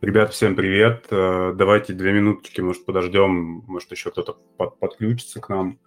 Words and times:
Ребят, 0.00 0.34
всем 0.34 0.54
привет. 0.54 1.06
Э, 1.10 1.54
давайте 1.54 1.92
две 1.94 2.12
минуточки, 2.12 2.60
может, 2.60 2.84
подождем, 2.84 3.62
может, 3.66 3.90
еще 3.90 4.10
кто-то 4.10 4.36
под, 4.56 4.78
подключится 4.78 5.40
к 5.40 5.48
нам 5.48 5.78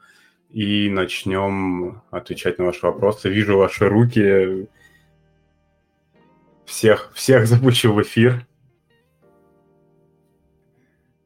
и 0.49 0.89
начнем 0.89 2.01
отвечать 2.09 2.57
на 2.57 2.65
ваши 2.65 2.85
вопросы. 2.85 3.29
Вижу 3.29 3.57
ваши 3.57 3.87
руки. 3.87 4.67
Всех, 6.65 7.11
всех 7.13 7.47
запущу 7.47 7.93
в 7.93 8.01
эфир. 8.01 8.47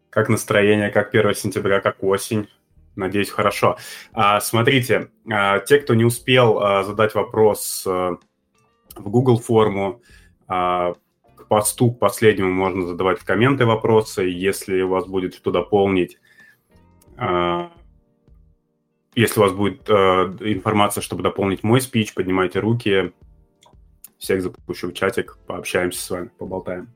Как 0.10 0.28
настроение, 0.28 0.90
как 0.90 1.16
1 1.16 1.34
сентября, 1.36 1.80
как 1.80 2.04
осень? 2.04 2.50
Надеюсь, 2.98 3.30
хорошо. 3.30 3.78
А, 4.12 4.42
смотрите, 4.42 5.12
а, 5.32 5.60
те, 5.60 5.80
кто 5.80 5.94
не 5.94 6.04
успел 6.04 6.60
а, 6.60 6.84
задать 6.84 7.16
вопрос 7.16 7.86
а, 7.88 8.18
в 8.96 9.10
Google 9.10 9.40
форму, 9.40 10.02
посту 11.48 11.92
к 11.92 12.00
последнему 12.00 12.52
можно 12.52 12.88
задавать 12.88 13.20
комменты 13.20 13.66
вопросы, 13.66 14.24
если 14.24 14.82
у 14.82 14.90
вас 14.90 15.06
будет 15.06 15.36
что 15.36 15.52
дополнить. 15.52 16.20
А, 17.18 17.72
если 19.16 19.40
у 19.40 19.44
вас 19.44 19.52
будет 19.52 19.90
э, 19.90 19.94
информация, 19.94 21.02
чтобы 21.02 21.24
дополнить 21.24 21.64
мой 21.64 21.82
спич, 21.82 22.14
поднимайте 22.14 22.60
руки. 22.60 23.12
Всех 24.18 24.42
запущу 24.42 24.90
в 24.90 24.94
чатик, 24.94 25.38
пообщаемся 25.48 26.02
с 26.02 26.10
вами, 26.10 26.30
поболтаем. 26.38 26.88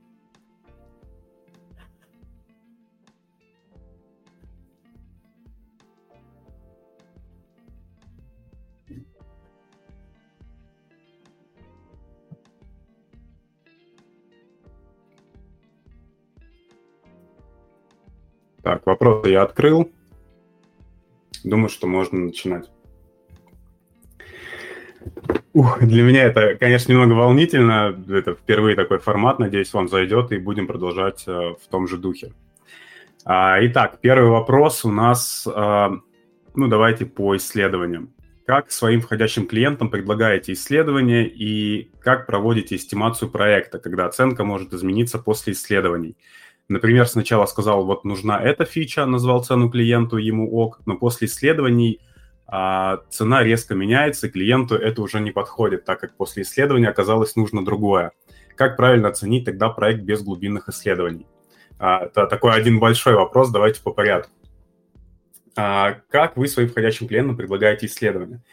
Так, 18.66 18.84
вопросы 18.88 19.30
я 19.30 19.44
открыл. 19.44 19.92
Думаю, 21.44 21.70
что 21.70 21.86
можно 21.86 22.18
начинать. 22.18 22.68
Ух, 25.54 25.78
для 25.82 26.02
меня 26.02 26.24
это, 26.24 26.56
конечно, 26.56 26.92
немного 26.92 27.14
волнительно. 27.14 27.96
Это 28.10 28.34
впервые 28.34 28.76
такой 28.76 28.98
формат. 28.98 29.38
Надеюсь, 29.38 29.72
вам 29.72 29.88
зайдет, 29.88 30.32
и 30.32 30.40
будем 30.40 30.66
продолжать 30.66 31.26
э, 31.28 31.32
в 31.32 31.68
том 31.70 31.88
же 31.88 32.00
духе. 32.00 32.34
А, 33.24 33.58
итак, 33.62 34.00
первый 34.02 34.32
вопрос 34.32 34.84
у 34.84 34.92
нас, 34.92 35.46
э, 35.46 35.90
ну, 36.56 36.68
давайте 36.68 37.06
по 37.06 37.38
исследованиям. 37.38 38.16
Как 38.48 38.72
своим 38.72 39.02
входящим 39.02 39.46
клиентам 39.46 39.92
предлагаете 39.92 40.54
исследования 40.54 41.28
и 41.28 41.92
как 42.00 42.26
проводите 42.26 42.78
эстимацию 42.78 43.30
проекта, 43.30 43.78
когда 43.78 44.08
оценка 44.08 44.44
может 44.44 44.74
измениться 44.74 45.20
после 45.20 45.54
исследований? 45.54 46.16
Например, 46.68 47.08
сначала 47.08 47.46
сказал, 47.46 47.86
вот 47.86 48.06
нужна 48.06 48.42
эта 48.42 48.66
фича, 48.66 49.06
назвал 49.06 49.44
цену 49.44 49.70
клиенту, 49.70 50.18
ему 50.18 50.52
ок, 50.52 50.82
но 50.86 50.98
после 50.98 51.28
исследований 51.28 52.00
а, 52.48 53.02
цена 53.10 53.44
резко 53.44 53.76
меняется, 53.76 54.28
и 54.28 54.32
клиенту 54.32 54.76
это 54.76 55.02
уже 55.02 55.20
не 55.20 55.32
подходит, 55.32 55.86
так 55.86 56.00
как 56.00 56.18
после 56.18 56.44
исследования 56.44 56.90
оказалось 56.90 57.36
нужно 57.36 57.64
другое. 57.64 58.12
Как 58.56 58.78
правильно 58.78 59.10
оценить 59.10 59.46
тогда 59.46 59.70
проект 59.70 60.02
без 60.02 60.24
глубинных 60.24 60.68
исследований? 60.70 61.28
А, 61.78 62.06
это 62.06 62.26
такой 62.26 62.54
один 62.54 62.80
большой 62.80 63.16
вопрос, 63.16 63.52
давайте 63.52 63.82
по 63.84 63.92
порядку. 63.92 64.32
А, 65.56 65.98
как 66.10 66.36
вы 66.36 66.48
своим 66.48 66.70
входящим 66.70 67.08
клиентам 67.08 67.38
предлагаете 67.38 67.86
исследования? 67.86 68.44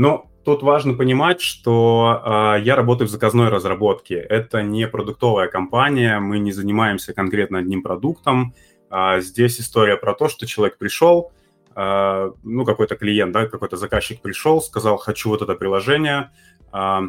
Ну, 0.00 0.30
тут 0.44 0.62
важно 0.62 0.94
понимать, 0.94 1.40
что 1.40 2.22
э, 2.24 2.62
я 2.62 2.76
работаю 2.76 3.08
в 3.08 3.10
заказной 3.10 3.48
разработке. 3.48 4.14
Это 4.14 4.62
не 4.62 4.86
продуктовая 4.86 5.48
компания, 5.48 6.20
мы 6.20 6.38
не 6.38 6.52
занимаемся 6.52 7.12
конкретно 7.12 7.58
одним 7.58 7.82
продуктом. 7.82 8.54
А 8.90 9.18
здесь 9.18 9.60
история 9.60 9.96
про 9.96 10.14
то, 10.14 10.28
что 10.28 10.46
человек 10.46 10.78
пришел, 10.78 11.32
э, 11.74 12.30
ну, 12.44 12.64
какой-то 12.64 12.94
клиент, 12.94 13.32
да, 13.32 13.48
какой-то 13.48 13.76
заказчик 13.76 14.22
пришел, 14.22 14.62
сказал, 14.62 14.98
хочу 14.98 15.30
вот 15.30 15.42
это 15.42 15.56
приложение. 15.56 16.30
Э, 16.72 17.00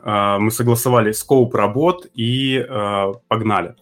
э, 0.00 0.38
мы 0.38 0.52
согласовали 0.52 1.10
скоуп 1.10 1.56
работ 1.56 2.06
и 2.14 2.56
э, 2.56 3.12
погнали. 3.26 3.74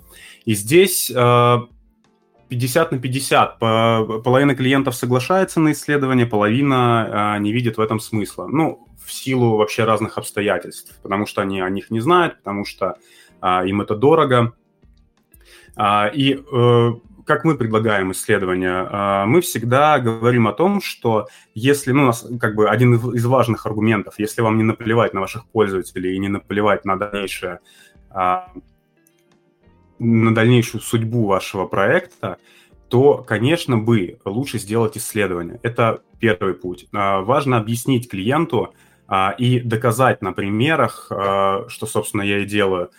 И 0.47 0.55
здесь 0.55 1.11
э, 1.15 1.57
50 2.53 2.93
на 2.93 2.99
50. 2.99 3.59
Половина 3.59 4.55
клиентов 4.55 4.95
соглашается 4.95 5.59
на 5.59 5.73
исследование, 5.73 6.27
половина 6.27 7.35
а, 7.35 7.39
не 7.39 7.51
видит 7.51 7.79
в 7.79 7.81
этом 7.81 7.99
смысла. 7.99 8.47
Ну, 8.47 8.87
в 9.03 9.11
силу 9.11 9.57
вообще 9.57 9.85
разных 9.85 10.19
обстоятельств, 10.19 10.95
потому 11.03 11.27
что 11.27 11.41
они 11.41 11.63
о 11.63 11.71
них 11.71 11.91
не 11.91 12.01
знают, 12.01 12.37
потому 12.37 12.67
что 12.67 12.97
а, 13.41 13.65
им 13.65 13.81
это 13.81 13.97
дорого. 13.97 14.53
А, 15.77 16.09
и 16.13 16.35
э, 16.35 16.91
как 17.25 17.45
мы 17.45 17.57
предлагаем 17.57 18.13
исследования, 18.13 19.25
мы 19.25 19.41
всегда 19.41 19.99
говорим 19.99 20.47
о 20.47 20.53
том, 20.53 20.83
что 20.83 21.29
если, 21.55 21.93
ну, 21.93 22.03
у 22.03 22.07
нас 22.07 22.27
как 22.39 22.55
бы 22.55 22.69
один 22.69 22.97
из 22.97 23.25
важных 23.25 23.65
аргументов, 23.65 24.17
если 24.19 24.43
вам 24.43 24.59
не 24.59 24.65
наплевать 24.65 25.15
на 25.15 25.21
ваших 25.21 25.47
пользователей 25.47 26.17
и 26.17 26.19
не 26.19 26.29
наплевать 26.29 26.85
на 26.85 26.99
дальнейшее 26.99 27.61
на 30.03 30.35
дальнейшую 30.35 30.81
судьбу 30.81 31.27
вашего 31.27 31.67
проекта, 31.67 32.39
то, 32.89 33.25
конечно, 33.27 33.79
бы 33.79 34.19
лучше 34.25 34.59
сделать 34.59 34.99
исследование. 34.99 35.59
Это 35.63 36.03
первый 36.19 36.55
путь. 36.55 36.89
А, 36.93 37.23
важно 37.23 37.57
объяснить 37.57 38.11
клиенту 38.11 38.75
а, 39.09 39.35
и 39.39 39.61
доказать 39.61 40.21
на 40.21 40.33
примерах, 40.33 41.07
а, 41.11 41.65
что, 41.69 41.87
собственно, 41.87 42.23
я 42.23 42.41
и 42.41 42.45
делаю, 42.45 42.91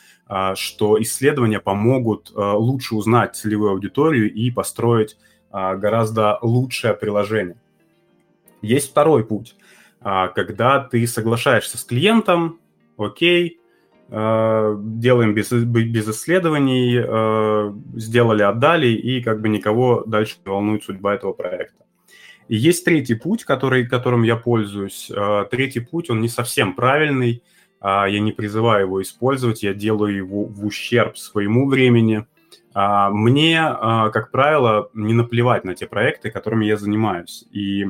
что 0.56 1.00
исследования 1.02 1.60
помогут 1.60 2.32
лучше 2.34 2.96
узнать 2.96 3.36
целевую 3.36 3.72
аудиторию 3.72 4.34
и 4.34 4.50
построить 4.50 5.18
гораздо 5.52 6.40
лучшее 6.42 6.94
приложение. 6.94 7.58
Есть 8.62 8.92
второй 8.92 9.26
путь, 9.26 9.58
когда 10.02 10.80
ты 10.80 11.06
соглашаешься 11.08 11.78
с 11.78 11.84
клиентом, 11.84 12.58
окей, 12.98 13.60
делаем 14.10 15.34
без, 15.34 15.52
без 15.52 16.08
исследований, 16.10 16.98
э, 17.04 17.74
сделали, 17.96 18.44
отдали, 18.44 18.88
и 18.88 19.22
как 19.22 19.42
бы 19.42 19.50
никого 19.50 20.04
дальше 20.06 20.36
не 20.46 20.52
волнует 20.52 20.84
судьба 20.84 21.16
этого 21.16 21.34
проекта. 21.34 21.86
И 22.48 22.56
есть 22.56 22.86
третий 22.86 23.16
путь, 23.16 23.44
который, 23.44 23.88
которым 23.88 24.24
я 24.24 24.36
пользуюсь. 24.36 25.10
Э, 25.10 25.46
третий 25.50 25.80
путь, 25.80 26.10
он 26.10 26.22
не 26.22 26.30
совсем 26.30 26.74
правильный, 26.76 27.44
я 27.86 28.20
не 28.22 28.32
призываю 28.32 28.86
его 28.86 29.02
использовать, 29.02 29.62
я 29.62 29.74
делаю 29.74 30.16
его 30.16 30.46
в 30.46 30.66
ущерб 30.66 31.18
своему 31.18 31.68
времени. 31.68 32.26
Мне, 32.74 33.62
как 33.62 34.32
правило, 34.32 34.90
не 34.94 35.14
наплевать 35.14 35.66
на 35.66 35.76
те 35.76 35.86
проекты, 35.86 36.32
которыми 36.32 36.64
я 36.64 36.78
занимаюсь. 36.78 37.44
И 37.52 37.88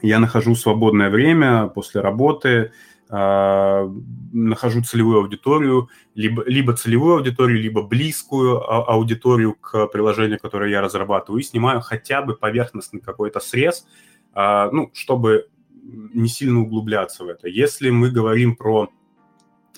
я 0.00 0.20
нахожу 0.20 0.54
свободное 0.54 1.10
время 1.10 1.66
после 1.66 2.00
работы, 2.00 2.70
а, 2.70 2.70
нахожу 3.12 4.82
целевую 4.82 5.18
аудиторию, 5.18 5.88
либо, 6.14 6.44
либо 6.44 6.74
целевую 6.74 7.16
аудиторию, 7.16 7.58
либо 7.58 7.82
близкую 7.82 8.60
а, 8.62 8.84
аудиторию 8.84 9.54
к 9.54 9.88
приложению, 9.88 10.38
которое 10.38 10.70
я 10.70 10.80
разрабатываю, 10.80 11.40
и 11.40 11.44
снимаю 11.44 11.80
хотя 11.80 12.22
бы 12.22 12.36
поверхностный 12.36 13.00
какой-то 13.00 13.40
срез, 13.40 13.86
а, 14.32 14.70
ну, 14.70 14.90
чтобы 14.94 15.48
не 15.82 16.28
сильно 16.28 16.60
углубляться 16.60 17.24
в 17.24 17.28
это. 17.28 17.48
Если 17.48 17.90
мы 17.90 18.10
говорим 18.10 18.54
про 18.54 18.90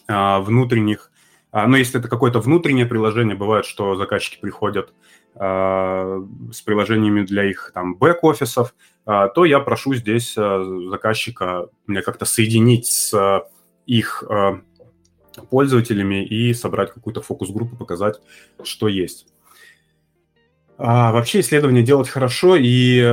внутренних, 0.09 1.11
ну, 1.53 1.77
если 1.77 2.01
это 2.01 2.09
какое-то 2.09 2.41
внутреннее 2.41 2.85
приложение, 2.85 3.35
бывает, 3.35 3.65
что 3.65 3.95
заказчики 3.95 4.39
приходят 4.41 4.93
с 5.35 6.63
приложениями 6.65 7.25
для 7.25 7.45
их 7.45 7.73
там 7.75 7.95
бэк-офисов, 7.95 8.75
а, 9.07 9.29
то 9.29 9.45
я 9.45 9.61
прошу 9.61 9.95
здесь 9.95 10.35
э, 10.37 10.89
заказчика 10.91 11.69
мне 11.87 12.03
как-то 12.03 12.25
соединить 12.25 12.87
с 12.87 13.43
их 13.87 14.25
пользователями 15.51 16.25
и 16.25 16.53
собрать 16.53 16.93
какую-то 16.93 17.23
фокус-группу, 17.23 17.77
показать, 17.77 18.21
что 18.63 18.89
есть. 18.89 19.27
А, 20.79 21.13
вообще 21.13 21.41
исследование 21.41 21.83
делать 21.83 22.09
хорошо 22.09 22.57
и 22.57 22.99
э, 22.99 23.13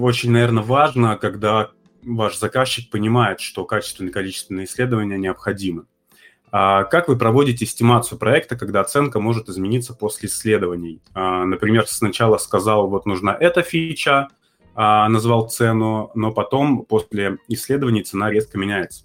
очень, 0.00 0.30
наверное, 0.30 0.62
важно, 0.62 1.16
когда 1.16 1.70
ваш 2.02 2.38
заказчик 2.38 2.90
понимает, 2.90 3.40
что 3.40 3.64
качественные 3.64 4.12
количественные 4.12 4.66
исследования 4.66 5.18
необходимы. 5.18 5.84
А 6.52 6.84
как 6.84 7.08
вы 7.08 7.16
проводите 7.16 7.64
эстимацию 7.64 8.18
проекта, 8.18 8.56
когда 8.56 8.80
оценка 8.80 9.20
может 9.20 9.48
измениться 9.48 9.94
после 9.94 10.28
исследований? 10.28 11.00
А, 11.14 11.44
например, 11.44 11.86
сначала 11.86 12.38
сказал, 12.38 12.88
вот 12.88 13.06
нужна 13.06 13.36
эта 13.38 13.62
фича, 13.62 14.28
а, 14.74 15.08
назвал 15.08 15.48
цену, 15.48 16.10
но 16.14 16.32
потом 16.32 16.84
после 16.84 17.38
исследований 17.48 18.02
цена 18.02 18.30
резко 18.30 18.58
меняется. 18.58 19.04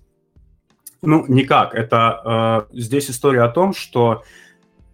Ну, 1.02 1.26
никак. 1.28 1.76
Это 1.76 2.68
здесь 2.72 3.12
история 3.12 3.44
о 3.44 3.50
том, 3.50 3.76
что 3.76 4.24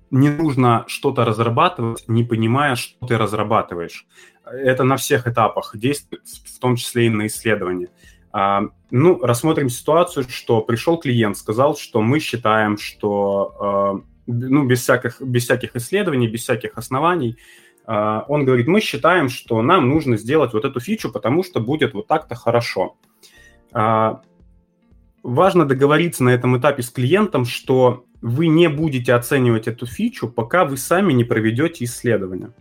не 0.09 0.29
нужно 0.29 0.83
что-то 0.87 1.23
разрабатывать, 1.23 2.03
не 2.07 2.23
понимая, 2.23 2.75
что 2.75 3.07
ты 3.07 3.17
разрабатываешь. 3.17 4.05
Это 4.43 4.83
на 4.83 4.97
всех 4.97 5.27
этапах 5.27 5.71
действует, 5.75 6.23
в 6.27 6.59
том 6.59 6.75
числе 6.75 7.05
и 7.05 7.09
на 7.09 7.27
исследовании. 7.27 7.89
А, 8.33 8.63
ну, 8.89 9.19
рассмотрим 9.19 9.69
ситуацию, 9.69 10.25
что 10.29 10.61
пришел 10.61 10.97
клиент, 10.97 11.37
сказал, 11.37 11.75
что 11.75 12.01
мы 12.01 12.19
считаем, 12.19 12.77
что 12.77 14.03
ну, 14.27 14.65
без 14.65 14.81
всяких, 14.81 15.21
без 15.21 15.43
всяких 15.43 15.75
исследований, 15.75 16.27
без 16.27 16.41
всяких 16.41 16.77
оснований. 16.77 17.37
А, 17.85 18.25
он 18.27 18.45
говорит, 18.45 18.67
мы 18.67 18.81
считаем, 18.81 19.29
что 19.29 19.61
нам 19.61 19.89
нужно 19.89 20.17
сделать 20.17 20.53
вот 20.53 20.65
эту 20.65 20.79
фичу, 20.79 21.11
потому 21.11 21.43
что 21.43 21.59
будет 21.59 21.93
вот 21.93 22.07
так-то 22.07 22.35
хорошо. 22.35 22.95
А, 23.73 24.21
важно 25.23 25.65
договориться 25.65 26.23
на 26.23 26.29
этом 26.29 26.57
этапе 26.57 26.83
с 26.83 26.89
клиентом, 26.89 27.45
что 27.45 28.05
вы 28.21 28.47
не 28.47 28.69
будете 28.69 29.13
оценивать 29.13 29.67
эту 29.67 29.85
фичу, 29.85 30.29
пока 30.29 30.65
вы 30.65 30.77
сами 30.77 31.13
не 31.13 31.23
проведете 31.23 31.85
исследование. 31.85 32.51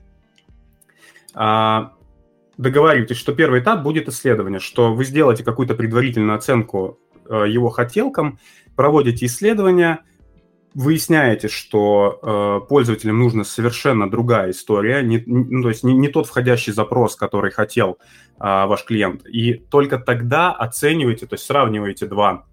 А, 1.35 1.93
договаривайтесь, 2.61 3.17
что 3.17 3.33
первый 3.33 3.61
этап 3.61 3.83
будет 3.83 4.09
исследование, 4.09 4.61
что 4.61 4.93
вы 4.93 5.05
сделаете 5.05 5.45
какую-то 5.45 5.75
предварительную 5.75 6.37
оценку 6.37 6.99
э, 7.29 7.47
его 7.49 7.71
хотелкам, 7.71 8.39
проводите 8.77 9.27
исследование, 9.27 10.01
выясняете, 10.75 11.49
что 11.49 12.21
э, 12.23 12.69
пользователям 12.69 13.19
нужна 13.19 13.45
совершенно 13.45 14.11
другая 14.11 14.51
история, 14.51 15.03
не, 15.03 15.23
ну, 15.27 15.63
то 15.63 15.69
есть 15.71 15.83
не, 15.83 15.95
не 15.95 16.09
тот 16.09 16.27
входящий 16.27 16.73
запрос, 16.73 17.17
который 17.17 17.51
хотел 17.51 17.93
э, 17.93 17.97
ваш 18.39 18.85
клиент, 18.85 19.27
и 19.27 19.55
только 19.55 19.99
тогда 19.99 20.53
оцениваете, 20.53 21.27
то 21.27 21.35
есть 21.35 21.47
сравниваете 21.47 22.07
два 22.07 22.47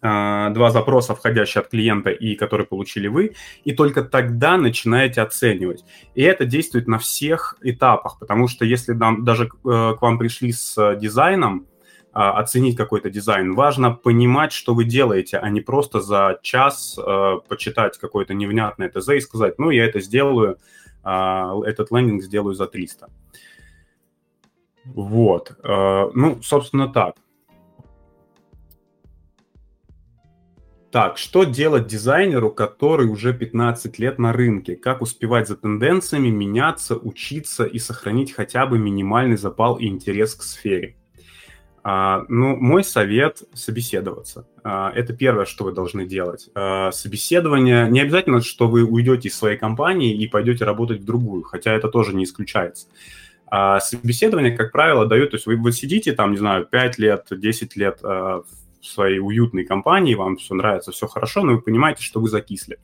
два 0.00 0.70
запроса, 0.70 1.14
входящие 1.14 1.60
от 1.60 1.68
клиента 1.68 2.10
и 2.10 2.34
которые 2.36 2.66
получили 2.66 3.06
вы, 3.06 3.34
и 3.64 3.72
только 3.72 4.02
тогда 4.02 4.56
начинаете 4.56 5.20
оценивать. 5.20 5.84
И 6.14 6.22
это 6.22 6.46
действует 6.46 6.88
на 6.88 6.98
всех 6.98 7.56
этапах, 7.62 8.18
потому 8.18 8.48
что 8.48 8.64
если 8.64 8.92
нам, 8.92 9.24
даже 9.24 9.44
э, 9.44 9.48
к 9.54 9.98
вам 10.00 10.18
пришли 10.18 10.52
с 10.52 10.96
дизайном, 10.96 11.66
а, 12.16 12.38
оценить 12.38 12.76
какой-то 12.76 13.10
дизайн. 13.10 13.54
Важно 13.54 13.90
понимать, 13.90 14.52
что 14.52 14.72
вы 14.72 14.84
делаете, 14.84 15.36
а 15.36 15.50
не 15.50 15.60
просто 15.60 15.98
за 15.98 16.38
час 16.42 16.96
э, 16.96 17.34
почитать 17.48 17.98
какое-то 17.98 18.34
невнятное 18.34 18.88
ТЗ 18.88 19.08
и 19.08 19.20
сказать, 19.20 19.58
ну, 19.58 19.70
я 19.70 19.84
это 19.84 20.00
сделаю, 20.00 20.58
э, 21.04 21.60
этот 21.66 21.90
лендинг 21.90 22.22
сделаю 22.22 22.54
за 22.54 22.68
300. 22.68 23.08
Вот. 24.84 25.56
Э, 25.64 26.10
ну, 26.14 26.40
собственно, 26.40 26.86
так. 26.86 27.16
Так, 30.94 31.18
что 31.18 31.42
делать 31.42 31.88
дизайнеру, 31.88 32.52
который 32.52 33.08
уже 33.08 33.34
15 33.34 33.98
лет 33.98 34.20
на 34.20 34.32
рынке? 34.32 34.76
Как 34.76 35.02
успевать 35.02 35.48
за 35.48 35.56
тенденциями, 35.56 36.28
меняться, 36.28 36.94
учиться 36.94 37.64
и 37.64 37.80
сохранить 37.80 38.30
хотя 38.30 38.64
бы 38.64 38.78
минимальный 38.78 39.36
запал 39.36 39.74
и 39.74 39.88
интерес 39.88 40.36
к 40.36 40.44
сфере? 40.44 40.94
А, 41.82 42.24
ну, 42.28 42.54
мой 42.54 42.84
совет– 42.84 43.42
собеседоваться. 43.54 44.46
А, 44.62 44.92
это 44.94 45.12
первое, 45.14 45.46
что 45.46 45.64
вы 45.64 45.72
должны 45.72 46.06
делать. 46.06 46.48
А, 46.54 46.92
собеседование– 46.92 47.88
не 47.90 48.00
обязательно, 48.00 48.40
что 48.40 48.68
вы 48.68 48.84
уйдете 48.84 49.30
из 49.30 49.36
своей 49.36 49.58
компании 49.58 50.16
и 50.16 50.28
пойдете 50.28 50.64
работать 50.64 51.00
в 51.00 51.04
другую, 51.04 51.42
хотя 51.42 51.72
это 51.72 51.88
тоже 51.88 52.14
не 52.14 52.22
исключается. 52.22 52.86
Собеседование, 53.50 54.56
как 54.56 54.70
правило, 54.70 55.06
дает, 55.06 55.30
то 55.30 55.36
есть 55.36 55.46
вы, 55.46 55.56
вы 55.56 55.72
сидите 55.72 56.12
там, 56.12 56.30
не 56.30 56.38
знаю, 56.38 56.66
5 56.66 56.98
лет, 56.98 57.26
10 57.30 57.76
лет 57.76 57.98
в 58.00 58.63
своей 58.86 59.18
уютной 59.18 59.64
компании, 59.64 60.14
вам 60.14 60.36
все 60.36 60.54
нравится, 60.54 60.92
все 60.92 61.06
хорошо, 61.06 61.42
но 61.42 61.52
вы 61.52 61.60
понимаете, 61.60 62.02
что 62.02 62.20
вы 62.20 62.28
закисли. 62.28 62.78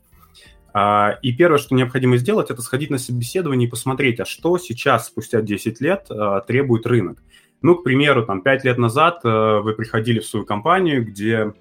И 0.72 1.32
первое, 1.36 1.58
что 1.58 1.74
необходимо 1.74 2.16
сделать, 2.16 2.50
это 2.50 2.62
сходить 2.62 2.90
на 2.90 2.98
собеседование 2.98 3.66
и 3.66 3.70
посмотреть, 3.70 4.20
а 4.20 4.24
что 4.24 4.56
сейчас, 4.56 5.08
спустя 5.08 5.40
10 5.40 5.80
лет, 5.80 6.08
требует 6.46 6.86
рынок. 6.86 7.20
Ну, 7.62 7.74
к 7.74 7.84
примеру, 7.84 8.24
там, 8.24 8.40
пять 8.40 8.64
лет 8.64 8.78
назад 8.78 9.20
э, 9.22 9.60
вы 9.62 9.74
приходили 9.74 10.20
в 10.20 10.26
свою 10.26 10.46
компанию, 10.46 11.04
где, 11.04 11.52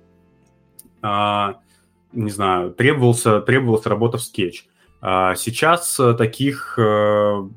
э, 1.03 1.53
не 2.13 2.29
знаю, 2.29 2.71
требовался, 2.71 3.41
требовалась 3.41 3.85
работа 3.85 4.17
в 4.17 4.23
скетч. 4.23 4.65
А 5.01 5.35
сейчас 5.35 5.99
э, 5.99 6.13
таких 6.13 6.75
э, 6.77 7.49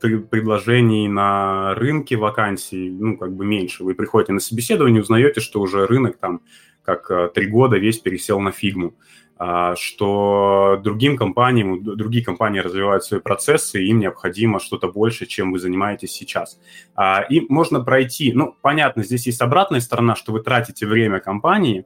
предложений 0.00 1.08
на 1.08 1.74
рынке 1.74 2.16
вакансий, 2.16 2.90
ну, 2.90 3.16
как 3.16 3.34
бы 3.34 3.44
меньше. 3.44 3.84
Вы 3.84 3.94
приходите 3.94 4.32
на 4.32 4.40
собеседование, 4.40 5.02
узнаете, 5.02 5.40
что 5.40 5.60
уже 5.60 5.86
рынок 5.86 6.18
там 6.18 6.40
как 6.82 7.10
э, 7.10 7.30
три 7.34 7.46
года 7.46 7.76
весь 7.78 7.98
пересел 7.98 8.40
на 8.40 8.52
фигму. 8.52 8.94
А, 9.38 9.76
что 9.76 10.80
другим 10.82 11.18
компаниям, 11.18 11.82
другие 11.82 12.24
компании 12.24 12.60
развивают 12.60 13.04
свои 13.04 13.20
процессы, 13.20 13.82
им 13.82 13.98
необходимо 13.98 14.60
что-то 14.60 14.90
больше, 14.90 15.26
чем 15.26 15.52
вы 15.52 15.58
занимаетесь 15.58 16.12
сейчас. 16.12 16.58
А, 16.94 17.20
и 17.20 17.40
можно 17.50 17.80
пройти, 17.80 18.32
ну, 18.32 18.56
понятно, 18.62 19.04
здесь 19.04 19.26
есть 19.26 19.42
обратная 19.42 19.80
сторона, 19.80 20.16
что 20.16 20.32
вы 20.32 20.40
тратите 20.40 20.86
время 20.86 21.20
компании, 21.20 21.84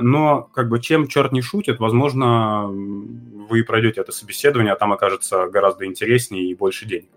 но 0.00 0.42
как 0.54 0.68
бы 0.68 0.80
чем 0.80 1.06
черт 1.06 1.32
не 1.32 1.42
шутит, 1.42 1.78
возможно, 1.78 2.66
вы 2.68 3.64
пройдете 3.64 4.00
это 4.00 4.12
собеседование, 4.12 4.72
а 4.72 4.76
там 4.76 4.92
окажется 4.92 5.46
гораздо 5.46 5.86
интереснее 5.86 6.44
и 6.44 6.54
больше 6.54 6.86
денег. 6.86 7.10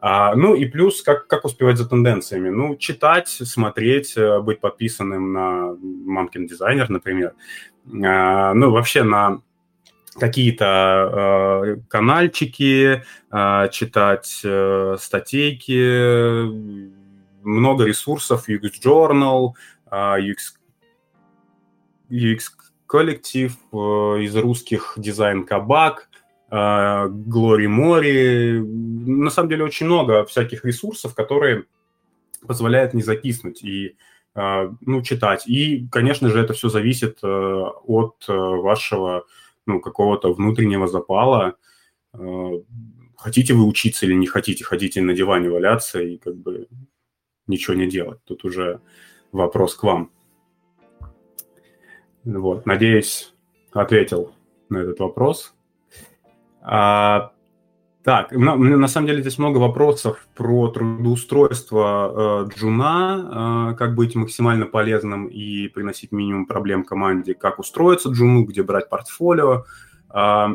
А, 0.00 0.34
ну 0.34 0.54
и 0.54 0.64
плюс, 0.64 1.02
как, 1.02 1.26
как 1.26 1.44
успевать 1.44 1.76
за 1.76 1.88
тенденциями? 1.88 2.48
Ну, 2.48 2.76
читать, 2.76 3.28
смотреть, 3.28 4.16
э, 4.16 4.40
быть 4.40 4.60
подписанным 4.60 5.32
на 5.32 5.76
Мамкин 5.80 6.46
Дизайнер, 6.46 6.88
например. 6.88 7.34
А, 8.02 8.54
ну, 8.54 8.70
вообще 8.70 9.02
на 9.02 9.42
какие-то 10.18 10.64
э, 11.64 11.76
канальчики, 11.88 13.04
э, 13.30 13.68
читать 13.70 14.40
э, 14.42 14.96
статейки, 14.98 16.44
много 17.42 17.84
ресурсов, 17.84 18.48
UX 18.48 18.72
Journal, 18.82 19.50
э, 19.90 19.96
UX, 19.96 20.56
UX 22.10 22.40
коллектив 22.86 23.56
э, 23.72 23.76
из 23.76 24.36
русских 24.36 24.94
дизайн 24.96 25.44
кабак, 25.44 26.08
Глори 26.52 27.68
Мори. 27.68 28.60
На 28.60 29.30
самом 29.30 29.48
деле 29.50 29.62
очень 29.62 29.86
много 29.86 30.24
всяких 30.24 30.64
ресурсов, 30.64 31.14
которые 31.14 31.66
позволяют 32.44 32.92
не 32.92 33.02
закиснуть 33.02 33.62
и 33.62 33.96
а, 34.34 34.72
ну, 34.80 35.02
читать. 35.02 35.46
И, 35.48 35.88
конечно 35.90 36.28
же, 36.28 36.38
это 36.40 36.52
все 36.52 36.68
зависит 36.68 37.18
э, 37.22 37.26
от 37.26 38.24
э, 38.28 38.32
вашего 38.32 39.26
ну, 39.66 39.80
какого-то 39.80 40.32
внутреннего 40.32 40.86
запала. 40.86 41.56
Э, 42.14 42.60
хотите 43.16 43.54
вы 43.54 43.66
учиться 43.66 44.06
или 44.06 44.14
не 44.14 44.26
хотите, 44.26 44.64
хотите 44.64 45.02
на 45.02 45.14
диване 45.14 45.50
валяться 45.50 46.00
и 46.00 46.16
как 46.16 46.36
бы 46.36 46.68
ничего 47.48 47.74
не 47.74 47.88
делать. 47.88 48.20
Тут 48.24 48.44
уже 48.44 48.80
вопрос 49.32 49.74
к 49.74 49.82
вам. 49.82 50.12
Вот, 52.24 52.66
надеюсь, 52.66 53.34
ответил 53.72 54.32
на 54.68 54.78
этот 54.78 55.00
вопрос. 55.00 55.54
А, 56.62 57.32
так, 58.02 58.32
на, 58.32 58.56
на 58.56 58.88
самом 58.88 59.08
деле 59.08 59.20
здесь 59.20 59.38
много 59.38 59.58
вопросов 59.58 60.26
про 60.34 60.68
трудоустройство 60.68 62.46
э, 62.46 62.54
джуна, 62.54 63.72
э, 63.72 63.76
как 63.76 63.94
быть 63.94 64.14
максимально 64.14 64.64
полезным 64.64 65.26
и 65.26 65.68
приносить 65.68 66.10
минимум 66.10 66.46
проблем 66.46 66.84
команде, 66.84 67.34
как 67.34 67.58
устроиться 67.58 68.08
джуну, 68.08 68.44
где 68.44 68.62
брать 68.62 68.88
портфолио. 68.88 69.64
Э, 70.14 70.46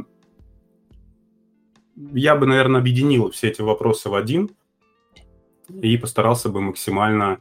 я 1.96 2.36
бы, 2.36 2.48
наверное, 2.48 2.82
объединил 2.82 3.30
все 3.30 3.50
эти 3.50 3.62
вопросы 3.62 4.10
в 4.10 4.16
один 4.16 4.50
и 5.70 5.98
постарался 5.98 6.50
бы 6.50 6.62
максимально, 6.62 7.40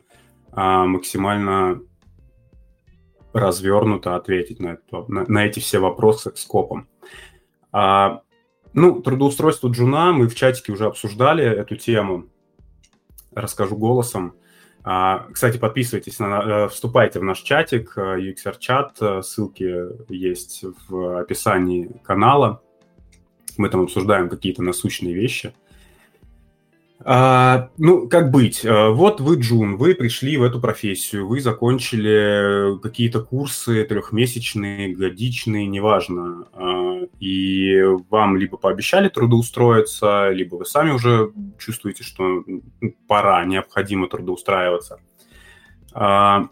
э, 0.53 0.61
максимально 0.61 1.81
развернуто 3.35 4.15
ответить 4.15 4.61
на, 4.61 4.75
это, 4.75 5.05
на, 5.09 5.25
на 5.27 5.45
эти 5.45 5.59
все 5.59 5.81
вопросы 5.81 6.33
скопом. 6.37 6.89
А, 7.73 8.23
ну, 8.73 9.03
трудоустройство 9.03 9.69
джуна, 9.69 10.13
мы 10.13 10.29
в 10.29 10.35
чатике 10.35 10.73
уже 10.73 10.87
обсуждали 10.87 11.45
эту 11.45 11.77
тему. 11.77 12.29
Расскажу 13.35 13.77
голосом. 13.77 14.37
А, 14.85 15.27
кстати, 15.33 15.59
подписывайтесь, 15.59 16.19
на, 16.21 16.67
э, 16.67 16.69
вступайте 16.69 17.19
в 17.19 17.25
наш 17.25 17.41
чатик, 17.41 17.97
UXR-чат, 17.97 18.99
э, 19.01 19.23
ссылки 19.23 20.13
есть 20.13 20.65
в 20.89 21.21
описании 21.21 21.91
канала. 22.05 22.63
Мы 23.57 23.69
там 23.69 23.83
обсуждаем 23.83 24.29
какие-то 24.29 24.63
насущные 24.63 25.15
вещи. 25.15 25.55
А, 27.01 27.71
ну, 27.77 28.09
как 28.09 28.31
быть? 28.31 28.65
А, 28.65 28.91
вот 28.91 29.21
вы 29.21 29.37
Джун, 29.37 29.77
вы 29.77 29.95
пришли 29.95 30.37
в 30.37 30.43
эту 30.43 30.61
профессию, 30.61 31.27
вы 31.27 31.41
закончили 31.41 32.79
какие-то 32.81 33.21
курсы 33.21 33.85
трехмесячные, 33.85 34.95
годичные, 34.95 35.67
неважно, 35.67 36.47
а, 36.53 37.01
и 37.19 37.83
вам 38.11 38.37
либо 38.37 38.57
пообещали 38.57 39.09
трудоустроиться, 39.09 40.31
либо 40.31 40.57
вы 40.57 40.67
сами 40.67 40.93
уже 40.93 41.33
чувствуете, 41.59 42.05
что 42.05 42.45
пора, 43.09 43.45
необходимо 43.45 44.09
трудоустраиваться. 44.09 45.01
А, 45.93 46.49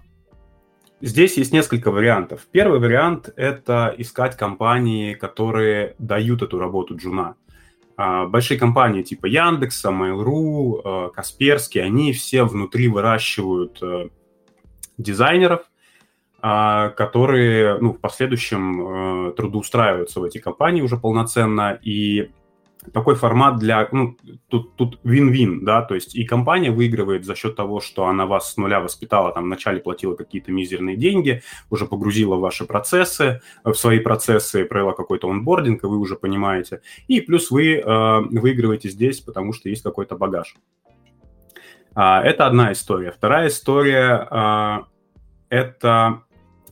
здесь 1.01 1.37
есть 1.37 1.53
несколько 1.53 1.93
вариантов. 1.93 2.49
Первый 2.51 2.81
вариант– 2.81 3.33
это 3.37 3.95
искать 3.97 4.37
компании, 4.37 5.15
которые 5.15 5.95
дают 5.99 6.43
эту 6.43 6.59
работу 6.59 6.97
джуна. 6.97 7.37
А, 7.97 8.27
большие 8.27 8.59
компании 8.59 9.03
типа 9.03 9.27
Яндекса, 9.27 9.91
Mail.ru, 9.91 10.81
а, 10.85 11.09
Касперский, 11.11 11.83
они 11.83 12.13
все 12.13 12.45
внутри 12.45 12.89
выращивают 12.89 13.83
э, 13.83 14.09
дизайнеров, 14.99 15.63
которые 16.41 17.79
ну, 17.79 17.93
в 17.93 18.01
последующем 18.01 19.33
трудоустраиваются 19.37 20.19
в 20.19 20.25
эти 20.25 20.39
компании 20.39 20.83
уже 20.83 20.97
полноценно, 20.97 21.79
и 21.81 22.33
такой 22.93 23.15
формат 23.15 23.59
для, 23.59 23.89
ну, 23.93 24.17
тут, 24.49 24.75
тут 24.77 24.99
вин-вин, 25.05 25.65
да, 25.65 25.83
то 25.83 25.95
есть 25.95 26.15
и 26.15 26.25
компания 26.25 26.71
выигрывает 26.71 27.25
за 27.25 27.35
счет 27.35 27.55
того, 27.55 27.81
что 27.81 28.07
она 28.07 28.27
вас 28.27 28.53
с 28.53 28.57
нуля 28.57 28.81
воспитала, 28.81 29.33
там, 29.33 29.45
вначале 29.45 29.81
платила 29.81 30.15
какие-то 30.15 30.51
мизерные 30.51 30.97
деньги, 30.97 31.43
уже 31.71 31.87
погрузила 31.87 32.37
в 32.37 32.41
ваши 32.41 32.65
процессы, 32.65 33.41
в 33.65 33.75
свои 33.75 34.01
процессы, 34.01 34.65
провела 34.65 34.93
какой-то 34.93 35.29
онбординг, 35.31 35.85
и 35.85 35.87
вы 35.87 35.99
уже 35.99 36.17
понимаете, 36.17 36.81
и 37.07 37.21
плюс 37.21 37.51
вы 37.51 37.77
э, 37.77 38.21
выигрываете 38.31 38.89
здесь, 38.89 39.21
потому 39.21 39.53
что 39.53 39.69
есть 39.69 39.83
какой-то 39.83 40.17
багаж. 40.17 40.57
А, 41.95 42.23
это 42.23 42.47
одна 42.47 42.73
история. 42.73 43.13
Вторая 43.13 43.49
история 43.49 44.27
а,– 44.31 44.87
это 45.51 46.23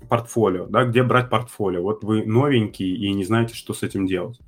портфолио, 0.08 0.66
да, 0.66 0.84
где 0.84 1.02
брать 1.02 1.30
портфолио. 1.30 1.82
Вот 1.82 2.02
вы 2.02 2.24
новенький 2.24 2.94
и 2.94 3.12
не 3.12 3.24
знаете, 3.24 3.54
что 3.54 3.74
с 3.74 3.82
этим 3.82 4.06
делать. 4.06 4.40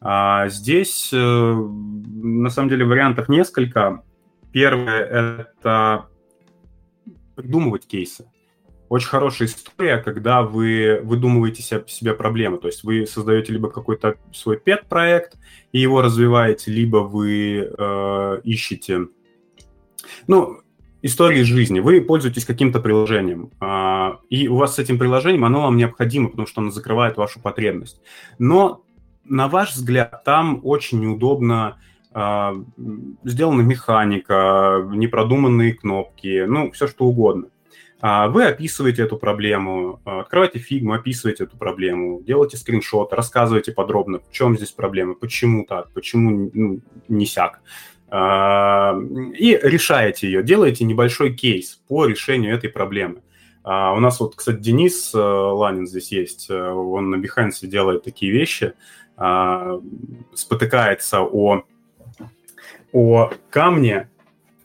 А 0.00 0.48
здесь, 0.48 1.10
э, 1.12 1.16
на 1.16 2.50
самом 2.50 2.68
деле, 2.68 2.84
вариантов 2.84 3.28
несколько. 3.28 4.02
Первое– 4.52 5.02
это 5.60 6.06
придумывать 7.34 7.86
кейсы. 7.86 8.26
Очень 8.88 9.08
хорошая 9.08 9.48
история, 9.48 9.98
когда 9.98 10.42
вы 10.42 11.00
выдумываете 11.02 11.62
себе, 11.86 12.14
проблемы. 12.14 12.58
То 12.58 12.68
есть 12.68 12.84
вы 12.84 13.06
создаете 13.06 13.52
либо 13.52 13.70
какой-то 13.70 14.16
свой 14.32 14.58
пет-проект 14.58 15.36
и 15.72 15.78
его 15.78 16.00
развиваете, 16.00 16.70
либо 16.70 16.98
вы 16.98 17.70
э, 17.76 18.40
ищете... 18.44 19.08
Ну, 20.26 20.60
истории 21.02 21.42
жизни. 21.42 21.80
Вы 21.80 22.00
пользуетесь 22.00 22.46
каким-то 22.46 22.80
приложением, 22.80 23.50
э, 23.60 24.16
и 24.30 24.48
у 24.48 24.56
вас 24.56 24.76
с 24.76 24.78
этим 24.78 24.98
приложением 24.98 25.44
оно 25.44 25.62
вам 25.62 25.76
необходимо, 25.76 26.30
потому 26.30 26.48
что 26.48 26.62
оно 26.62 26.70
закрывает 26.70 27.18
вашу 27.18 27.40
потребность. 27.40 28.00
Но 28.38 28.84
на 29.28 29.48
ваш 29.48 29.74
взгляд, 29.74 30.24
там 30.24 30.60
очень 30.62 31.00
неудобно 31.00 31.78
э, 32.14 32.52
сделана 33.24 33.62
механика, 33.62 34.86
непродуманные 34.90 35.74
кнопки, 35.74 36.44
ну, 36.46 36.70
все 36.72 36.86
что 36.86 37.04
угодно. 37.06 37.48
А 38.00 38.28
вы 38.28 38.44
описываете 38.44 39.02
эту 39.02 39.16
проблему, 39.16 40.00
открываете 40.04 40.60
фигму, 40.60 40.92
описываете 40.92 41.44
эту 41.44 41.56
проблему, 41.56 42.22
делаете 42.22 42.56
скриншот, 42.56 43.12
рассказываете 43.12 43.72
подробно, 43.72 44.20
в 44.20 44.30
чем 44.30 44.56
здесь 44.56 44.70
проблема, 44.70 45.14
почему 45.14 45.64
так, 45.64 45.90
почему 45.92 46.50
ну, 46.54 46.80
не 47.08 47.26
сяк. 47.26 47.60
И 48.08 48.12
решаете 49.62 50.28
ее, 50.28 50.44
делаете 50.44 50.84
небольшой 50.84 51.34
кейс 51.34 51.80
по 51.88 52.06
решению 52.06 52.54
этой 52.54 52.70
проблемы. 52.70 53.22
У 53.64 53.68
нас 54.00 54.20
вот, 54.20 54.36
кстати, 54.36 54.60
Денис 54.60 55.12
э, 55.14 55.18
Ланин 55.18 55.86
здесь 55.86 56.10
есть, 56.10 56.48
э, 56.48 56.54
он 56.54 57.10
на 57.10 57.16
Behance 57.16 57.66
делает 57.66 58.02
такие 58.02 58.32
вещи– 58.32 58.72
а, 58.82 59.07
спотыкается 60.34 61.22
о, 61.22 61.64
о 62.92 63.30
камне 63.50 64.08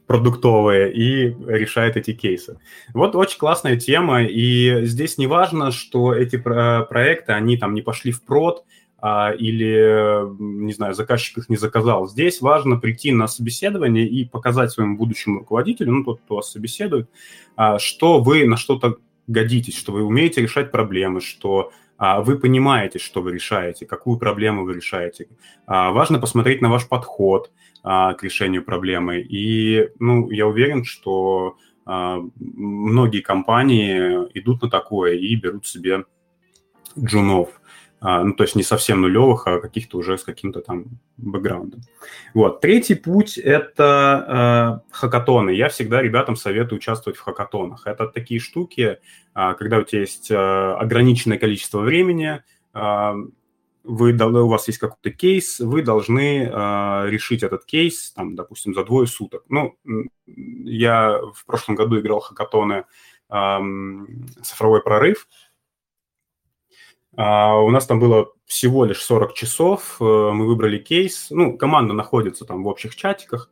продуктовые 0.05 0.93
и 0.93 1.35
решает 1.47 1.97
эти 1.97 2.13
кейсы. 2.13 2.59
Вот 2.93 3.15
очень 3.15 3.39
классная 3.39 3.77
тема, 3.77 4.23
и 4.23 4.85
здесь 4.85 5.17
не 5.17 5.27
важно, 5.27 5.71
что 5.71 6.13
эти 6.13 6.35
про 6.35 6.83
проекты, 6.83 7.31
они 7.31 7.57
там 7.57 7.73
не 7.73 7.81
пошли 7.81 8.11
в 8.11 8.21
прод, 8.23 8.63
а, 9.05 9.31
или, 9.31 10.23
не 10.39 10.71
знаю, 10.71 10.93
заказчик 10.93 11.39
их 11.39 11.49
не 11.49 11.57
заказал. 11.57 12.07
Здесь 12.07 12.39
важно 12.39 12.77
прийти 12.77 13.11
на 13.11 13.27
собеседование 13.27 14.07
и 14.07 14.23
показать 14.23 14.71
своему 14.71 14.97
будущему 14.97 15.39
руководителю, 15.39 15.91
ну, 15.91 16.03
тот, 16.05 16.21
кто 16.21 16.35
вас 16.35 16.51
собеседует, 16.51 17.09
а, 17.57 17.79
что 17.79 18.21
вы 18.21 18.45
на 18.45 18.55
что-то 18.55 18.95
годитесь, 19.27 19.77
что 19.77 19.91
вы 19.91 20.03
умеете 20.03 20.41
решать 20.41 20.71
проблемы, 20.71 21.19
что 21.19 21.71
а, 21.71 21.73
вы 21.97 22.37
понимаете, 22.37 22.99
что 22.99 23.21
вы 23.21 23.33
решаете, 23.33 23.85
какую 23.85 24.17
проблему 24.17 24.65
вы 24.65 24.75
решаете. 24.75 25.27
А, 25.65 25.91
важно 25.91 26.19
посмотреть 26.19 26.61
на 26.61 26.69
ваш 26.69 26.87
подход 26.87 27.51
а, 27.83 28.13
к 28.13 28.23
решению 28.23 28.63
проблемы. 28.63 29.21
И 29.21 29.89
ну, 29.99 30.29
я 30.29 30.47
уверен, 30.47 30.83
что 30.83 31.57
многие 31.85 33.19
компании 33.19 34.29
идут 34.35 34.61
на 34.61 34.69
такое 34.69 35.15
и 35.15 35.35
берут 35.35 35.67
себе 35.67 36.05
джунов. 36.97 37.49
А, 38.05 38.21
ну, 38.21 38.33
то 38.33 38.43
есть 38.43 38.57
не 38.57 38.63
совсем 38.63 38.99
нулевых, 38.99 39.47
а 39.47 39.61
каких-то 39.61 39.97
уже 39.97 40.17
с 40.17 40.23
каким-то 40.25 40.59
там 40.59 40.99
бэкграундом. 41.15 41.83
Вот. 42.33 42.59
Третий 42.59 42.95
путь– 42.95 43.37
это 43.37 44.81
э, 44.91 44.93
хакатоны. 44.93 45.51
Я 45.51 45.69
всегда 45.69 46.01
ребятам 46.01 46.35
советую 46.35 46.79
участвовать 46.79 47.17
в 47.17 47.21
хакатонах. 47.21 47.87
Это 47.87 48.07
такие 48.07 48.41
штуки, 48.41 48.99
э, 49.33 49.53
когда 49.57 49.77
у 49.77 49.83
тебя 49.83 50.01
есть 50.01 50.29
э, 50.29 50.35
ограниченное 50.35 51.37
количество 51.37 51.79
времени, 51.79 52.43
э, 52.73 53.13
вы, 53.85 54.11
у 54.11 54.47
вас 54.49 54.67
есть 54.67 54.79
какой-то 54.79 55.11
кейс, 55.11 55.61
вы 55.61 55.81
должны 55.81 56.43
э, 56.43 57.09
решить 57.09 57.41
этот 57.41 57.63
кейс, 57.63 58.11
там, 58.11 58.35
допустим, 58.35 58.73
за 58.73 58.83
двое 58.83 59.07
суток. 59.07 59.45
Ну, 59.47 59.77
я 60.25 61.21
в 61.33 61.45
прошлом 61.45 61.75
году 61.75 62.01
играл 62.01 62.19
хакатоны 62.19 62.83
э, 63.29 63.59
«Цифровой 64.41 64.83
прорыв», 64.83 65.25
а 67.15 67.59
у 67.59 67.69
нас 67.69 67.85
там 67.85 67.99
было 67.99 68.31
всего 68.45 68.85
лишь 68.85 69.01
40 69.01 69.33
часов, 69.33 69.97
э, 69.99 70.03
мы 70.03 70.47
выбрали 70.47 70.77
кейс, 70.77 71.27
ну, 71.29 71.57
команда 71.57 71.93
находится 71.93 72.45
там 72.45 72.63
в 72.63 72.67
общих 72.67 72.95
чатиках, 72.95 73.51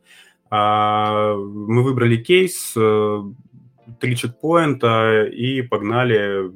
а, 0.50 1.34
мы 1.34 1.82
выбрали 1.82 2.16
кейс, 2.16 2.74
э, 2.76 3.22
три 4.00 4.16
чекпоинта 4.16 5.24
и 5.24 5.62
погнали 5.62 6.50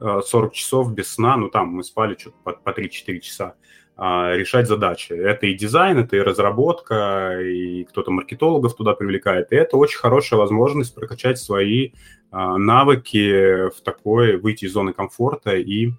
40 0.00 0.52
э, 0.52 0.54
часов 0.54 0.92
без 0.92 1.12
сна, 1.12 1.36
ну, 1.36 1.48
там 1.48 1.68
мы 1.68 1.84
спали 1.84 2.16
что-то 2.18 2.36
по, 2.42 2.52
по 2.52 2.72
3-4 2.72 3.20
часа, 3.20 3.54
а, 3.96 4.34
решать 4.34 4.66
задачи. 4.66 5.12
Это 5.12 5.46
и 5.46 5.54
дизайн, 5.54 5.98
это 5.98 6.16
и 6.16 6.20
разработка, 6.20 7.38
и 7.40 7.84
кто-то 7.84 8.10
маркетологов 8.10 8.74
туда 8.74 8.94
привлекает. 8.94 9.52
И 9.52 9.56
это 9.56 9.76
очень 9.76 9.98
хорошая 9.98 10.38
возможность 10.38 10.94
прокачать 10.94 11.38
свои 11.38 11.92
навыки 12.32 13.70
в 13.70 13.80
такой, 13.82 14.36
выйти 14.36 14.66
из 14.66 14.72
зоны 14.72 14.92
комфорта 14.92 15.56
и 15.56 15.92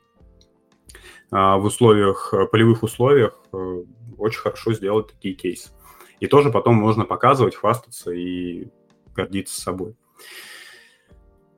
в 1.32 1.66
условиях, 1.66 2.34
э, 2.34 2.46
полевых 2.48 2.84
условиях 2.84 3.40
э, 3.52 3.84
очень 4.18 4.40
хорошо 4.40 4.74
сделать 4.74 5.08
такие 5.08 5.36
кейсы. 5.36 5.72
И 6.20 6.28
тоже 6.28 6.52
потом 6.52 6.76
можно 6.76 7.06
показывать, 7.06 7.56
хвастаться 7.56 8.12
и 8.12 8.68
гордиться 9.14 9.60
собой. 9.60 9.96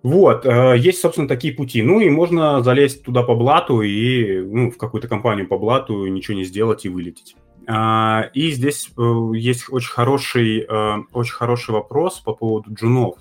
Вот, 0.01 0.45
э, 0.45 0.75
есть, 0.77 1.01
собственно, 1.01 1.27
такие 1.27 1.53
пути. 1.53 1.83
Ну 1.83 1.99
и 1.99 2.09
можно 2.09 2.63
залезть 2.63 3.03
туда 3.03 3.21
по 3.21 3.35
блату 3.35 3.81
и 3.81 4.41
ну, 4.41 4.71
в 4.71 4.77
какую-то 4.77 5.07
компанию 5.07 5.47
по 5.47 5.57
блату 5.57 6.07
ничего 6.07 6.35
не 6.35 6.45
сделать 6.45 6.85
и 6.85 6.89
вылететь. 6.89 7.35
А, 7.67 8.31
и 8.33 8.49
здесь 8.49 8.89
есть 9.33 9.65
очень 9.69 9.91
хороший, 9.91 10.65
очень 11.13 11.33
хороший 11.33 11.71
вопрос 11.71 12.19
по 12.19 12.33
поводу 12.33 12.73
джунов. 12.73 13.17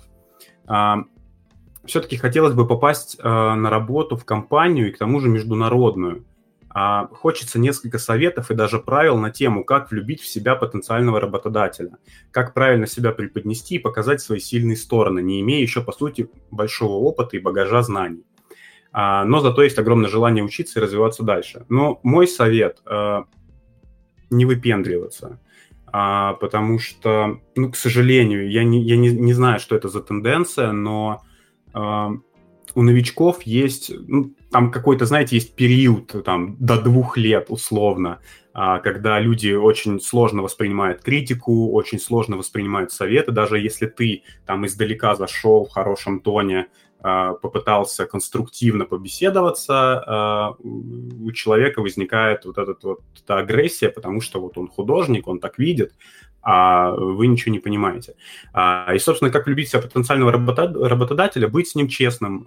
А, 0.65 1.03
Все-таки 1.85 2.17
хотелось 2.17 2.55
бы 2.55 2.65
попасть 2.65 3.19
на 3.21 3.69
работу 3.69 4.17
в 4.17 4.25
компанию 4.25 4.89
и 4.89 4.91
к 4.91 4.97
тому 4.97 5.19
же 5.19 5.29
международную. 5.29 6.25
А, 6.81 7.09
хочется 7.11 7.59
несколько 7.59 7.99
советов 7.99 8.51
и 8.51 8.55
даже 8.55 8.79
правил 8.79 9.17
на 9.17 9.31
тему, 9.31 9.65
как 9.65 9.91
влюбить 9.91 10.21
в 10.21 10.27
себя 10.29 10.55
потенциального 10.55 11.19
работодателя, 11.19 11.97
как 12.31 12.53
правильно 12.53 12.87
себя 12.87 13.11
преподнести 13.11 13.75
и 13.75 13.79
показать 13.79 14.21
свои 14.21 14.39
сильные 14.39 14.77
стороны, 14.77 15.21
не 15.21 15.41
имея 15.41 15.61
еще, 15.61 15.83
по 15.83 15.91
сути, 15.91 16.29
большого 16.51 16.93
опыта 16.93 17.35
и 17.35 17.41
багажа 17.41 17.81
знаний. 17.81 18.23
А, 18.93 19.25
но 19.25 19.41
зато 19.41 19.63
есть 19.63 19.77
огромное 19.77 20.09
желание 20.09 20.41
учиться 20.41 20.79
и 20.79 20.81
развиваться 20.81 21.21
дальше. 21.23 21.65
Но 21.67 21.99
мой 22.03 22.29
совет 22.29 22.81
а, 22.85 23.25
не 24.29 24.45
выпендриваться, 24.45 25.37
потому 25.85 26.79
что, 26.79 27.41
ну, 27.57 27.71
к 27.71 27.75
сожалению, 27.75 28.49
я 28.49 28.63
не, 28.63 28.81
я 28.83 28.95
не, 28.95 29.09
не 29.09 29.33
знаю, 29.33 29.59
что 29.59 29.75
это 29.75 29.89
за 29.89 30.01
тенденция, 30.01 30.71
но 30.71 31.23
у 31.73 32.81
новичков 32.83 33.41
есть, 33.41 33.91
ну, 34.07 34.33
там 34.51 34.71
какой-то, 34.71 35.05
знаете, 35.05 35.35
есть 35.35 35.55
период 35.55 36.15
там 36.23 36.55
до 36.59 36.81
двух 36.81 37.17
лет 37.17 37.47
условно, 37.49 38.19
а, 38.53 38.79
когда 38.79 39.19
люди 39.19 39.53
очень 39.53 40.01
сложно 40.01 40.41
воспринимают 40.41 41.01
критику, 41.01 41.71
очень 41.71 41.99
сложно 41.99 42.37
воспринимают 42.37 42.91
советы, 42.91 43.31
даже 43.31 43.59
если 43.59 43.85
ты 43.85 44.23
там 44.45 44.65
издалека 44.65 45.15
зашел 45.15 45.65
в 45.65 45.69
хорошем 45.69 46.19
тоне, 46.19 46.67
а, 47.01 47.33
попытался 47.33 48.05
конструктивно 48.05 48.85
побеседоваться, 48.85 50.03
а, 50.05 50.55
у 50.59 51.31
человека 51.31 51.81
возникает 51.81 52.45
вот, 52.45 52.57
этот, 52.57 52.83
вот 52.83 53.01
эта 53.23 53.37
агрессия, 53.37 53.89
потому 53.89 54.19
что 54.19 54.41
вот 54.41 54.57
он 54.57 54.67
художник, 54.67 55.27
он 55.27 55.39
так 55.39 55.59
видит, 55.59 55.93
а 56.41 56.91
вы 56.91 57.27
ничего 57.27 57.51
не 57.51 57.59
понимаете. 57.59 58.15
И, 58.93 58.97
собственно, 58.99 59.29
как 59.29 59.45
любить 59.47 59.69
себя 59.69 59.81
потенциального 59.81 60.31
работодателя, 60.31 61.49
быть 61.49 61.67
с 61.67 61.75
ним 61.75 61.89
честным, 61.89 62.45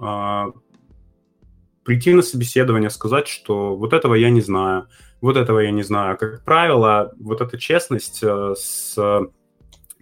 прийти 1.84 2.12
на 2.12 2.22
собеседование, 2.22 2.90
сказать, 2.90 3.28
что 3.28 3.76
вот 3.76 3.92
этого 3.92 4.14
я 4.14 4.30
не 4.30 4.40
знаю, 4.40 4.88
вот 5.20 5.36
этого 5.36 5.60
я 5.60 5.70
не 5.70 5.82
знаю. 5.82 6.16
Как 6.18 6.44
правило, 6.44 7.12
вот 7.18 7.40
эта 7.40 7.58
честность 7.58 8.20
э, 8.22 8.54
с 8.56 8.96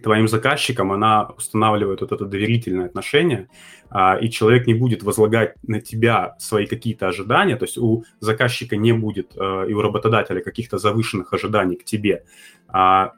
твоим 0.01 0.27
заказчиком, 0.27 0.91
она 0.91 1.29
устанавливает 1.37 2.01
вот 2.01 2.11
это 2.11 2.25
доверительное 2.25 2.85
отношение, 2.85 3.49
а, 3.89 4.15
и 4.15 4.29
человек 4.29 4.67
не 4.67 4.73
будет 4.73 5.03
возлагать 5.03 5.55
на 5.63 5.79
тебя 5.79 6.35
свои 6.39 6.65
какие-то 6.65 7.07
ожидания, 7.07 7.55
то 7.55 7.65
есть 7.65 7.77
у 7.77 8.03
заказчика 8.19 8.77
не 8.77 8.93
будет 8.93 9.33
а, 9.37 9.63
и 9.63 9.73
у 9.73 9.81
работодателя 9.81 10.41
каких-то 10.41 10.77
завышенных 10.77 11.33
ожиданий 11.33 11.75
к 11.75 11.83
тебе, 11.83 12.23
а, 12.67 13.13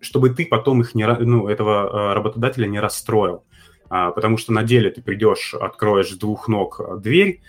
чтобы 0.00 0.30
ты 0.30 0.46
потом 0.46 0.80
их 0.80 0.94
не, 0.94 1.06
ну, 1.06 1.48
этого 1.48 2.14
работодателя 2.14 2.66
не 2.66 2.78
расстроил. 2.78 3.44
Потому 3.88 4.36
что 4.36 4.52
на 4.52 4.64
деле 4.64 4.90
ты 4.90 5.00
придешь, 5.00 5.54
откроешь 5.54 6.10
с 6.10 6.18
двух 6.18 6.46
ног 6.46 7.00
дверь, 7.00 7.40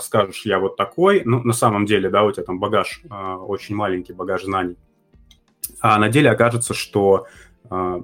скажешь, 0.00 0.44
я 0.44 0.58
вот 0.58 0.76
такой, 0.76 1.22
ну, 1.24 1.42
на 1.42 1.52
самом 1.52 1.86
деле, 1.86 2.10
да, 2.10 2.24
у 2.24 2.32
тебя 2.32 2.44
там 2.44 2.58
багаж, 2.58 3.02
очень 3.10 3.74
маленький 3.74 4.12
багаж 4.12 4.44
знаний, 4.44 4.76
а 5.80 5.98
на 5.98 6.08
деле 6.08 6.30
окажется, 6.30 6.74
что 6.74 7.26
а, 7.70 8.02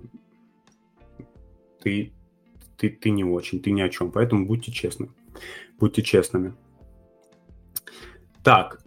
ты, 1.83 2.12
ты, 2.76 2.90
ты 2.90 3.11
не 3.11 3.25
очень, 3.25 3.61
ты 3.61 3.71
ни 3.71 3.80
о 3.80 3.88
чем. 3.88 4.11
Поэтому 4.11 4.47
будьте 4.47 4.73
честны. 4.73 5.11
Будьте 5.78 6.02
честными. 6.02 6.54
Так, 8.42 8.80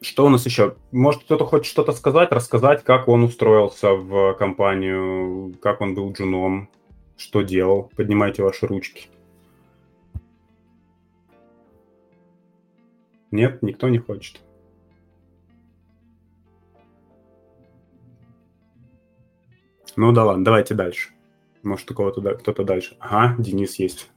что 0.00 0.26
у 0.26 0.28
нас 0.28 0.46
еще? 0.46 0.76
Может, 0.92 1.24
кто-то 1.24 1.44
хочет 1.44 1.66
что-то 1.66 1.92
сказать, 1.92 2.30
рассказать, 2.30 2.84
как 2.84 3.08
он 3.08 3.24
устроился 3.24 3.94
в 3.94 4.34
компанию, 4.34 5.54
как 5.60 5.80
он 5.80 5.94
был 5.94 6.12
джуном, 6.12 6.68
что 7.16 7.42
делал? 7.42 7.90
Поднимайте 7.96 8.42
ваши 8.42 8.66
ручки. 8.66 9.08
Нет, 13.34 13.62
никто 13.62 13.88
не 13.88 13.98
хочет. 13.98 14.40
Ну 19.96 20.12
да 20.12 20.24
ладно, 20.24 20.44
давайте 20.44 20.74
дальше. 20.74 21.10
Может, 21.64 21.90
у 21.90 21.94
кого-то 21.94 22.20
кто-то 22.36 22.62
дальше. 22.62 22.96
Ага, 23.00 23.34
Денис 23.42 23.74
есть. 23.80 24.08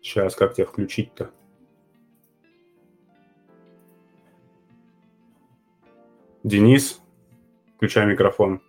Сейчас, 0.00 0.36
как 0.36 0.54
тебя 0.54 0.66
включить-то? 0.66 1.32
Денис, 6.44 7.00
включай 7.74 8.06
микрофон. 8.06 8.62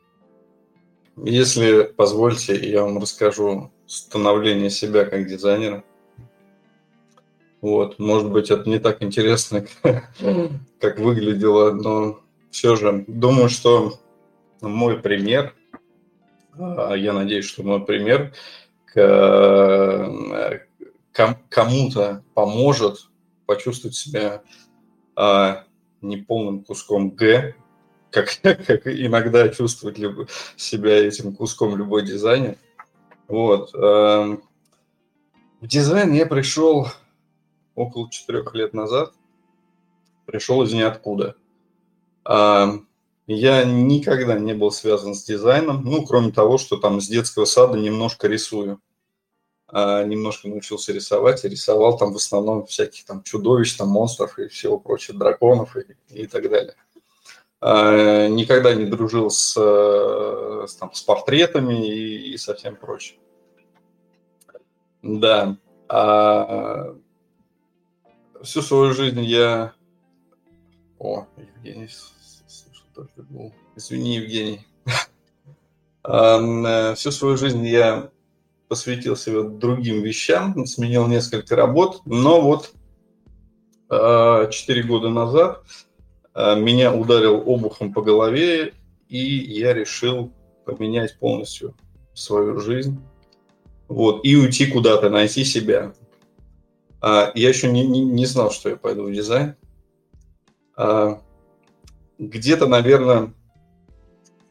Если 1.17 1.83
позвольте, 1.83 2.55
я 2.67 2.81
вам 2.81 2.97
расскажу 2.97 3.71
становление 3.85 4.71
себя 4.71 5.05
как 5.05 5.27
дизайнера. 5.27 5.83
Вот, 7.61 7.97
может 7.97 8.31
быть, 8.31 8.51
это 8.51 8.69
не 8.69 8.79
так 8.79 9.01
интересно, 9.01 9.65
как 10.79 10.99
выглядело, 10.99 11.71
но 11.71 12.19
все 12.51 12.75
же 12.75 13.03
думаю, 13.07 13.49
что 13.49 13.99
мой 14.61 14.99
пример, 14.99 15.55
а, 16.57 16.93
я 16.93 17.13
надеюсь, 17.13 17.45
что 17.45 17.63
мой 17.63 17.83
пример 17.83 18.33
кому-то 21.49 22.23
поможет 22.33 23.09
почувствовать 23.45 23.95
себя 23.95 24.43
а, 25.15 25.63
неполным 26.01 26.63
куском 26.63 27.11
Г, 27.11 27.55
как, 28.11 28.29
как 28.41 28.87
иногда 28.87 29.49
чувствует 29.49 29.97
себя 30.55 31.07
этим 31.07 31.35
куском 31.35 31.75
любой 31.75 32.05
дизайнер. 32.05 32.57
Вот. 33.27 33.73
А, 33.73 34.37
в 35.59 35.67
дизайн 35.67 36.13
я 36.13 36.25
пришел 36.25 36.87
около 37.77 38.09
четырех 38.11 38.53
лет 38.53 38.73
назад. 38.73 39.13
Пришел 40.25 40.61
из 40.63 40.73
ниоткуда– 40.73 41.35
я 43.27 43.65
никогда 43.65 44.39
не 44.39 44.53
был 44.53 44.71
связан 44.71 45.13
с 45.13 45.23
дизайном, 45.23 45.83
ну, 45.83 46.05
кроме 46.05 46.31
того, 46.31 46.57
что 46.57 46.77
там 46.77 47.01
с 47.01 47.09
детского 47.09 47.43
сада 47.43 47.77
немножко 47.77 48.27
рисую. 48.27 48.81
А, 49.67 50.05
немножко 50.05 50.47
научился 50.47 50.93
рисовать, 50.93 51.43
и 51.43 51.49
рисовал 51.49 51.97
там 51.97 52.13
в 52.13 52.15
основном 52.15 52.65
всяких 52.65 53.03
там 53.03 53.21
чудовищ, 53.23 53.75
там 53.75 53.89
монстров 53.89 54.39
и 54.39 54.47
всего 54.47 54.79
прочего, 54.79 55.19
драконов 55.19 55.75
и, 55.75 55.97
и 56.09 56.25
так 56.25 56.49
далее. 56.49 56.75
А, 57.59 58.29
никогда 58.29 58.73
не 58.73 58.85
дружил 58.85 59.29
с, 59.29 59.57
с, 59.57 60.75
там, 60.75 60.93
с 60.93 61.01
портретами 61.01 61.85
и, 61.85 62.31
и 62.31 62.37
со 62.37 62.55
всем 62.55 62.77
прочим. 62.77 63.17
Да. 65.01 65.57
А, 65.89 66.95
всю 68.43 68.61
свою 68.61 68.93
жизнь 68.93 69.21
я... 69.21 69.73
О, 70.99 71.27
Евгений 71.37 71.89
только 72.93 73.21
был. 73.23 73.53
Извини, 73.75 74.15
Евгений. 74.15 74.61
Э, 76.09 76.93
всю 76.95 77.11
свою 77.11 77.35
жизнь 77.35 77.65
я 77.67 78.11
посвятил 78.69 79.17
себя 79.17 79.43
другим 79.43 80.01
вещам, 80.03 80.65
сменил 80.65 81.05
несколько 81.05 81.57
работ, 81.57 82.01
но 82.05 82.39
вот 82.39 82.73
э, 83.89 84.49
четыре 84.49 84.83
года 84.83 85.09
назад 85.09 85.63
э, 86.33 86.55
меня 86.55 86.93
ударил 86.93 87.43
обухом 87.45 87.91
по 87.91 88.01
голове, 88.01 88.73
и 89.09 89.17
я 89.17 89.73
решил 89.73 90.31
поменять 90.63 91.19
полностью 91.19 91.75
свою 92.13 92.57
жизнь, 92.61 93.01
вот, 93.89 94.23
и 94.23 94.37
уйти 94.37 94.67
куда-то, 94.67 95.09
найти 95.09 95.43
себя. 95.43 95.93
Я 97.35 97.49
еще 97.49 97.71
не, 97.71 97.85
не, 97.85 98.03
не 98.03 98.25
знал, 98.25 98.51
что 98.51 98.69
я 98.69 98.75
пойду 98.75 99.03
в 99.03 99.11
дизайн 99.11 99.55
где-то, 102.19 102.67
наверное, 102.67 103.33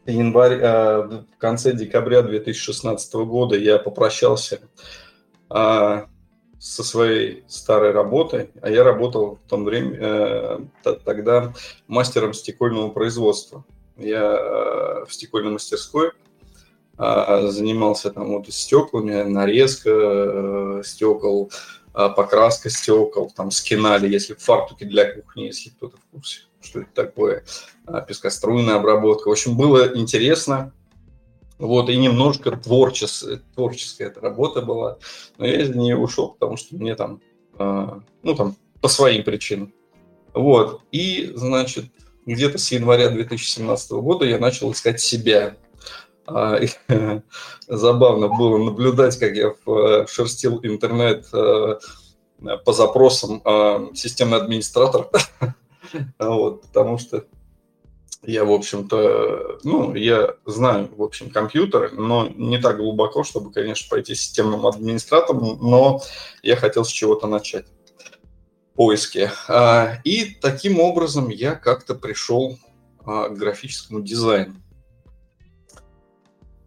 январь, 0.06 0.58
э, 0.60 1.02
в 1.02 1.38
конце 1.38 1.72
декабря 1.72 2.22
2016 2.22 3.14
года 3.14 3.56
я 3.56 3.78
попрощался 3.78 4.60
э, 5.50 6.02
со 6.58 6.84
своей 6.84 7.44
старой 7.48 7.92
работой, 7.92 8.50
а 8.62 8.70
я 8.70 8.84
работал 8.84 9.38
в 9.44 9.48
том 9.48 9.64
время, 9.64 9.98
э, 10.00 10.58
тогда 11.04 11.52
мастером 11.86 12.34
стекольного 12.34 12.90
производства. 12.90 13.64
Я 13.96 15.04
в 15.06 15.12
стекольной 15.12 15.52
мастерской 15.52 16.12
занимался 16.98 18.10
там 18.10 18.28
вот 18.28 18.46
стеклами, 18.52 19.22
нарезка 19.22 20.82
стекол, 20.84 21.50
покраска 22.08 22.70
стекол, 22.70 23.32
там 23.34 23.50
скинали, 23.50 24.08
если 24.08 24.34
фартуки 24.34 24.84
для 24.84 25.14
кухни, 25.14 25.44
если 25.44 25.70
кто-то 25.70 25.96
в 25.96 26.04
курсе 26.12 26.40
что 26.66 26.80
это 26.80 26.90
такое, 26.94 27.44
а, 27.86 28.00
пескоструйная 28.00 28.76
обработка. 28.76 29.28
В 29.28 29.32
общем, 29.32 29.56
было 29.56 29.96
интересно. 29.96 30.72
Вот, 31.58 31.88
и 31.88 31.96
немножко 31.96 32.50
творчес, 32.50 33.24
творческая 33.54 34.08
эта 34.08 34.20
работа 34.20 34.60
была. 34.60 34.98
Но 35.38 35.46
я 35.46 35.62
из 35.62 35.74
нее 35.74 35.96
ушел, 35.96 36.32
потому 36.32 36.58
что 36.58 36.76
мне 36.76 36.94
там, 36.94 37.22
а, 37.58 38.02
ну, 38.22 38.34
там, 38.34 38.56
по 38.82 38.88
своим 38.88 39.24
причинам. 39.24 39.72
Вот, 40.34 40.82
и, 40.92 41.32
значит, 41.34 41.86
где-то 42.26 42.58
с 42.58 42.70
января 42.72 43.08
2017 43.08 43.92
года 43.92 44.26
я 44.26 44.38
начал 44.38 44.70
искать 44.72 45.00
себя. 45.00 45.56
А, 46.26 46.58
забавно 47.68 48.28
было 48.28 48.58
наблюдать, 48.58 49.18
как 49.18 49.34
я 49.34 49.54
э, 49.66 50.06
шерстил 50.08 50.60
интернет 50.62 51.26
э, 51.32 51.78
по 52.64 52.72
запросам 52.72 53.42
системный 53.94 54.38
администратор 54.38 55.08
Вот, 56.18 56.62
потому 56.62 56.98
что 56.98 57.24
я, 58.22 58.44
в 58.44 58.50
общем-то, 58.50 59.60
ну, 59.62 59.94
я 59.94 60.34
знаю, 60.44 60.90
в 60.96 61.02
общем, 61.02 61.30
компьютер, 61.30 61.92
но 61.92 62.28
не 62.28 62.58
так 62.58 62.78
глубоко, 62.78 63.22
чтобы, 63.22 63.52
конечно, 63.52 63.88
пойти 63.88 64.14
системным 64.14 64.66
администратором, 64.66 65.58
но 65.60 66.00
я 66.42 66.56
хотел 66.56 66.84
с 66.84 66.88
чего-то 66.88 67.28
начать 67.28 67.66
поиски. 68.74 69.30
А, 69.48 69.98
и 70.04 70.36
таким 70.40 70.80
образом 70.80 71.28
я 71.28 71.54
как-то 71.54 71.94
пришел 71.94 72.58
а, 73.04 73.28
к 73.28 73.36
графическому 73.36 74.00
дизайну. 74.00 74.56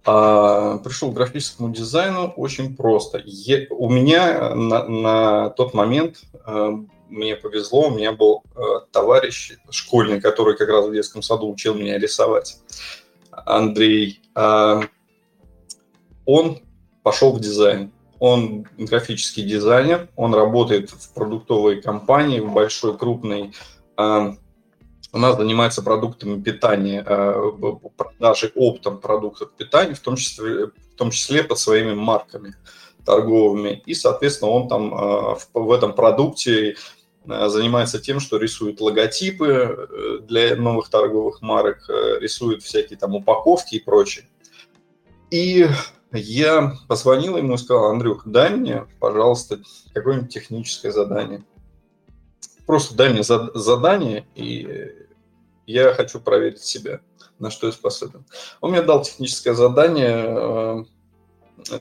А, 0.06 0.78
пришел 0.78 1.12
к 1.12 1.16
графическому 1.16 1.70
дизайну 1.74 2.34
очень 2.36 2.76
просто. 2.76 3.24
у 3.70 3.90
меня 3.90 4.56
на, 4.56 4.88
на 4.88 5.50
тот 5.52 5.74
момент 5.74 6.18
мне 7.10 7.36
повезло, 7.36 7.88
у 7.88 7.96
меня 7.96 8.12
был 8.12 8.44
э, 8.56 8.62
товарищ 8.92 9.54
школьный, 9.70 10.22
который 10.22 10.56
как 10.56 10.70
раз 10.70 10.86
в 10.86 10.94
детском 10.94 11.22
саду 11.22 11.50
учил 11.52 11.74
меня 11.74 11.98
рисовать. 11.98 12.58
Андрей. 13.32 14.22
Э, 14.36 14.82
он 16.26 16.60
пошел 17.04 17.34
в 17.34 17.40
дизайн. 17.40 17.92
Он 18.20 18.68
графический 18.78 19.44
дизайнер, 19.44 20.10
он 20.16 20.36
работает 20.36 20.90
в 20.90 21.14
продуктовой 21.14 21.82
компании, 21.82 22.42
в 22.42 22.52
большой, 22.52 22.98
крупной. 22.98 23.54
Э, 25.12 25.18
у 25.18 25.20
нас 25.20 25.38
занимается 25.38 25.82
продуктами 25.82 26.42
питания, 26.42 27.04
э, 27.06 27.52
продажей 27.96 28.52
оптом 28.56 29.00
продуктов 29.00 29.52
питания, 29.52 29.94
в 29.94 30.00
том 30.00 30.16
числе, 30.16 30.68
в 30.68 30.96
том 30.98 31.12
числе 31.12 31.44
под 31.44 31.60
своими 31.60 31.94
марками 31.94 32.56
торговыми. 33.06 33.82
И, 33.86 33.94
соответственно, 33.94 34.52
он 34.52 34.68
там 34.68 34.94
э, 34.94 35.36
в, 35.54 35.72
этом 35.72 35.94
продукте 35.94 36.76
занимается 37.26 38.00
тем, 38.00 38.20
что 38.20 38.38
рисует 38.38 38.82
логотипы 38.82 40.22
для 40.28 40.56
новых 40.56 40.90
торговых 40.90 41.42
марок, 41.42 41.88
рисует 42.20 42.64
всякие 42.64 42.98
там 42.98 43.14
упаковки 43.14 43.76
и 43.76 43.84
прочее. 43.84 44.26
И 45.30 45.68
я 46.12 46.74
позвонил 46.88 47.38
ему 47.38 47.54
и 47.54 47.58
сказал, 47.58 47.92
Андрюх, 47.92 48.24
дай 48.26 48.50
мне, 48.52 48.88
пожалуйста, 49.00 49.60
какое-нибудь 49.94 50.34
техническое 50.34 50.92
задание. 50.92 51.44
Просто 52.66 52.96
дай 52.96 53.10
мне 53.10 53.22
задание, 53.22 54.26
и 54.34 54.99
я 55.72 55.94
хочу 55.94 56.20
проверить 56.20 56.62
себя, 56.62 57.02
на 57.40 57.52
что 57.52 57.68
я 57.68 57.74
способен. 57.74 58.26
Он 58.62 58.72
мне 58.72 58.82
дал 58.82 59.04
техническое 59.04 59.54
задание 59.54 60.86
э, 61.68 61.80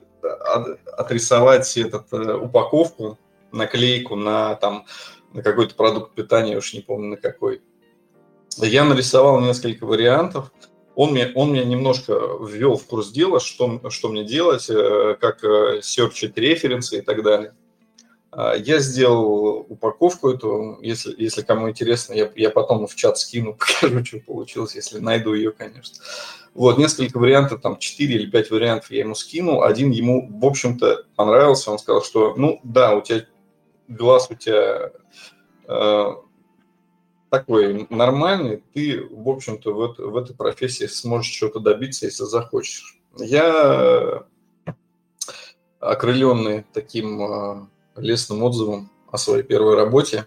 отрисовать 0.97 1.77
этот, 1.77 2.13
э, 2.13 2.35
упаковку, 2.35 3.19
наклейку 3.53 4.17
на, 4.17 4.55
там, 4.57 4.87
на 5.33 5.43
какой-то 5.43 5.75
продукт 5.75 6.15
питания, 6.15 6.53
я 6.53 6.59
уж 6.59 6.75
не 6.75 6.81
помню 6.81 7.11
на 7.11 7.17
какой. 7.17 7.63
Я 8.57 8.85
нарисовал 8.85 9.41
несколько 9.41 9.87
вариантов– 9.87 10.53
он 10.99 11.15
меня, 11.15 11.31
он 11.37 11.53
меня 11.53 11.63
немножко 11.63 12.13
ввел 12.41 12.77
в 12.77 12.85
курс 12.87 13.11
дела, 13.13 13.39
что, 13.39 13.81
что 13.89 14.09
мне 14.09 14.25
делать, 14.25 14.69
э, 14.69 15.17
как 15.21 15.45
э, 15.45 15.81
серчить 15.81 16.37
референсы 16.37 16.99
и 16.99 17.03
так 17.03 17.23
далее. 17.23 17.55
А, 18.31 18.55
я 18.55 18.79
сделал 18.79 19.67
упаковку 19.69 20.31
эту, 20.31 20.79
если, 20.83 21.15
если 21.17 21.43
кому 21.43 21.71
интересно, 21.71 22.13
я, 22.13 22.31
я 22.37 22.51
потом 22.51 22.87
в 22.87 22.95
чат 22.95 23.19
скину, 23.19 23.55
покажу, 23.81 24.05
что 24.05 24.21
получилось, 24.21 24.75
если 24.75 24.99
найду 24.99 25.35
ее, 25.35 25.53
конечно. 25.53 26.03
Вот, 26.55 26.79
несколько 26.79 27.19
вариантов, 27.19 27.61
там 27.61 27.79
4 27.79 28.15
или 28.15 28.31
5 28.31 28.51
вариантов 28.51 28.91
я 28.91 29.01
ему 29.01 29.15
скинул. 29.15 29.63
Один 29.63 29.91
ему, 29.91 30.29
в 30.31 30.45
общем-то, 30.45 31.05
понравился. 31.15 31.71
Он 31.71 31.79
сказал, 31.79 32.03
что, 32.03 32.35
ну, 32.37 32.61
да, 32.65 32.95
у 32.97 33.03
тебя 33.03 33.27
глаз 33.87 34.29
у 34.31 34.35
тебя 34.35 34.91
э, 35.67 36.07
такой 37.31 37.87
нормальный, 37.91 38.63
ты, 38.75 39.07
в 39.11 39.29
общем-то, 39.29 39.73
в, 39.73 39.95
в 39.99 40.17
этой 40.17 40.35
профессии 40.35 40.87
сможешь 40.87 41.31
чего-то 41.31 41.61
добиться, 41.61 42.07
если 42.07 42.25
захочешь. 42.25 42.99
Я, 43.19 44.25
окрыленный 45.81 46.65
таким 46.73 47.23
а, 47.23 47.69
лестным 48.01 48.43
отзывом 48.43 48.91
о 49.11 49.19
своей 49.19 49.43
первой 49.43 49.77
работе, 49.77 50.27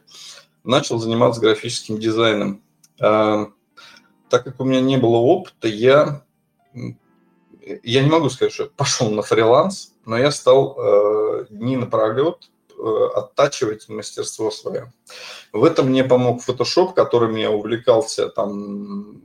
начал 0.63 0.99
заниматься 0.99 1.41
графическим 1.41 1.99
дизайном. 1.99 2.61
А, 2.99 3.47
так 4.29 4.43
как 4.43 4.59
у 4.59 4.63
меня 4.63 4.81
не 4.81 4.97
было 4.97 5.17
опыта, 5.17 5.67
я, 5.67 6.23
я 7.83 8.03
не 8.03 8.09
могу 8.09 8.29
сказать, 8.29 8.53
что 8.53 8.65
пошел 8.65 9.09
на 9.09 9.21
фриланс, 9.21 9.93
но 10.05 10.17
я 10.17 10.31
стал 10.31 10.77
э, 10.77 11.45
дни 11.49 11.77
напролет 11.77 12.49
Э, 12.83 13.09
оттачивать 13.13 13.89
мастерство 13.89 14.49
свое. 14.49 14.91
В 15.53 15.63
этом 15.65 15.89
мне 15.89 16.03
помог 16.03 16.41
Photoshop, 16.41 16.95
которым 16.95 17.35
я 17.35 17.51
увлекался 17.51 18.27
там 18.27 19.21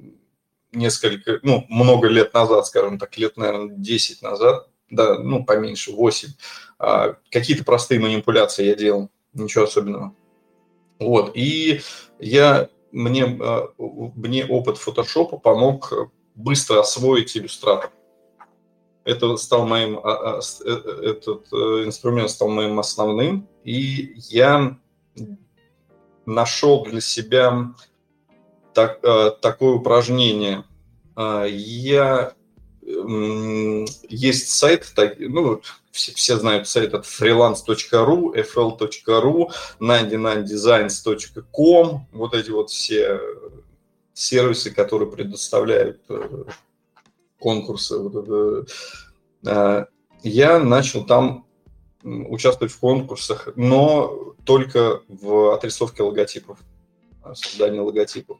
несколько, 0.72 1.38
ну, 1.42 1.64
много 1.70 2.08
лет 2.08 2.34
назад, 2.34 2.66
скажем 2.66 2.98
так, 2.98 3.16
лет, 3.16 3.38
наверное, 3.38 3.74
10 3.74 4.20
назад, 4.20 4.68
да, 4.90 5.18
ну, 5.18 5.44
поменьше, 5.44 5.92
8. 5.92 6.28
А, 6.78 7.16
какие-то 7.30 7.64
простые 7.64 8.00
манипуляции 8.00 8.66
я 8.66 8.74
делал, 8.74 9.10
ничего 9.32 9.64
особенного. 9.64 10.14
Вот, 10.98 11.32
и 11.34 11.80
я, 12.18 12.68
мне, 12.92 13.24
а, 13.40 13.72
мне 13.78 14.46
опыт 14.46 14.76
Photoshop 14.76 15.40
помог 15.40 15.92
быстро 16.34 16.80
освоить 16.80 17.36
иллюстратор. 17.36 17.90
Это 19.06 19.36
стал 19.36 19.66
моим, 19.66 19.98
а, 19.98 20.00
а, 20.02 20.40
э, 20.64 20.68
э, 20.68 21.10
этот 21.10 21.46
э, 21.52 21.84
инструмент 21.84 22.28
стал 22.28 22.48
моим 22.48 22.80
основным, 22.80 23.48
и 23.62 24.14
я 24.16 24.76
нашел 26.26 26.84
для 26.84 27.00
себя 27.00 27.72
так, 28.74 29.00
такое 29.40 29.74
упражнение. 29.74 30.64
Я 31.16 32.34
есть 34.08 34.50
сайт, 34.50 34.92
ну, 35.18 35.60
все, 35.90 36.12
все 36.12 36.36
знают 36.36 36.68
сайт 36.68 36.94
от 36.94 37.04
freelance.ru, 37.04 38.32
fl.ru, 38.34 39.50
99designs.com, 39.80 42.06
вот 42.12 42.34
эти 42.34 42.50
вот 42.50 42.70
все 42.70 43.20
сервисы, 44.14 44.70
которые 44.70 45.10
предоставляют 45.10 46.00
конкурсы. 47.40 47.98
Вот 47.98 48.14
это. 48.14 48.66
А, 49.46 49.88
я 50.22 50.60
начал 50.60 51.04
там 51.04 51.44
участвовать 52.02 52.72
в 52.72 52.78
конкурсах, 52.78 53.48
но 53.56 54.34
только 54.44 55.02
в 55.08 55.54
отрисовке 55.54 56.04
логотипов, 56.04 56.60
создании 57.34 57.80
логотипов. 57.80 58.38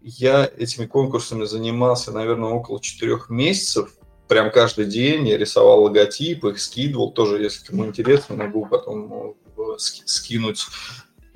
Я 0.00 0.48
этими 0.56 0.86
конкурсами 0.86 1.44
занимался, 1.44 2.12
наверное, 2.12 2.50
около 2.50 2.80
четырех 2.80 3.30
месяцев. 3.30 3.94
Прям 4.28 4.50
каждый 4.50 4.86
день 4.86 5.28
я 5.28 5.38
рисовал 5.38 5.84
логотипы, 5.84 6.50
их 6.50 6.60
скидывал. 6.60 7.12
Тоже, 7.12 7.42
если 7.42 7.66
кому 7.66 7.86
интересно, 7.86 8.36
могу 8.36 8.66
потом 8.66 9.36
э, 9.56 9.62
скинуть 9.78 10.66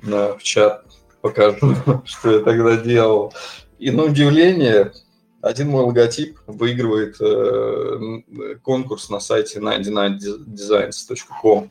в 0.01 0.39
чат, 0.41 0.85
покажу, 1.21 1.75
что 2.05 2.31
я 2.31 2.39
тогда 2.39 2.77
делал. 2.77 3.33
И 3.79 3.91
на 3.91 4.03
удивление, 4.03 4.93
один 5.41 5.69
мой 5.69 5.83
логотип 5.83 6.39
выигрывает 6.47 7.17
э, 7.19 8.21
конкурс 8.61 9.09
на 9.09 9.19
сайте 9.19 9.59
99designs.com. 9.59 11.69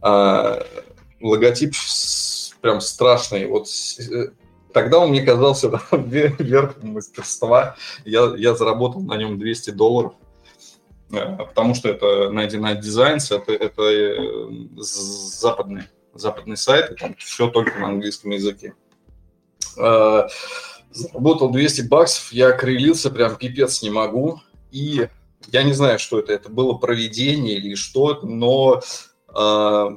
А, 0.00 0.62
логотип 1.20 1.74
прям 2.60 2.80
страшный. 2.80 3.46
Вот 3.46 3.68
э, 4.00 4.30
тогда 4.72 4.98
он 4.98 5.10
мне 5.10 5.22
казался 5.22 5.70
да, 5.70 5.80
верхом 5.96 6.90
мастерства. 6.90 7.76
Я, 8.04 8.34
я 8.36 8.54
заработал 8.54 9.00
на 9.02 9.16
нем 9.16 9.38
200 9.38 9.70
долларов, 9.70 10.14
э, 11.12 11.36
потому 11.36 11.74
что 11.74 11.88
это 11.88 12.30
99 12.30 12.84
Designs, 12.84 13.34
это, 13.34 13.52
это 13.52 13.82
э, 13.82 14.48
западный, 14.76 15.84
западный 16.14 16.56
сайт, 16.56 16.90
и 16.92 16.94
там 16.94 17.14
все 17.18 17.48
только 17.48 17.78
на 17.78 17.88
английском 17.88 18.30
языке. 18.30 18.74
А, 19.78 20.28
Заработал 20.90 21.50
200 21.50 21.82
баксов, 21.82 22.32
я 22.32 22.48
окрылился, 22.48 23.10
прям 23.10 23.36
пипец 23.36 23.82
не 23.82 23.90
могу. 23.90 24.40
И 24.70 25.08
я 25.48 25.62
не 25.62 25.72
знаю, 25.72 25.98
что 25.98 26.18
это, 26.18 26.32
это 26.32 26.48
было 26.48 26.74
проведение 26.74 27.56
или 27.56 27.74
что, 27.74 28.20
но 28.22 28.80
э, 29.28 29.96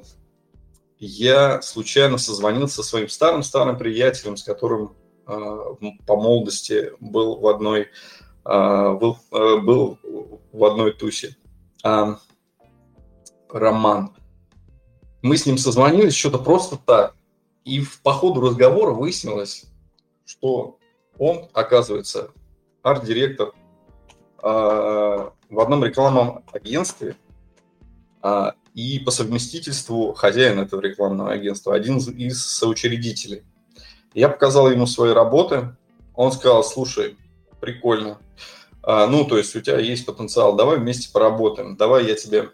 я 1.04 1.62
случайно 1.64 2.18
созвонился 2.20 2.78
со 2.78 2.84
своим 2.84 3.10
старым-старым 3.10 3.78
приятелем, 3.78 4.38
с 4.38 4.44
которым 4.44 4.96
э, 5.28 5.66
по 6.06 6.16
молодости 6.16 6.92
был 7.00 7.40
в 7.40 7.48
одной, 7.48 7.88
э, 8.46 8.94
был, 8.94 9.18
э, 9.32 9.58
был 9.58 9.98
в 10.52 10.64
одной 10.64 10.94
тусе. 10.94 11.36
Роман. 13.50 14.16
Мы 15.24 15.38
с 15.38 15.46
ним 15.48 15.58
созвонились 15.58 16.14
что-то 16.14 16.38
просто 16.38 16.78
так. 16.78 17.16
И 17.66 17.84
по 18.04 18.14
ходу 18.14 18.40
разговора 18.42 18.92
выяснилось, 18.92 19.66
что 20.26 20.78
он, 21.18 21.50
оказывается, 21.54 22.32
арт-директор 22.84 23.54
а, 24.42 25.34
в 25.50 25.60
одном 25.60 25.84
рекламном 25.84 26.44
агентстве 26.52 27.16
а, 28.22 28.54
и 28.74 29.00
по 29.00 29.12
совместительству 29.12 30.14
хозяин 30.14 30.60
этого 30.60 30.82
рекламного 30.82 31.32
агентства, 31.32 31.76
один 31.76 31.98
из 31.98 32.46
соучредителей. 32.46 33.44
Я 34.14 34.30
показал 34.30 34.70
ему 34.70 34.86
свои 34.86 35.12
работы, 35.12 35.76
он 36.16 36.32
сказал, 36.32 36.64
слушай, 36.64 37.18
прикольно, 37.60 38.20
а, 38.84 39.08
ну, 39.08 39.26
то 39.26 39.38
есть 39.38 39.56
у 39.56 39.62
тебя 39.62 39.80
есть 39.80 40.06
потенциал, 40.06 40.56
давай 40.56 40.78
вместе 40.78 41.12
поработаем, 41.12 41.76
давай 41.78 42.06
я 42.06 42.16
тебе 42.16 42.50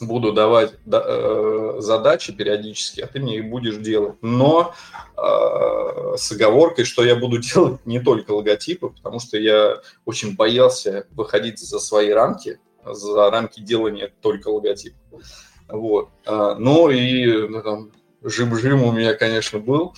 буду 0.00 0.32
давать 0.32 0.74
э, 0.86 1.76
задачи 1.78 2.32
периодически, 2.32 3.00
а 3.00 3.06
ты 3.06 3.18
мне 3.18 3.38
их 3.38 3.48
будешь 3.48 3.76
делать. 3.76 4.16
Но 4.20 4.74
э, 5.16 6.16
с 6.16 6.32
оговоркой, 6.32 6.84
что 6.84 7.04
я 7.04 7.16
буду 7.16 7.38
делать 7.54 7.84
не 7.86 8.00
только 8.00 8.32
логотипы, 8.32 8.90
потому 8.90 9.20
что 9.20 9.38
я 9.38 9.80
очень 10.04 10.36
боялся 10.36 11.06
выходить 11.12 11.58
за 11.58 11.78
свои 11.78 12.10
рамки, 12.10 12.58
за 12.92 13.30
рамки 13.30 13.60
делания 13.60 14.12
только 14.20 14.48
логотипов. 14.48 15.22
Вот. 15.68 16.10
А, 16.26 16.54
ну 16.54 16.90
и 16.90 17.48
ну, 17.48 17.62
там, 17.62 17.92
жим-жим 18.22 18.82
у 18.82 18.92
меня, 18.92 19.14
конечно, 19.14 19.58
был. 19.58 19.94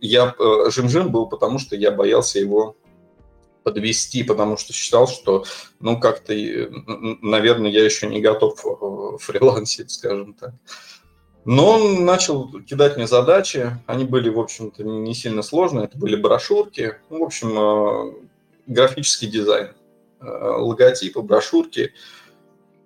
Я, 0.00 0.34
э, 0.38 0.70
жим-жим 0.70 1.10
был, 1.10 1.26
потому 1.26 1.58
что 1.58 1.74
я 1.74 1.90
боялся 1.90 2.38
его 2.38 2.76
подвести, 3.62 4.22
потому 4.22 4.56
что 4.56 4.72
считал, 4.72 5.06
что, 5.08 5.44
ну, 5.80 5.98
как-то, 5.98 6.32
наверное, 7.22 7.70
я 7.70 7.84
еще 7.84 8.06
не 8.06 8.20
готов 8.20 8.64
э, 8.64 9.18
фрилансить, 9.18 9.90
скажем 9.90 10.34
так. 10.34 10.54
Но 11.44 11.70
он 11.72 12.04
начал 12.04 12.50
кидать 12.62 12.96
мне 12.96 13.06
задачи, 13.06 13.70
они 13.86 14.04
были, 14.04 14.28
в 14.28 14.38
общем-то, 14.38 14.82
не 14.84 15.14
сильно 15.14 15.42
сложные, 15.42 15.86
это 15.86 15.96
были 15.96 16.16
брошюрки, 16.16 16.96
ну, 17.10 17.20
в 17.20 17.22
общем, 17.24 17.58
э, 17.58 18.12
графический 18.66 19.28
дизайн, 19.28 19.68
э, 19.68 19.72
логотипы, 20.20 21.20
брошюрки. 21.20 21.92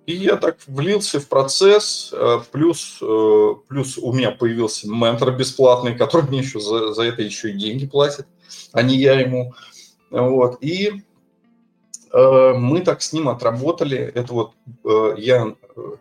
и 0.05 0.15
я 0.15 0.35
так 0.35 0.57
влился 0.67 1.19
в 1.19 1.27
процесс, 1.27 2.13
э, 2.13 2.39
плюс, 2.51 2.97
э, 3.01 3.55
плюс 3.67 3.97
у 3.97 4.11
меня 4.11 4.31
появился 4.31 4.89
ментор 4.89 5.31
бесплатный, 5.31 5.95
который 5.95 6.27
мне 6.27 6.39
еще 6.39 6.59
за, 6.59 6.93
за 6.93 7.03
это 7.03 7.21
еще 7.21 7.51
и 7.51 7.57
деньги 7.57 7.87
платит, 7.87 8.27
а 8.73 8.81
не 8.81 8.97
я 8.97 9.19
ему. 9.19 9.53
Вот. 10.11 10.57
И 10.61 11.03
э, 12.11 12.53
мы 12.53 12.81
так 12.81 13.01
с 13.01 13.13
ним 13.13 13.29
отработали. 13.29 13.97
Это 13.97 14.33
вот 14.33 14.51
э, 14.83 15.15
я 15.17 15.55
э, 15.75 15.95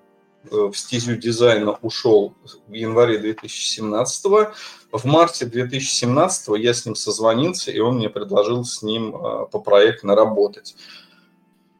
в 0.50 0.74
стезю 0.74 1.16
дизайна 1.16 1.78
ушел 1.82 2.34
в 2.66 2.72
январе 2.72 3.18
2017 3.18 4.24
В 4.24 5.04
марте 5.04 5.46
2017 5.46 6.48
я 6.58 6.74
с 6.74 6.84
ним 6.84 6.94
созвонился, 6.94 7.70
и 7.70 7.78
он 7.78 7.96
мне 7.96 8.10
предложил 8.10 8.64
с 8.64 8.82
ним 8.82 9.14
э, 9.14 9.46
по 9.50 9.60
проектно 9.60 10.14
работать. 10.14 10.74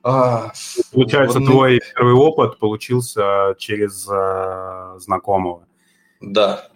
А, 0.04 0.52
Получается, 0.92 1.38
вот, 1.38 1.46
твой 1.46 1.80
первый 1.94 2.14
опыт 2.14 2.58
получился 2.58 3.54
через 3.58 4.08
э, 4.10 4.98
знакомого. 4.98 5.66
Да. 6.20 6.68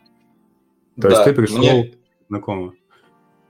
То 1.00 1.08
да. 1.08 1.10
есть 1.10 1.24
ты 1.24 1.32
пришел 1.32 1.58
мне... 1.58 1.94
знакомого. 2.28 2.74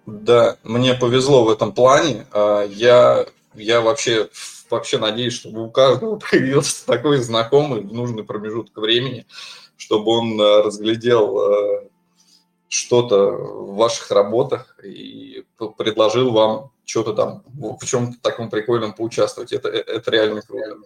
Да, 0.06 0.56
мне 0.64 0.94
повезло 0.94 1.44
в 1.44 1.50
этом 1.50 1.72
плане. 1.72 2.26
А, 2.32 2.62
я, 2.64 3.26
я 3.54 3.82
вообще, 3.82 4.30
вообще 4.70 4.98
надеюсь, 4.98 5.34
чтобы 5.34 5.64
у 5.64 5.70
каждого 5.70 6.18
появился 6.30 6.86
такой 6.86 7.18
знакомый 7.18 7.82
в 7.82 7.92
нужный 7.92 8.24
промежуток 8.24 8.78
времени, 8.78 9.26
чтобы 9.76 10.10
он 10.10 10.40
э, 10.40 10.62
разглядел 10.62 11.38
э, 11.38 11.88
что-то 12.68 13.30
в 13.30 13.76
ваших 13.76 14.10
работах 14.10 14.78
и 14.82 15.44
предложил 15.76 16.30
вам 16.30 16.70
что-то 16.86 17.12
там, 17.12 17.42
в 17.54 17.84
чем-то 17.84 18.18
таком 18.22 18.48
прикольном 18.48 18.94
поучаствовать. 18.94 19.52
Это, 19.52 19.68
э, 19.68 19.80
это 19.80 20.10
реально 20.10 20.40
круто. 20.40 20.76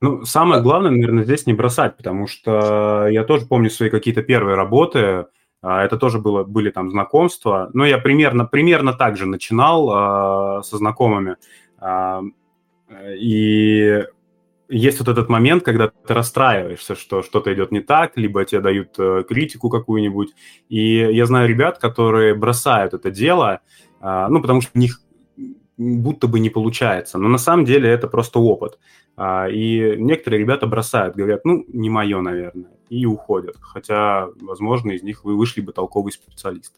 Ну, 0.00 0.24
самое 0.24 0.60
главное, 0.60 0.90
наверное, 0.90 1.22
здесь 1.22 1.46
не 1.46 1.52
бросать, 1.52 1.96
потому 1.96 2.26
что 2.26 3.06
я 3.08 3.22
тоже 3.22 3.46
помню 3.46 3.70
свои 3.70 3.88
какие-то 3.88 4.22
первые 4.22 4.56
работы, 4.56 5.26
а, 5.62 5.84
это 5.84 5.96
тоже 5.96 6.18
было, 6.18 6.42
были 6.42 6.70
там 6.70 6.90
знакомства. 6.90 7.70
Но 7.72 7.86
я 7.86 7.98
примерно, 7.98 8.44
примерно 8.44 8.94
так 8.94 9.16
же 9.16 9.26
начинал 9.26 10.58
э, 10.58 10.62
со 10.64 10.76
знакомыми. 10.76 11.36
Э, 11.80 12.20
и 13.16 14.04
есть 14.72 14.98
вот 15.00 15.08
этот 15.08 15.28
момент, 15.28 15.62
когда 15.62 15.88
ты 15.88 16.14
расстраиваешься, 16.14 16.94
что 16.94 17.22
что-то 17.22 17.52
идет 17.52 17.72
не 17.72 17.80
так, 17.80 18.16
либо 18.16 18.44
тебе 18.44 18.60
дают 18.60 18.98
э, 18.98 19.22
критику 19.28 19.68
какую-нибудь. 19.68 20.34
И 20.68 20.96
я 20.96 21.26
знаю 21.26 21.48
ребят, 21.48 21.78
которые 21.78 22.34
бросают 22.34 22.94
это 22.94 23.10
дело, 23.10 23.60
э, 24.00 24.26
ну, 24.30 24.40
потому 24.40 24.62
что 24.62 24.70
у 24.74 24.78
них 24.78 25.00
будто 25.76 26.26
бы 26.26 26.40
не 26.40 26.48
получается. 26.48 27.18
Но 27.18 27.28
на 27.28 27.38
самом 27.38 27.66
деле 27.66 27.90
это 27.90 28.08
просто 28.08 28.38
опыт. 28.38 28.78
Э, 29.18 29.52
и 29.52 29.96
некоторые 29.98 30.40
ребята 30.40 30.66
бросают, 30.66 31.16
говорят, 31.16 31.44
ну, 31.44 31.64
не 31.68 31.90
мое, 31.90 32.22
наверное, 32.22 32.70
и 32.88 33.04
уходят. 33.04 33.56
Хотя, 33.60 34.28
возможно, 34.40 34.92
из 34.92 35.02
них 35.02 35.24
вы 35.24 35.36
вышли 35.36 35.60
бы 35.60 35.72
толковый 35.72 36.12
специалист. 36.12 36.74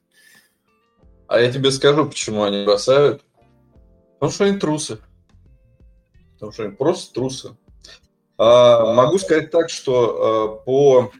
А 1.28 1.38
я 1.38 1.50
тебе 1.50 1.70
скажу, 1.70 2.07
почему 2.07 2.42
они 2.42 2.64
бросают. 2.64 3.24
Потому 4.14 4.33
что 4.33 4.44
они 4.44 4.59
трусы. 4.59 4.98
Потому 6.35 6.50
что 6.50 6.64
они 6.64 6.74
просто 6.74 7.14
трусы. 7.14 7.57
А, 8.37 8.92
могу 8.92 9.18
сказать 9.18 9.51
так, 9.51 9.70
что 9.70 10.59
а, 10.61 10.64
по, 10.64 11.12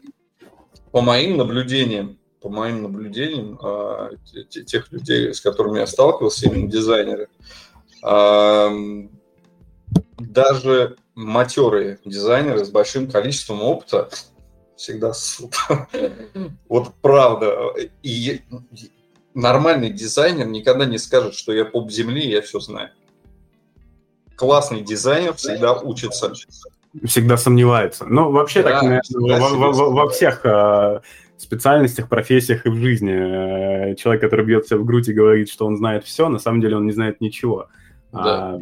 по 0.91 1.01
моим 1.01 1.37
наблюдениям, 1.37 2.17
по 2.41 2.49
моим 2.49 2.83
наблюдениям 2.83 3.59
а, 3.61 4.11
тех 4.49 4.91
людей, 4.91 5.33
с 5.33 5.41
которыми 5.41 5.79
я 5.79 5.87
сталкивался, 5.87 6.47
именно 6.47 6.69
дизайнеры, 6.69 7.29
даже 10.17 10.97
матерые 11.15 11.99
дизайнеры 12.05 12.63
с 12.65 12.69
большим 12.69 13.09
количеством 13.09 13.61
опыта 13.61 14.09
всегда 14.75 15.13
ссут. 15.13 15.55
Вот 16.67 16.93
правда. 17.01 17.73
И 18.03 18.41
нормальный 19.33 19.89
дизайнер 19.89 20.47
никогда 20.47 20.85
не 20.85 20.97
скажет, 20.97 21.35
что 21.35 21.53
я 21.53 21.65
поп 21.65 21.89
земли, 21.91 22.27
я 22.29 22.41
все 22.41 22.59
знаю. 22.59 22.91
Классный 24.35 24.81
дизайнер 24.81 25.33
всегда 25.33 25.73
учится 25.73 26.33
всегда 27.03 27.37
сомневается. 27.37 28.05
Но 28.05 28.31
вообще 28.31 28.63
да, 28.63 28.71
так, 28.71 28.83
наверное, 28.83 29.39
во, 29.39 29.71
во, 29.71 29.91
во 29.91 30.09
всех 30.09 30.45
э, 30.45 31.01
специальностях, 31.37 32.09
профессиях 32.09 32.65
и 32.65 32.69
в 32.69 32.75
жизни 32.77 33.91
э, 33.91 33.95
человек, 33.95 34.21
который 34.21 34.45
бьет 34.45 34.67
себя 34.67 34.77
в 34.77 34.85
грудь 34.85 35.09
и 35.09 35.13
говорит, 35.13 35.49
что 35.49 35.65
он 35.65 35.77
знает 35.77 36.05
все, 36.05 36.29
на 36.29 36.39
самом 36.39 36.61
деле 36.61 36.77
он 36.77 36.85
не 36.85 36.91
знает 36.91 37.21
ничего. 37.21 37.67
Да. 38.11 38.55
А, 38.55 38.59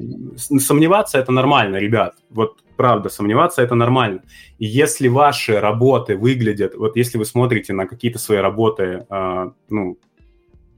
сомневаться 0.59 1.19
это 1.19 1.31
нормально, 1.31 1.77
ребят. 1.77 2.15
Вот 2.31 2.57
правда, 2.75 3.09
сомневаться 3.09 3.61
это 3.61 3.75
нормально. 3.75 4.23
И 4.57 4.65
если 4.65 5.07
ваши 5.07 5.59
работы 5.59 6.17
выглядят, 6.17 6.75
вот 6.75 6.95
если 6.95 7.17
вы 7.17 7.25
смотрите 7.25 7.73
на 7.73 7.85
какие-то 7.85 8.17
свои 8.17 8.39
работы, 8.39 9.05
э, 9.07 9.49
ну, 9.69 9.97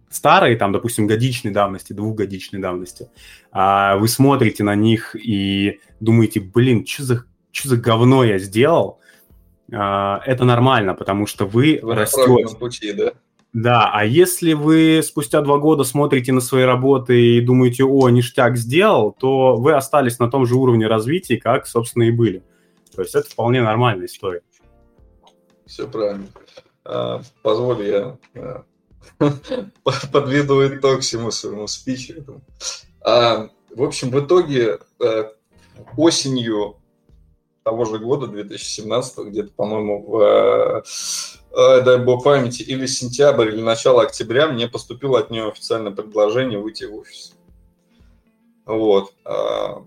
старые, 0.09 0.57
там, 0.57 0.71
допустим, 0.71 1.07
годичной 1.07 1.51
давности, 1.51 1.93
двухгодичной 1.93 2.59
давности, 2.59 3.07
а 3.51 3.97
вы 3.97 4.07
смотрите 4.07 4.63
на 4.63 4.75
них 4.75 5.15
и 5.15 5.79
думаете, 5.99 6.39
блин, 6.41 6.85
что 6.85 7.03
за 7.03 7.25
что 7.55 7.69
за 7.69 7.77
говно 7.77 8.23
я 8.25 8.37
сделал, 8.37 8.99
а, 9.71 10.21
это 10.25 10.43
нормально, 10.43 10.93
потому 10.93 11.25
что 11.25 11.45
вы, 11.45 11.79
вы 11.81 11.95
растете. 11.95 12.55
Пути, 12.57 12.91
да? 12.91 13.13
Да, 13.53 13.89
а 13.93 14.03
если 14.03 14.51
вы 14.51 15.01
спустя 15.01 15.39
два 15.39 15.57
года 15.57 15.85
смотрите 15.85 16.33
на 16.33 16.41
свои 16.41 16.63
работы 16.63 17.37
и 17.37 17.41
думаете, 17.41 17.85
о, 17.85 18.09
ништяк 18.09 18.57
сделал, 18.57 19.15
то 19.17 19.55
вы 19.55 19.73
остались 19.73 20.19
на 20.19 20.29
том 20.29 20.45
же 20.45 20.55
уровне 20.55 20.87
развития, 20.87 21.37
как, 21.37 21.65
собственно, 21.65 22.03
и 22.03 22.11
были. 22.11 22.43
То 22.93 23.01
есть 23.01 23.15
это 23.15 23.29
вполне 23.29 23.61
нормальная 23.61 24.07
история. 24.07 24.41
Все 25.65 25.87
правильно. 25.87 26.27
А, 26.83 27.21
позволь 27.41 27.87
я 27.87 28.17
а, 28.35 28.65
подведу 30.11 30.67
итог 30.67 30.99
всему 30.99 31.31
своему 31.31 31.67
спичу. 31.67 32.41
А, 33.01 33.47
в 33.73 33.81
общем, 33.81 34.09
в 34.09 34.19
итоге 34.19 34.79
а, 35.01 35.31
осенью 35.95 36.75
того 37.65 37.85
же 37.85 37.97
года, 37.97 38.27
2017, 38.27 39.25
где-то, 39.25 39.49
по-моему, 39.55 40.05
в, 40.05 40.21
э, 40.21 40.83
э, 41.51 41.81
дай 41.81 41.97
бог 41.97 42.23
памяти, 42.23 42.61
или 42.61 42.85
сентябрь, 42.85 43.49
или 43.49 43.61
начало 43.61 44.03
октября, 44.03 44.47
мне 44.47 44.67
поступило 44.67 45.17
от 45.17 45.31
нее 45.31 45.47
официальное 45.47 45.91
предложение 45.91 46.59
выйти 46.59 46.83
в 46.83 46.95
офис. 46.95 47.33
Вот. 48.67 49.13
А, 49.25 49.83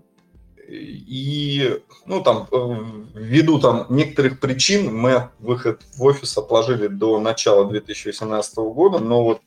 и, 0.67 1.79
ну, 2.05 2.21
там, 2.21 2.49
э, 2.51 2.75
ввиду 3.13 3.59
там 3.59 3.85
некоторых 3.87 4.41
причин 4.41 4.93
мы 4.93 5.29
выход 5.39 5.81
в 5.95 6.03
офис 6.03 6.37
отложили 6.37 6.87
до 6.87 7.17
начала 7.17 7.63
2018 7.63 8.57
года, 8.57 8.99
но 8.99 9.23
вот 9.23 9.41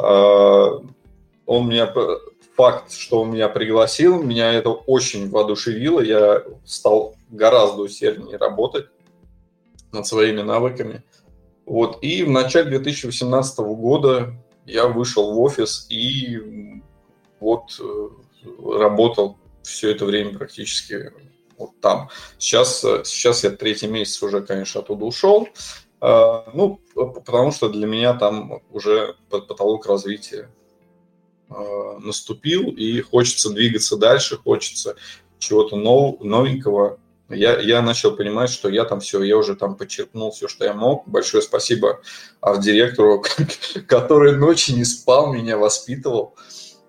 он 0.00 1.68
меня 1.68 1.92
факт, 2.56 2.92
что 2.92 3.22
он 3.22 3.32
меня 3.32 3.48
пригласил, 3.48 4.22
меня 4.22 4.52
это 4.52 4.70
очень 4.70 5.28
воодушевило. 5.28 6.00
Я 6.00 6.44
стал 6.64 7.17
гораздо 7.30 7.82
усерднее 7.82 8.36
работать 8.36 8.88
над 9.92 10.06
своими 10.06 10.42
навыками. 10.42 11.02
Вот. 11.66 11.98
И 12.02 12.22
в 12.22 12.30
начале 12.30 12.70
2018 12.70 13.58
года 13.58 14.34
я 14.64 14.86
вышел 14.86 15.32
в 15.32 15.40
офис 15.40 15.86
и 15.90 16.82
вот 17.40 17.80
э, 17.80 18.08
работал 18.78 19.38
все 19.62 19.90
это 19.90 20.04
время 20.04 20.36
практически 20.36 21.12
вот 21.56 21.78
там. 21.80 22.08
Сейчас, 22.38 22.80
сейчас 23.04 23.44
я 23.44 23.50
третий 23.50 23.88
месяц 23.88 24.22
уже, 24.22 24.40
конечно, 24.40 24.80
оттуда 24.80 25.04
ушел. 25.04 25.48
А, 26.00 26.50
ну, 26.54 26.80
потому 26.94 27.50
что 27.50 27.68
для 27.68 27.86
меня 27.86 28.14
там 28.14 28.62
уже 28.70 29.16
потолок 29.28 29.86
развития 29.86 30.48
Э, 31.50 31.98
наступил, 32.00 32.64
и 32.68 33.00
хочется 33.00 33.50
двигаться 33.50 33.96
дальше, 33.96 34.36
хочется 34.36 34.96
чего-то 35.38 35.76
нов, 35.76 36.20
новенького. 36.20 37.00
Я, 37.28 37.58
я 37.60 37.82
начал 37.82 38.16
понимать, 38.16 38.50
что 38.50 38.68
я 38.68 38.84
там 38.84 39.00
все, 39.00 39.22
я 39.22 39.36
уже 39.36 39.54
там 39.54 39.76
подчеркнул 39.76 40.30
все, 40.30 40.48
что 40.48 40.64
я 40.64 40.72
мог. 40.72 41.06
Большое 41.06 41.42
спасибо 41.42 42.00
арт-директору, 42.40 43.22
который 43.86 44.36
ночи 44.36 44.72
не 44.72 44.84
спал, 44.84 45.32
меня 45.32 45.58
воспитывал 45.58 46.34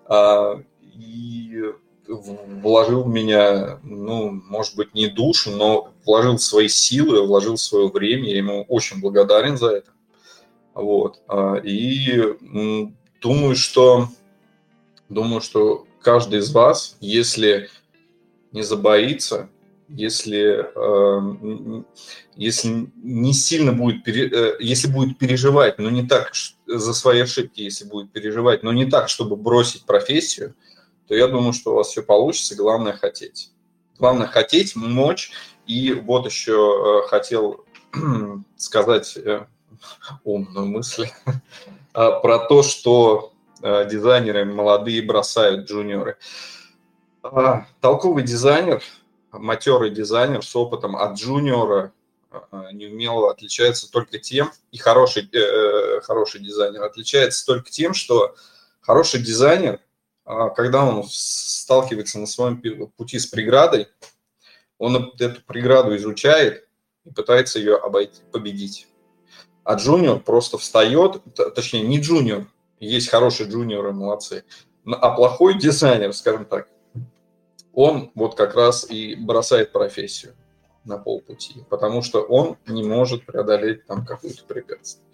а, 0.06 0.60
и 0.82 1.62
вложил 2.08 3.04
в 3.04 3.08
меня, 3.08 3.78
ну, 3.82 4.30
может 4.30 4.76
быть, 4.76 4.94
не 4.94 5.08
душу, 5.08 5.50
но 5.50 5.92
вложил 6.04 6.38
свои 6.38 6.68
силы, 6.68 7.26
вложил 7.26 7.56
свое 7.56 7.88
время. 7.88 8.30
Я 8.30 8.38
ему 8.38 8.64
очень 8.68 9.00
благодарен 9.00 9.58
за 9.58 9.68
это. 9.76 9.90
Вот. 10.74 11.20
А, 11.28 11.56
и 11.56 12.36
думаю, 13.20 13.56
что 13.56 14.08
Думаю, 15.10 15.40
что 15.40 15.88
каждый 16.00 16.38
из 16.38 16.52
вас, 16.52 16.96
если 17.00 17.68
не 18.52 18.62
забоится, 18.62 19.48
если, 19.90 20.66
э, 20.74 21.82
если 22.36 22.90
не 23.02 23.34
сильно 23.34 23.72
будет, 23.72 24.04
пере, 24.04 24.28
э, 24.28 24.56
если 24.60 24.88
будет 24.88 25.18
переживать, 25.18 25.78
но 25.78 25.90
не 25.90 26.06
так 26.06 26.32
за 26.66 26.94
свои 26.94 27.20
ошибки, 27.20 27.60
если 27.60 27.84
будет 27.84 28.12
переживать, 28.12 28.62
но 28.62 28.72
не 28.72 28.86
так, 28.86 29.08
чтобы 29.08 29.36
бросить 29.36 29.84
профессию, 29.84 30.54
то 31.08 31.14
я 31.14 31.26
думаю, 31.26 31.52
что 31.52 31.72
у 31.72 31.74
вас 31.74 31.88
все 31.88 32.02
получится. 32.02 32.54
Главное 32.54 32.92
хотеть. 32.92 33.50
Главное 33.98 34.28
хотеть, 34.28 34.76
мочь 34.76 35.32
И 35.66 35.92
вот 35.92 36.24
еще 36.24 37.02
хотел 37.08 37.64
сказать 38.56 39.18
умную 40.24 40.66
мысль 40.66 41.08
про 41.92 42.38
то, 42.48 42.62
что 42.62 43.32
дизайнеры 43.60 44.44
молодые 44.44 45.02
бросают 45.02 45.68
джуниоры. 45.68 46.16
Толковый 47.80 48.22
дизайнер, 48.22 48.82
матерый 49.32 49.90
дизайнер 49.90 50.44
с 50.44 50.54
опытом 50.56 50.96
от 50.96 51.18
джуниора 51.18 51.92
неумело 52.72 53.30
отличается 53.30 53.90
только 53.90 54.18
тем, 54.18 54.52
и 54.70 54.78
хороший, 54.78 55.28
э, 55.32 56.00
хороший 56.02 56.40
дизайнер 56.40 56.82
отличается 56.84 57.44
только 57.44 57.70
тем, 57.70 57.92
что 57.92 58.36
хороший 58.80 59.20
дизайнер, 59.20 59.80
когда 60.24 60.84
он 60.84 61.04
сталкивается 61.08 62.20
на 62.20 62.26
своем 62.26 62.60
пути 62.96 63.18
с 63.18 63.26
преградой, 63.26 63.88
он 64.78 65.12
эту 65.18 65.42
преграду 65.42 65.96
изучает 65.96 66.68
и 67.04 67.10
пытается 67.10 67.58
ее 67.58 67.76
обойти, 67.76 68.22
победить. 68.32 68.86
А 69.64 69.74
джуниор 69.74 70.20
просто 70.20 70.56
встает, 70.56 71.22
точнее, 71.54 71.82
не 71.82 72.00
джуниор, 72.00 72.46
есть 72.78 73.08
хорошие 73.08 73.48
джуниоры, 73.48 73.92
молодцы, 73.92 74.44
а 74.86 75.10
плохой 75.10 75.58
дизайнер, 75.58 76.12
скажем 76.14 76.44
так, 76.44 76.68
он 77.74 78.10
вот 78.14 78.34
как 78.34 78.54
раз 78.54 78.90
и 78.90 79.14
бросает 79.14 79.72
профессию 79.72 80.34
на 80.84 80.98
полпути, 80.98 81.64
потому 81.68 82.02
что 82.02 82.22
он 82.22 82.56
не 82.66 82.82
может 82.82 83.26
преодолеть 83.26 83.86
там 83.86 84.04
какую-то 84.04 84.44
препятствие. 84.44 85.04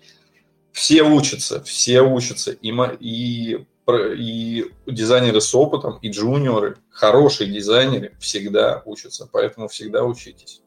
Все 0.73 1.03
учатся, 1.03 1.63
все 1.63 2.03
учатся, 2.03 2.53
и, 2.53 2.71
и, 3.01 3.67
и 3.89 4.65
дизайнеры 4.87 5.41
с 5.41 5.55
опытом, 5.55 5.99
и 6.03 6.11
джуниоры, 6.11 6.77
хорошие 6.91 7.51
дизайнеры 7.51 8.15
всегда 8.21 8.83
учатся, 8.85 9.29
поэтому 9.31 9.69
всегда 9.69 10.05
учитесь. 10.05 10.63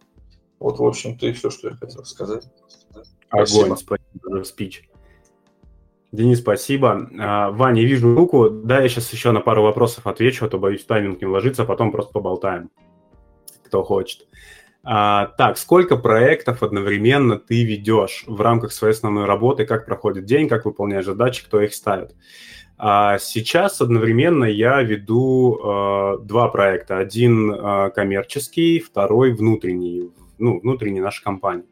Вот, 0.59 0.79
в 0.79 0.83
общем-то, 0.83 1.27
и 1.27 1.33
все, 1.33 1.49
что 1.49 1.69
я 1.69 1.75
хотел 1.75 2.03
сказать. 2.05 2.45
Огонь, 3.29 3.77
спасибо 3.77 4.37
за 4.37 4.43
спич. 4.43 4.89
Денис, 6.11 6.39
спасибо. 6.39 7.09
А, 7.19 7.51
Ваня, 7.51 7.83
вижу 7.83 8.15
руку. 8.15 8.49
Да, 8.49 8.81
я 8.81 8.89
сейчас 8.89 9.13
еще 9.13 9.31
на 9.31 9.41
пару 9.41 9.61
вопросов 9.61 10.07
отвечу, 10.07 10.45
а 10.45 10.49
то, 10.49 10.57
боюсь, 10.57 10.83
тайминг 10.83 11.21
не 11.21 11.27
вложится, 11.27 11.63
а 11.63 11.65
потом 11.65 11.91
просто 11.91 12.11
поболтаем, 12.11 12.71
кто 13.65 13.83
хочет. 13.83 14.27
А, 14.83 15.27
так, 15.37 15.57
сколько 15.57 15.97
проектов 15.97 16.63
одновременно 16.63 17.37
ты 17.37 17.63
ведешь 17.63 18.23
в 18.25 18.41
рамках 18.41 18.71
своей 18.71 18.93
основной 18.93 19.25
работы? 19.25 19.65
Как 19.65 19.85
проходит 19.85 20.25
день, 20.25 20.47
как 20.47 20.65
выполняешь 20.65 21.05
задачи, 21.05 21.45
кто 21.45 21.61
их 21.61 21.73
ставит? 21.75 22.15
А 22.81 23.17
сейчас 23.19 23.81
одновременно 23.81 24.45
я 24.45 24.81
веду 24.81 25.59
э, 25.61 26.19
два 26.23 26.47
проекта. 26.47 26.97
Один 26.97 27.51
э, 27.51 27.91
коммерческий, 27.93 28.79
второй 28.79 29.33
внутренний, 29.33 30.09
ну, 30.37 30.61
внутренний 30.61 31.01
нашей 31.01 31.21
компании. 31.21 31.65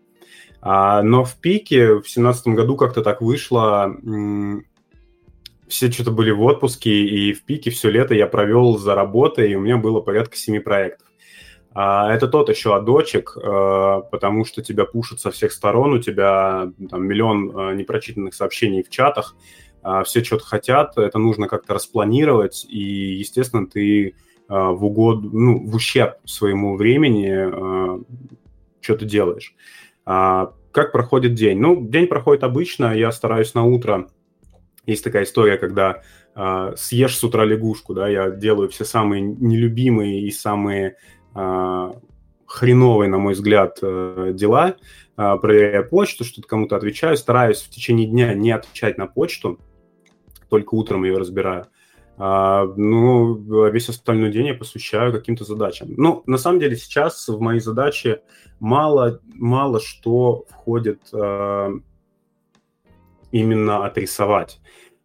А, 0.62 1.02
но 1.04 1.24
в 1.24 1.36
пике 1.36 1.96
в 2.00 2.10
семнадцатом 2.10 2.56
году 2.56 2.76
как-то 2.76 3.02
так 3.02 3.22
вышло, 3.22 3.96
все 5.67 5.91
что-то 5.91 6.12
были 6.12 6.32
в 6.32 6.41
отпуске, 6.41 6.91
и 6.91 7.34
в 7.34 7.43
пике 7.43 7.72
все 7.72 7.89
лето 7.89 8.13
я 8.13 8.28
провел 8.28 8.78
за 8.78 8.96
работой, 8.96 9.52
и 9.52 9.56
у 9.56 9.60
меня 9.60 9.78
было 9.78 10.00
порядка 10.02 10.38
семи 10.38 10.60
проектов. 10.60 11.08
А, 11.74 12.12
это 12.12 12.28
тот 12.28 12.50
еще 12.50 12.76
адочек, 12.76 13.38
э, 13.38 14.02
потому 14.10 14.46
что 14.46 14.63
тебя 14.63 14.86
пушат 14.86 15.20
со 15.20 15.30
всех 15.30 15.52
сторон, 15.52 15.93
у 15.93 16.00
тебя 16.00 16.72
там, 16.89 17.06
миллион 17.06 17.78
непрочитанных 17.78 18.34
сообщений 18.34 18.82
в 18.82 18.89
чатах, 18.89 19.36
а, 19.84 20.04
все 20.04 20.24
что-то 20.24 20.46
хотят, 20.46 20.98
это 20.98 21.20
нужно 21.20 21.48
как-то 21.48 21.76
распланировать, 21.76 22.65
и, 22.67 23.13
естественно, 23.15 23.67
ты 23.67 24.15
в 24.50 24.86
угод, 24.86 25.22
ну, 25.22 25.67
в 25.67 25.76
ущерб 25.76 26.15
своему 26.24 26.78
времени 26.78 28.02
что-то 28.80 29.04
делаешь. 29.04 29.54
А, 30.08 30.54
как 30.72 30.91
проходит 30.91 31.34
день? 31.34 31.60
Ну, 31.60 31.86
день 31.86 32.08
проходит 32.08 32.43
обычно, 32.43 32.96
я 32.96 33.12
стараюсь 33.12 33.54
на 33.54 33.65
утро. 33.65 34.08
Есть 34.86 35.04
такая 35.04 35.26
история, 35.26 35.58
когда 35.58 36.02
съешь 36.76 37.17
с 37.17 37.24
утра 37.24 37.46
лягушку, 37.46 37.96
да, 37.96 38.08
я 38.08 38.30
делаю 38.30 38.70
все 38.70 38.86
самые 38.86 39.24
нелюбимые 39.24 40.22
и 40.22 40.30
самые 40.30 40.98
а, 41.34 42.00
хреновые, 42.48 43.10
на 43.10 43.20
мой 43.20 43.34
взгляд, 43.34 43.78
э, 43.82 44.32
дела, 44.34 44.78
а, 45.17 45.38
проверяю 45.38 45.88
почту, 45.88 46.24
что-то 46.24 46.48
кому-то 46.48 46.76
отвечаю, 46.76 47.17
стараюсь 47.17 47.62
в 47.62 47.70
течение 47.70 48.08
дня 48.08 48.34
не 48.34 48.52
отвечать 48.52 48.98
на 48.98 49.06
почту, 49.06 49.60
только 50.50 50.74
утром 50.74 51.04
ее 51.04 51.17
разбираю. 51.17 51.67
А, 52.17 52.65
ну, 52.75 53.69
весь 53.69 53.89
остальной 53.89 54.32
день 54.32 54.47
я 54.47 54.53
посвящаю 54.53 55.12
каким-то 55.12 55.43
задачам. 55.43 55.89
Ну, 55.97 56.23
на 56.25 56.38
самом 56.38 56.60
деле 56.60 56.75
сейчас 56.75 57.27
в 57.27 57.39
мои 57.39 57.60
задачи 57.60 58.19
мало, 58.60 59.21
мало 59.34 59.80
что 59.80 60.45
входит 60.49 61.01
именно 63.32 63.86
отрисовать. 63.86 64.60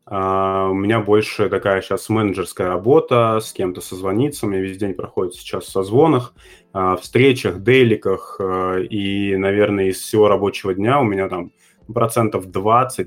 Uh, 0.05 0.69
у 0.71 0.75
меня 0.75 1.01
больше 1.01 1.49
такая 1.49 1.81
сейчас 1.81 2.09
менеджерская 2.09 2.69
работа, 2.69 3.39
с 3.41 3.53
кем-то 3.53 3.81
созвониться. 3.81 4.47
У 4.47 4.49
меня 4.49 4.61
весь 4.61 4.77
день 4.77 4.95
проходит 4.95 5.35
сейчас 5.35 5.65
в 5.65 5.71
созвонах, 5.71 6.35
uh, 6.75 6.97
встречах, 6.97 7.61
дейликах. 7.61 8.39
Uh, 8.41 8.85
и, 8.85 9.37
наверное, 9.37 9.87
из 9.87 10.01
всего 10.01 10.27
рабочего 10.27 10.75
дня 10.75 11.01
у 11.01 11.05
меня 11.05 11.29
там 11.29 11.53
процентов 11.87 12.47
20-30 12.47 13.07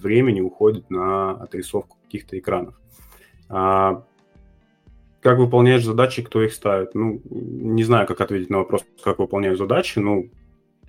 времени 0.00 0.40
уходит 0.40 0.90
на 0.90 1.30
отрисовку 1.30 1.96
каких-то 2.04 2.36
экранов. 2.36 2.74
Как 3.52 5.38
выполняешь 5.38 5.84
задачи, 5.84 6.22
кто 6.22 6.42
их 6.42 6.52
ставит? 6.52 6.94
Ну, 6.94 7.20
не 7.30 7.84
знаю, 7.84 8.08
как 8.08 8.20
ответить 8.20 8.50
на 8.50 8.58
вопрос, 8.58 8.82
как 9.04 9.20
выполняю 9.20 9.56
задачи. 9.56 10.00
Ну, 10.00 10.30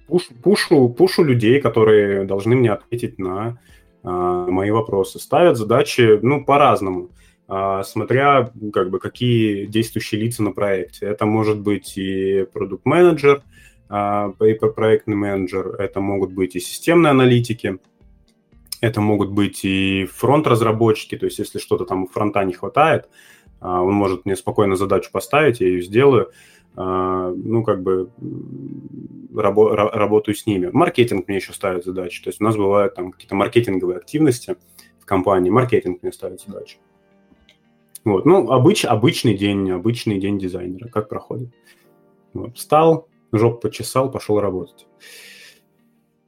пуш, 0.08 0.30
пушу, 0.41 0.89
пушу 0.89 1.23
людей, 1.23 1.62
которые 1.62 2.23
должны 2.23 2.56
мне 2.56 2.71
ответить 2.71 3.19
на 3.19 3.60
а, 4.04 4.47
мои 4.47 4.71
вопросы. 4.71 5.19
Ставят 5.19 5.58
задачи, 5.58 6.19
ну, 6.21 6.43
по-разному, 6.43 7.10
а, 7.47 7.84
смотря, 7.84 8.52
как 8.73 8.89
бы, 8.89 8.99
какие 8.99 9.65
действующие 9.65 10.21
лица 10.21 10.41
на 10.41 10.52
проекте. 10.52 11.06
Это 11.06 11.26
может 11.26 11.60
быть 11.60 11.97
и 11.97 12.47
продукт-менеджер, 12.52 13.43
а, 13.89 14.34
и 14.41 14.54
проектный 14.54 15.15
менеджер, 15.15 15.76
это 15.80 15.99
могут 16.02 16.32
быть 16.32 16.56
и 16.56 16.60
системные 16.60 17.12
аналитики, 17.12 17.78
это 18.84 19.00
могут 19.00 19.32
быть 19.32 19.63
и 19.63 20.06
фронт-разработчики, 20.12 21.17
то 21.17 21.26
есть 21.26 21.39
если 21.39 21.58
что-то 21.58 21.86
там 21.86 22.06
фронта 22.06 22.43
не 22.43 22.52
хватает, 22.52 23.08
он 23.62 23.93
может 23.93 24.26
мне 24.26 24.36
спокойно 24.36 24.76
задачу 24.76 25.10
поставить, 25.10 25.62
я 25.62 25.67
ее 25.67 25.82
сделаю. 25.82 26.32
А, 26.76 27.32
ну, 27.34 27.63
как 27.63 27.82
бы 27.82 28.10
рабо- 29.34 29.74
работаю 29.74 30.36
с 30.36 30.46
ними. 30.46 30.69
Маркетинг 30.74 31.30
мне 31.30 31.38
еще 31.38 31.54
ставит 31.54 31.86
задачи. 31.86 32.22
То 32.24 32.30
есть 32.30 32.41
у 32.41 32.43
нас 32.43 32.58
бывают 32.58 32.96
там 32.96 33.13
какие-то 33.13 33.36
маркетинговые 33.36 33.98
активности 34.00 34.58
в 35.00 35.06
компании, 35.06 35.50
маркетинг 35.50 36.00
мне 36.02 36.12
ставит 36.12 36.41
задачи. 36.41 36.78
Вот, 38.04 38.26
ну, 38.26 38.52
обыч, 38.52 38.84
обычный 38.84 39.38
день, 39.38 39.72
обычный 39.72 40.19
день 40.19 40.38
дизайнера, 40.38 40.89
как 40.89 41.08
проходит. 41.08 41.54
Вот, 42.34 42.58
встал, 42.58 43.08
жопу 43.32 43.62
почесал, 43.62 44.12
пошел 44.12 44.41
работать. 44.41 44.88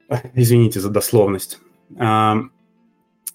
Извините 0.35 0.79
за 0.79 0.89
дословность. 0.89 1.59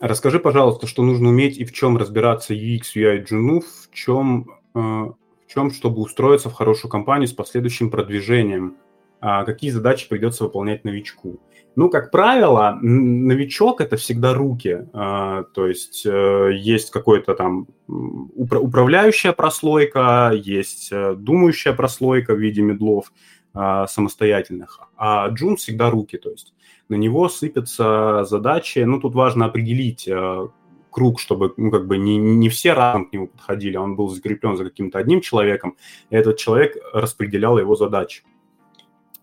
Расскажи, 0.00 0.40
пожалуйста, 0.40 0.86
что 0.86 1.02
нужно 1.02 1.28
уметь 1.28 1.58
и 1.58 1.64
в 1.64 1.72
чем 1.72 1.98
разбираться 1.98 2.54
UX, 2.54 2.82
UI, 2.96 3.26
Juno, 3.26 3.60
в 3.60 3.94
чем 3.94 4.48
а, 4.72 5.12
чем, 5.52 5.70
чтобы 5.70 6.00
устроиться 6.00 6.48
в 6.48 6.54
хорошую 6.54 6.90
компанию 6.90 7.28
с 7.28 7.32
последующим 7.32 7.90
продвижением, 7.90 8.76
а, 9.20 9.44
какие 9.44 9.70
задачи 9.70 10.08
придется 10.08 10.44
выполнять 10.44 10.84
новичку. 10.84 11.40
Ну, 11.76 11.88
как 11.88 12.10
правило, 12.10 12.78
новичок 12.80 13.80
это 13.80 13.96
всегда 13.96 14.34
руки, 14.34 14.88
а, 14.92 15.44
то 15.54 15.66
есть 15.66 16.04
э, 16.04 16.50
есть 16.54 16.90
какой-то 16.90 17.34
там 17.34 17.68
управляющая 17.86 19.32
прослойка, 19.32 20.32
есть 20.34 20.90
э, 20.90 21.14
думающая 21.14 21.72
прослойка 21.72 22.34
в 22.34 22.38
виде 22.38 22.62
медлов 22.62 23.12
а, 23.52 23.86
самостоятельных, 23.86 24.80
а 24.96 25.28
джун 25.28 25.56
всегда 25.56 25.90
руки, 25.90 26.18
то 26.18 26.30
есть 26.30 26.54
на 26.88 26.94
него 26.94 27.28
сыпятся 27.28 28.24
задачи, 28.24 28.80
ну, 28.80 29.00
тут 29.00 29.14
важно 29.14 29.46
определить, 29.46 30.08
э, 30.08 30.48
круг, 30.90 31.20
чтобы 31.20 31.54
ну, 31.56 31.70
как 31.70 31.86
бы 31.86 31.96
не, 31.98 32.16
не 32.16 32.48
все 32.48 32.72
разом 32.72 33.06
к 33.06 33.12
нему 33.12 33.28
подходили, 33.28 33.76
он 33.76 33.96
был 33.96 34.08
закреплен 34.08 34.56
за 34.56 34.64
каким-то 34.64 34.98
одним 34.98 35.20
человеком, 35.20 35.76
и 36.10 36.16
этот 36.16 36.36
человек 36.36 36.76
распределял 36.92 37.58
его 37.58 37.76
задачи 37.76 38.22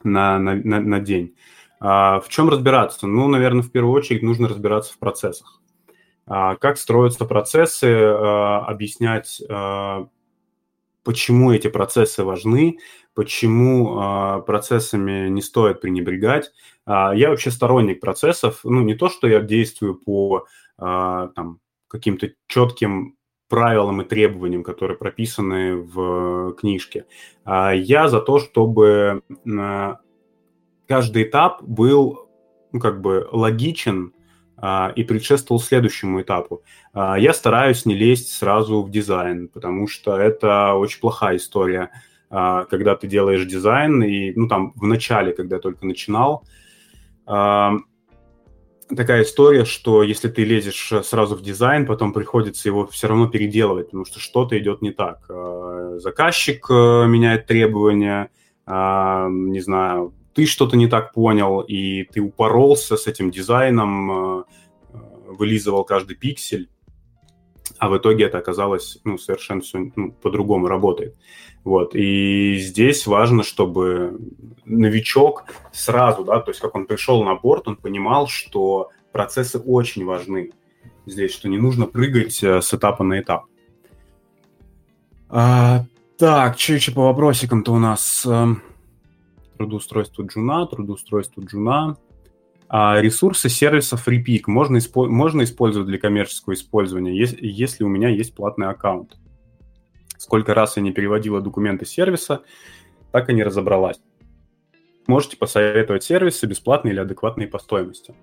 на, 0.04 0.39
на, 0.39 0.56
на, 0.56 0.80
на 0.80 0.99
день. 0.99 1.36
А, 1.80 2.20
в 2.20 2.30
чем 2.30 2.49
разбираться? 2.49 3.08
Ну, 3.08 3.28
наверное, 3.28 3.62
в 3.62 3.72
первую 3.72 3.93
очередь 3.93 4.24
нужно 4.24 4.47
разбираться 4.47 4.93
в 4.93 4.97
процессах. 4.97 5.62
А, 6.26 6.56
как 6.56 6.78
строятся 6.78 7.26
процессы, 7.26 7.86
а, 7.86 8.66
объяснять, 8.66 9.41
а, 9.49 10.08
почему 11.08 11.53
эти 11.53 11.70
процессы 11.70 12.26
важны, 12.26 12.80
почему 13.14 13.97
а, 13.97 14.41
процессами 14.41 15.30
не 15.30 15.41
стоит 15.41 15.80
пренебрегать. 15.80 16.51
А, 16.86 17.16
я 17.16 17.30
вообще 17.30 17.49
сторонник 17.49 18.01
процессов, 18.01 18.60
ну, 18.66 18.82
не 18.82 18.93
то, 18.93 19.08
что 19.08 19.26
я 19.26 19.39
действую 19.39 19.95
по 19.95 20.47
а, 20.78 21.30
там, 21.30 21.62
каким-то 21.88 22.32
четким 22.47 23.16
правилам 23.47 24.01
и 24.01 24.05
требованиям, 24.05 24.64
которые 24.64 24.97
прописаны 24.97 25.78
в 25.78 26.55
книжке. 26.55 27.05
А 27.45 27.72
я 27.72 28.10
за 28.10 28.20
то, 28.20 28.39
чтобы 28.39 29.22
каждый 30.88 31.24
этап 31.24 31.64
был 31.64 32.28
ну, 32.74 32.82
как 32.82 32.99
бы 32.99 33.30
логичен 33.32 34.12
и 34.60 35.03
предшествовал 35.03 35.62
следующему 35.62 36.22
этапу. 36.22 36.64
А, 36.93 37.16
я 37.20 37.34
стараюсь 37.34 37.86
не 37.86 37.93
лезть 37.93 38.30
сразу 38.30 38.82
в 38.82 38.89
дизайн, 38.89 39.49
потому 39.49 39.88
что 39.88 40.18
это 40.18 40.74
очень 40.74 40.99
плохая 40.99 41.38
история, 41.38 41.91
а, 42.30 42.66
когда 42.66 42.95
ты 42.95 43.08
делаешь 43.08 43.45
дизайн, 43.45 44.01
и, 44.01 44.34
ну, 44.36 44.47
там, 44.47 44.74
в 44.76 44.88
начале, 44.88 45.32
когда 45.32 45.58
я 45.58 45.62
только 45.62 45.86
начинал, 45.86 46.43
а, 47.28 47.76
такая 48.95 49.24
история, 49.24 49.66
что 49.66 50.03
если 50.03 50.30
ты 50.30 50.43
лезешь 50.43 50.91
сразу 51.03 51.36
в 51.36 51.41
дизайн, 51.41 51.86
потом 51.86 52.14
приходится 52.14 52.68
его 52.68 52.88
все 52.88 53.08
равно 53.08 53.28
переделывать, 53.28 53.88
потому 53.88 54.05
что 54.05 54.20
что-то 54.20 54.58
идет 54.58 54.82
не 54.82 54.91
так. 54.91 55.26
А, 55.30 55.97
заказчик 55.99 56.66
а, 56.70 57.05
меняет 57.05 57.45
требования, 57.45 58.32
а, 58.66 59.28
не 59.30 59.60
знаю, 59.60 60.14
ты 60.38 60.46
что-то 60.46 60.78
не 60.78 60.88
так 60.88 61.14
понял, 61.14 61.62
и 61.62 62.04
ты 62.04 62.22
упоролся 62.22 62.96
с 62.96 63.08
этим 63.08 63.32
дизайном, 63.32 64.12
э, 64.12 64.44
э, 64.94 64.98
вылизывал 65.30 65.84
каждый 65.84 66.16
пиксель, 66.16 66.70
а 67.80 67.90
в 67.90 67.98
итоге 67.98 68.26
это 68.26 68.38
оказалось 68.38 69.00
ну, 69.04 69.18
совершенно 69.18 69.62
все 69.62 69.92
ну, 69.96 70.12
по-другому 70.12 70.68
работает. 70.68 71.16
Вот. 71.64 71.96
И 71.96 72.58
здесь 72.60 73.08
важно, 73.08 73.42
чтобы 73.42 74.20
новичок 74.64 75.46
сразу, 75.72 76.24
да, 76.24 76.40
то 76.40 76.52
есть 76.52 76.62
как 76.62 76.76
он 76.76 76.86
пришел 76.86 77.24
на 77.24 77.34
борт, 77.34 77.68
он 77.68 77.76
понимал, 77.76 78.28
что 78.28 78.92
процессы 79.12 79.58
очень 79.58 80.06
важны 80.06 80.52
здесь, 81.08 81.34
что 81.34 81.50
не 81.50 81.58
нужно 81.58 81.88
прыгать 81.88 82.44
э, 82.44 82.62
с 82.62 82.72
этапа 82.76 83.04
на 83.04 83.20
этап. 83.20 83.46
А, 85.30 85.86
так, 86.20 86.60
что 86.60 86.74
еще 86.74 86.92
по 86.92 87.06
вопросикам-то 87.06 87.74
у 87.74 87.80
нас? 87.80 88.28
Трудоустройство 89.58 90.24
джуна, 90.24 90.66
трудоустройство 90.68 91.41
джуна. 91.41 91.97
А 92.70 92.99
ресурсы 93.01 93.49
сервиса 93.49 93.95
FreePick 93.95 94.43
можно, 94.47 94.78
испо- 94.78 95.08
можно 95.08 95.43
использовать 95.43 95.88
для 95.88 95.97
коммерческого 95.97 96.53
использования, 96.53 97.18
если, 97.18 97.39
если 97.41 97.84
у 97.84 97.88
меня 97.88 98.10
есть 98.10 98.36
платный 98.36 98.68
аккаунт. 98.68 99.18
Сколько 100.18 100.53
раз 100.53 100.76
я 100.76 100.84
не 100.84 100.91
переводила 100.91 101.39
документы 101.39 101.86
сервиса, 101.86 102.41
так 103.12 103.30
и 103.30 103.34
не 103.34 103.43
разобралась. 103.43 103.99
Можете 105.08 105.38
посоветовать 105.38 106.03
сервисы 106.03 106.45
бесплатные 106.45 106.93
или 106.93 106.99
адекватные 106.99 107.47
по 107.47 107.60
стоимости. 107.60 108.14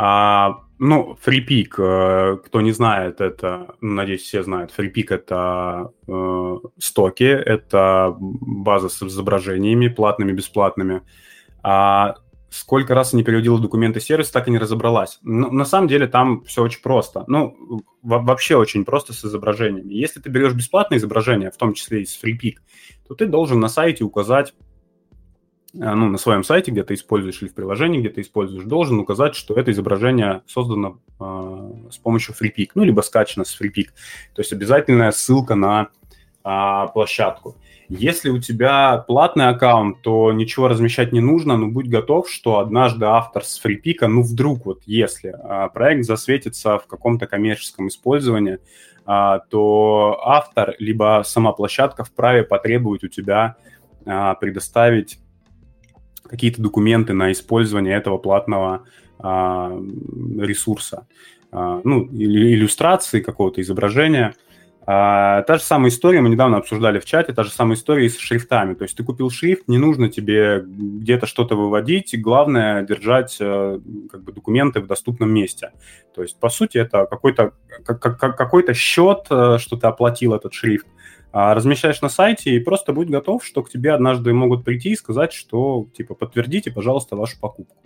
А, 0.00 0.60
ну, 0.78 1.18
FreePick, 1.26 1.74
э, 1.76 2.36
кто 2.44 2.60
не 2.60 2.70
знает, 2.70 3.20
это, 3.20 3.74
надеюсь, 3.80 4.22
все 4.22 4.44
знают, 4.44 4.72
FreePick— 4.78 5.06
это 5.08 5.90
э, 6.06 6.56
стоки, 6.78 7.24
это 7.24 8.14
база 8.20 8.90
с 8.90 9.02
изображениями, 9.02 9.88
платными, 9.88 10.30
бесплатными. 10.30 11.02
А 11.64 12.14
сколько 12.48 12.94
раз 12.94 13.12
не 13.12 13.24
переводила 13.24 13.58
документы 13.58 13.98
сервис, 13.98 14.30
так 14.30 14.46
и 14.46 14.52
не 14.52 14.58
разобралась. 14.58 15.18
Но, 15.22 15.50
на 15.50 15.64
самом 15.64 15.88
деле 15.88 16.06
там 16.06 16.44
все 16.44 16.62
очень 16.62 16.80
просто. 16.80 17.24
Ну, 17.26 17.82
вообще 18.02 18.54
очень 18.54 18.84
просто 18.84 19.12
с 19.12 19.24
изображениями. 19.24 19.94
Если 19.94 20.20
ты 20.20 20.30
берешь 20.30 20.54
бесплатное 20.54 20.98
изображение, 20.98 21.50
в 21.50 21.56
том 21.56 21.74
числе 21.74 22.02
и 22.02 22.06
с 22.06 22.16
FreePick, 22.22 22.58
то 23.08 23.16
ты 23.16 23.26
должен 23.26 23.58
на 23.58 23.68
сайте 23.68 24.04
указать 24.04 24.54
ну, 25.78 26.08
на 26.08 26.18
своем 26.18 26.42
сайте, 26.42 26.72
где 26.72 26.82
ты 26.82 26.94
используешь, 26.94 27.40
или 27.40 27.48
в 27.48 27.54
приложении, 27.54 28.00
где 28.00 28.08
ты 28.08 28.22
используешь, 28.22 28.64
должен 28.64 28.98
указать, 28.98 29.36
что 29.36 29.54
это 29.54 29.70
изображение 29.70 30.42
создано 30.46 30.98
э, 31.20 31.72
с 31.90 31.98
помощью 31.98 32.34
FreePic, 32.34 32.70
ну, 32.74 32.82
либо 32.82 33.00
скачано 33.02 33.44
с 33.44 33.60
FreePic. 33.60 33.86
То 34.34 34.42
есть 34.42 34.52
обязательная 34.52 35.12
ссылка 35.12 35.54
на 35.54 35.88
э, 36.44 36.86
площадку. 36.92 37.56
Если 37.88 38.28
у 38.28 38.40
тебя 38.40 38.98
платный 39.06 39.48
аккаунт, 39.48 40.02
то 40.02 40.32
ничего 40.32 40.66
размещать 40.66 41.12
не 41.12 41.20
нужно, 41.20 41.56
но 41.56 41.68
будь 41.68 41.88
готов, 41.88 42.28
что 42.28 42.58
однажды 42.58 43.06
автор 43.06 43.44
с 43.44 43.64
FreePic, 43.64 44.06
ну, 44.08 44.22
вдруг 44.22 44.66
вот 44.66 44.82
если 44.84 45.30
э, 45.30 45.68
проект 45.70 46.04
засветится 46.04 46.78
в 46.78 46.88
каком-то 46.88 47.28
коммерческом 47.28 47.86
использовании, 47.86 48.58
э, 49.06 49.38
то 49.48 50.20
автор, 50.24 50.74
либо 50.80 51.22
сама 51.24 51.52
площадка 51.52 52.02
вправе 52.02 52.42
потребовать 52.42 53.04
у 53.04 53.08
тебя 53.08 53.56
э, 54.04 54.34
предоставить 54.40 55.20
какие-то 56.28 56.62
документы 56.62 57.12
на 57.12 57.32
использование 57.32 57.96
этого 57.96 58.18
платного 58.18 58.84
а, 59.18 59.78
ресурса. 60.38 61.06
А, 61.50 61.80
ну, 61.84 62.08
иллюстрации 62.12 63.20
какого-то 63.20 63.60
изображения. 63.60 64.34
А, 64.90 65.42
та 65.42 65.58
же 65.58 65.62
самая 65.62 65.90
история, 65.90 66.22
мы 66.22 66.30
недавно 66.30 66.56
обсуждали 66.56 66.98
в 66.98 67.04
чате, 67.04 67.34
та 67.34 67.42
же 67.42 67.50
самая 67.50 67.76
история 67.76 68.06
и 68.06 68.08
с 68.08 68.18
шрифтами. 68.18 68.72
То 68.74 68.84
есть 68.84 68.96
ты 68.96 69.04
купил 69.04 69.30
шрифт, 69.30 69.68
не 69.68 69.76
нужно 69.76 70.08
тебе 70.08 70.62
где-то 70.64 71.26
что-то 71.26 71.56
выводить, 71.56 72.18
главное 72.18 72.82
держать 72.82 73.36
э, 73.38 73.80
как 74.10 74.24
бы, 74.24 74.32
документы 74.32 74.80
в 74.80 74.86
доступном 74.86 75.30
месте. 75.30 75.72
То 76.14 76.22
есть, 76.22 76.40
по 76.40 76.48
сути, 76.48 76.78
это 76.78 77.04
какой-то 77.04 77.52
какой 77.84 78.72
счет, 78.72 79.26
э, 79.30 79.58
что 79.58 79.76
ты 79.76 79.86
оплатил 79.86 80.32
этот 80.32 80.54
шрифт, 80.54 80.86
размещаешь 81.32 82.00
на 82.00 82.08
сайте 82.08 82.52
и 82.52 82.60
просто 82.60 82.92
будь 82.92 83.08
готов, 83.08 83.44
что 83.44 83.62
к 83.62 83.70
тебе 83.70 83.92
однажды 83.92 84.32
могут 84.32 84.64
прийти 84.64 84.92
и 84.92 84.96
сказать, 84.96 85.32
что, 85.32 85.86
типа, 85.96 86.14
подтвердите, 86.14 86.70
пожалуйста, 86.70 87.16
вашу 87.16 87.38
покупку. 87.38 87.76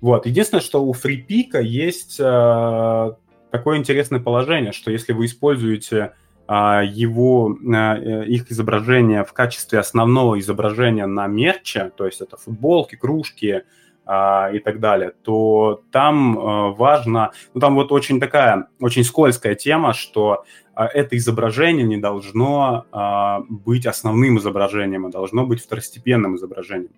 Вот. 0.00 0.26
Единственное, 0.26 0.60
что 0.60 0.84
у 0.84 0.92
FreePick 0.92 1.62
есть 1.62 2.20
э, 2.20 3.12
такое 3.50 3.78
интересное 3.78 4.20
положение, 4.20 4.72
что 4.72 4.90
если 4.90 5.14
вы 5.14 5.24
используете 5.24 6.12
э, 6.46 6.82
его, 6.86 7.56
э, 7.56 8.26
их 8.26 8.52
изображение 8.52 9.24
в 9.24 9.32
качестве 9.32 9.78
основного 9.78 10.38
изображения 10.40 11.06
на 11.06 11.26
мерче, 11.26 11.90
то 11.96 12.04
есть 12.04 12.20
это 12.20 12.36
футболки, 12.36 12.96
кружки, 12.96 13.62
и 14.06 14.58
так 14.58 14.80
далее, 14.80 15.12
то 15.22 15.80
там 15.90 16.38
э, 16.38 16.74
важно, 16.74 17.32
ну 17.54 17.60
там 17.60 17.74
вот 17.74 17.90
очень 17.90 18.20
такая, 18.20 18.68
очень 18.78 19.02
скользкая 19.02 19.54
тема, 19.54 19.94
что 19.94 20.44
а, 20.74 20.86
это 20.86 21.16
изображение 21.16 21.86
не 21.86 21.96
должно 21.96 22.86
а, 22.90 23.42
быть 23.48 23.86
основным 23.86 24.38
изображением, 24.38 25.06
а 25.06 25.10
должно 25.10 25.46
быть 25.46 25.62
второстепенным 25.62 26.36
изображением. 26.36 26.90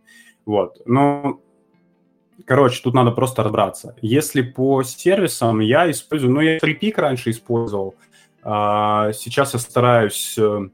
Вот. 0.46 0.80
Ну, 0.86 1.42
короче, 2.44 2.82
тут 2.82 2.94
надо 2.94 3.10
просто 3.10 3.42
разобраться. 3.42 3.96
Если 4.00 4.42
по 4.42 4.82
сервисам 4.82 5.60
я 5.60 5.90
использую, 5.90 6.32
ну, 6.32 6.40
я 6.40 6.58
FreePic 6.58 6.94
раньше 6.96 7.30
использовал, 7.30 7.94
а, 8.42 9.12
сейчас 9.12 9.54
я 9.54 9.60
стараюсь 9.60 10.38
э, 10.38 10.68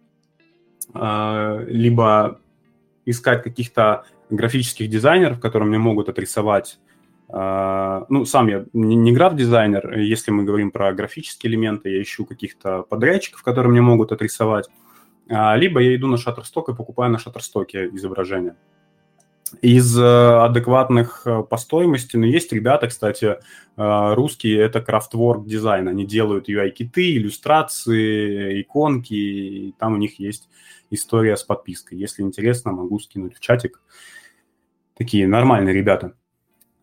либо 1.69 2.39
искать 3.07 3.43
каких-то 3.43 4.05
графических 4.35 4.89
дизайнеров, 4.89 5.41
которые 5.41 5.69
мне 5.69 5.79
могут 5.79 6.09
отрисовать 6.09 6.79
а, 7.35 8.05
ну, 8.11 8.27
сам 8.27 8.49
я 8.49 8.67
не 8.75 9.11
граф-дизайнер, 9.11 9.99
если 9.99 10.31
мы 10.31 10.45
говорим 10.45 10.71
про 10.71 10.93
графические 10.93 11.51
элементы, 11.51 11.89
я 11.89 12.03
ищу 12.03 12.27
каких-то 12.27 12.83
подрядчиков, 12.83 13.43
которые 13.43 13.71
мне 13.73 13.81
могут 13.81 14.13
отрисовать, 14.13 14.69
а, 15.31 15.57
либо 15.57 15.81
я 15.81 15.97
иду 15.97 16.09
на 16.09 16.17
Shutterstock 16.17 16.73
и 16.73 16.77
покупаю 16.77 17.11
на 17.11 17.17
Shutterstock 17.17 17.95
изображения. 17.95 18.55
Из 19.61 19.99
э, 19.99 20.03
адекватных 20.03 21.23
э, 21.27 21.43
по 21.43 21.59
стоимости, 21.59 22.17
ну, 22.17 22.25
есть 22.25 22.53
ребята, 22.53 22.87
кстати, 22.87 23.37
э, 23.77 24.15
русские, 24.15 24.59
это 24.61 24.79
Craftwork 24.79 25.45
дизайн, 25.45 25.89
они 25.89 26.07
делают 26.07 26.49
UI-киты, 26.49 27.17
иллюстрации, 27.17 28.63
иконки, 28.63 29.13
и 29.13 29.75
там 29.79 29.93
у 29.93 29.97
них 29.99 30.19
есть 30.19 30.49
история 30.91 31.37
с 31.37 31.43
подпиской. 31.43 31.99
Если 31.99 32.23
интересно, 32.23 32.73
могу 32.73 32.99
скинуть 32.99 33.37
в 33.37 33.41
чатик. 33.41 33.83
Такие 34.95 35.27
нормальные 35.27 35.75
ребята. 35.75 36.15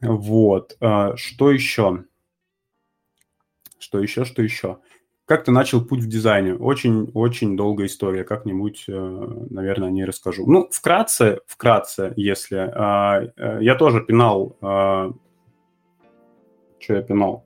Вот. 0.01 0.77
А, 0.79 1.15
что 1.15 1.51
еще? 1.51 2.05
Что 3.79 3.99
еще, 3.99 4.25
что 4.25 4.41
еще? 4.41 4.79
Как 5.25 5.43
ты 5.43 5.51
начал 5.51 5.85
путь 5.85 5.99
в 5.99 6.07
дизайне? 6.07 6.55
Очень-очень 6.55 7.55
долгая 7.55 7.85
история. 7.85 8.23
Как-нибудь, 8.23 8.85
э, 8.87 9.27
наверное, 9.51 9.91
не 9.91 10.03
расскажу. 10.03 10.49
Ну, 10.49 10.67
вкратце, 10.71 11.41
вкратце, 11.45 12.13
если. 12.15 12.57
А, 12.73 13.21
э, 13.37 13.59
я 13.61 13.75
тоже 13.75 14.01
пинал... 14.01 14.57
А, 14.61 15.11
что 16.79 16.95
я 16.95 17.01
пинал? 17.03 17.45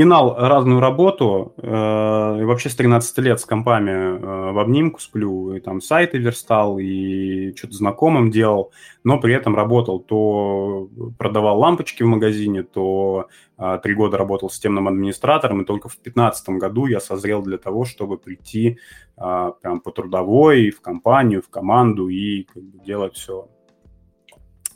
Пинал 0.00 0.34
разную 0.34 0.80
работу, 0.80 1.52
э, 1.58 2.44
вообще 2.46 2.70
с 2.70 2.74
13 2.74 3.18
лет 3.18 3.38
с 3.38 3.44
компами 3.44 3.90
э, 3.90 4.52
в 4.52 4.58
обнимку 4.58 4.98
сплю, 4.98 5.52
и 5.52 5.60
там 5.60 5.82
сайты 5.82 6.16
верстал, 6.16 6.78
и 6.78 7.54
что-то 7.54 7.74
знакомым 7.74 8.30
делал, 8.30 8.72
но 9.04 9.20
при 9.20 9.34
этом 9.34 9.54
работал, 9.54 10.00
то 10.00 10.88
продавал 11.18 11.58
лампочки 11.58 12.02
в 12.02 12.06
магазине, 12.06 12.62
то 12.62 13.28
э, 13.58 13.78
три 13.82 13.92
года 13.92 14.16
работал 14.16 14.48
системным 14.48 14.88
администратором, 14.88 15.60
и 15.60 15.66
только 15.66 15.90
в 15.90 15.96
2015 15.96 16.48
году 16.48 16.86
я 16.86 17.00
созрел 17.00 17.42
для 17.42 17.58
того, 17.58 17.84
чтобы 17.84 18.16
прийти 18.16 18.78
э, 19.18 19.52
прям 19.60 19.80
по 19.80 19.90
трудовой, 19.90 20.70
в 20.70 20.80
компанию, 20.80 21.42
в 21.42 21.50
команду 21.50 22.08
и 22.08 22.44
как 22.44 22.62
бы, 22.62 22.82
делать 22.86 23.16
все 23.16 23.48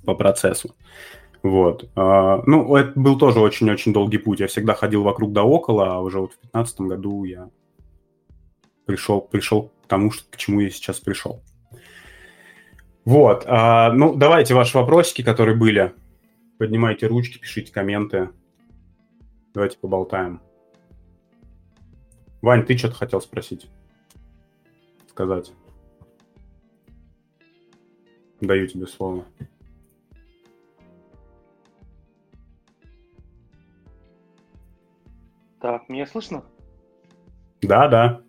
по 0.04 0.14
процессу. 0.14 0.74
Вот. 1.44 1.90
А, 1.94 2.42
ну, 2.46 2.74
это 2.74 2.98
был 2.98 3.18
тоже 3.18 3.38
очень-очень 3.38 3.92
долгий 3.92 4.16
путь. 4.16 4.40
Я 4.40 4.46
всегда 4.46 4.72
ходил 4.72 5.02
вокруг 5.02 5.34
да 5.34 5.44
около, 5.44 5.94
а 5.94 6.00
уже 6.00 6.18
вот 6.18 6.32
в 6.32 6.40
2015 6.40 6.80
году 6.80 7.24
я 7.24 7.50
пришел, 8.86 9.20
пришел 9.20 9.70
к 9.82 9.86
тому, 9.86 10.10
к 10.30 10.36
чему 10.38 10.60
я 10.60 10.70
сейчас 10.70 11.00
пришел. 11.00 11.42
Вот. 13.04 13.44
А, 13.46 13.92
ну, 13.92 14.14
давайте 14.14 14.54
ваши 14.54 14.78
вопросики, 14.78 15.22
которые 15.22 15.54
были. 15.54 15.92
Поднимайте 16.56 17.08
ручки, 17.08 17.38
пишите 17.38 17.70
комменты. 17.70 18.30
Давайте 19.52 19.76
поболтаем. 19.76 20.40
Вань, 22.40 22.64
ты 22.64 22.78
что-то 22.78 22.94
хотел 22.94 23.20
спросить? 23.20 23.68
Сказать? 25.10 25.52
Даю 28.40 28.66
тебе 28.66 28.86
слово. 28.86 29.26
Так, 35.64 35.88
меня 35.88 36.04
слышно? 36.04 36.44
Да, 37.62 37.88
да. 37.88 38.20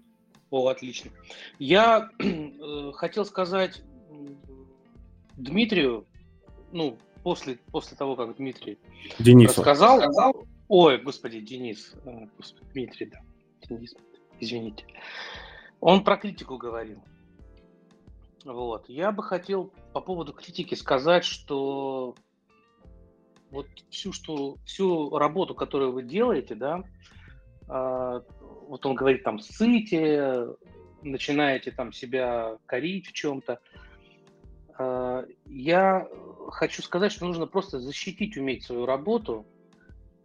О, 0.51 0.69
отлично. 0.69 1.11
Я 1.59 2.09
э, 2.19 2.91
хотел 2.93 3.25
сказать 3.25 3.81
Дмитрию, 5.35 6.07
ну, 6.71 6.97
после, 7.23 7.57
после 7.73 7.97
того, 7.97 8.15
как 8.15 8.37
Дмитрий 8.37 8.79
Денис 9.19 9.49
рассказал. 9.49 9.99
Сказал, 9.99 10.47
ой, 10.69 10.97
господи, 10.97 11.41
Денис, 11.41 11.95
э, 12.05 12.27
господи, 12.37 12.67
Дмитрий, 12.71 13.07
да, 13.07 13.19
Денис, 13.67 13.93
извините. 14.39 14.85
Он 15.81 16.05
про 16.05 16.15
критику 16.15 16.57
говорил. 16.57 17.03
Вот. 18.45 18.87
Я 18.87 19.11
бы 19.11 19.21
хотел 19.23 19.73
по 19.91 19.99
поводу 19.99 20.31
критики 20.31 20.73
сказать, 20.75 21.25
что 21.25 22.15
вот 23.51 23.67
всю, 23.89 24.13
что, 24.13 24.55
всю 24.63 25.09
работу, 25.17 25.53
которую 25.53 25.91
вы 25.91 26.03
делаете, 26.03 26.55
да, 26.55 26.81
вот 27.67 28.85
он 28.85 28.95
говорит 28.95 29.23
там 29.23 29.39
ссыте, 29.39 30.47
начинаете 31.05 31.71
там 31.71 31.91
себя 31.91 32.57
корить 32.65 33.07
в 33.07 33.13
чем-то. 33.13 33.59
А, 34.77 35.25
я 35.45 36.07
хочу 36.49 36.81
сказать, 36.81 37.11
что 37.11 37.25
нужно 37.25 37.47
просто 37.47 37.79
защитить, 37.79 38.37
уметь 38.37 38.63
свою 38.63 38.85
работу, 38.85 39.45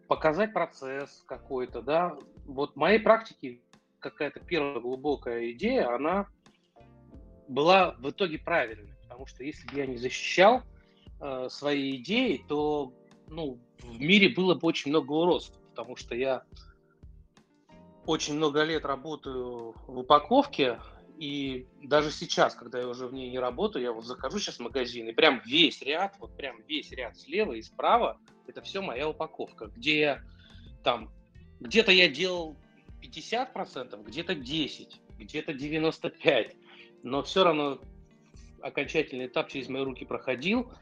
показать 0.08 0.52
процесс 0.52 1.22
какой-то, 1.26 1.82
да. 1.82 2.16
Вот 2.46 2.72
в 2.72 2.76
моей 2.76 2.98
практике 2.98 3.60
какая-то 4.00 4.40
первая 4.40 4.80
глубокая 4.80 5.50
идея, 5.52 5.94
она 5.94 6.26
была 7.48 7.92
в 7.98 8.10
итоге 8.10 8.38
правильной, 8.38 8.94
потому 9.02 9.26
что 9.26 9.44
если 9.44 9.68
бы 9.68 9.76
я 9.76 9.86
не 9.86 9.98
защищал 9.98 10.62
э, 11.20 11.48
свои 11.50 11.96
идеи, 11.96 12.44
то 12.48 12.92
ну, 13.28 13.60
в 13.82 14.00
мире 14.00 14.30
было 14.30 14.54
бы 14.54 14.66
очень 14.66 14.90
много 14.90 15.12
уродств, 15.12 15.60
потому 15.70 15.96
что 15.96 16.14
я 16.14 16.44
очень 18.10 18.34
много 18.34 18.64
лет 18.64 18.84
работаю 18.84 19.74
в 19.86 19.98
упаковке, 19.98 20.80
и 21.16 21.68
даже 21.82 22.10
сейчас, 22.10 22.54
когда 22.54 22.80
я 22.80 22.88
уже 22.88 23.06
в 23.06 23.12
ней 23.12 23.30
не 23.30 23.38
работаю, 23.38 23.84
я 23.84 23.92
вот 23.92 24.04
захожу 24.04 24.40
сейчас 24.40 24.56
в 24.56 24.60
магазин, 24.60 25.08
и 25.08 25.12
прям 25.12 25.40
весь 25.44 25.80
ряд, 25.82 26.16
вот 26.18 26.36
прям 26.36 26.60
весь 26.66 26.90
ряд 26.90 27.16
слева 27.16 27.52
и 27.52 27.62
справа, 27.62 28.18
это 28.48 28.62
все 28.62 28.80
моя 28.80 29.08
упаковка, 29.08 29.66
где 29.66 30.00
я 30.00 30.22
там, 30.82 31.12
где-то 31.60 31.92
я 31.92 32.08
делал 32.08 32.56
50%, 33.00 34.02
где-то 34.04 34.34
10, 34.34 35.00
где-то 35.18 35.52
95, 35.54 36.56
но 37.04 37.22
все 37.22 37.44
равно 37.44 37.80
окончательный 38.60 39.26
этап 39.26 39.50
через 39.50 39.68
мои 39.68 39.84
руки 39.84 40.04
проходил, 40.04 40.72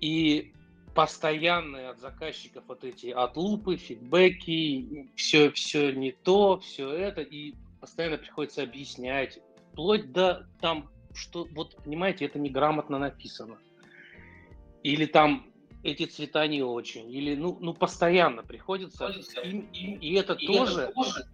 и 0.00 0.52
постоянные 0.98 1.90
от 1.90 2.00
заказчиков 2.00 2.64
вот 2.66 2.82
эти 2.82 3.06
отлупы, 3.10 3.76
фидбэки, 3.76 5.08
все, 5.14 5.52
все 5.52 5.92
не 5.92 6.10
то, 6.10 6.58
все 6.58 6.90
это, 6.90 7.20
и 7.20 7.54
постоянно 7.80 8.18
приходится 8.18 8.64
объяснять, 8.64 9.38
вплоть 9.70 10.10
до 10.10 10.48
там, 10.60 10.90
что, 11.14 11.46
вот, 11.52 11.76
понимаете, 11.84 12.24
это 12.24 12.40
неграмотно 12.40 12.98
написано. 12.98 13.58
Или 14.82 15.06
там 15.06 15.46
эти 15.84 16.04
цвета 16.04 16.48
не 16.48 16.64
очень, 16.64 17.08
или, 17.08 17.36
ну, 17.36 17.56
ну 17.60 17.74
постоянно 17.74 18.42
приходится, 18.42 19.06
и, 19.44 19.50
и, 19.72 19.94
и 20.00 20.14
это 20.14 20.32
и 20.32 20.48
тоже, 20.48 20.80
это 20.80 20.92
тоже. 20.94 21.28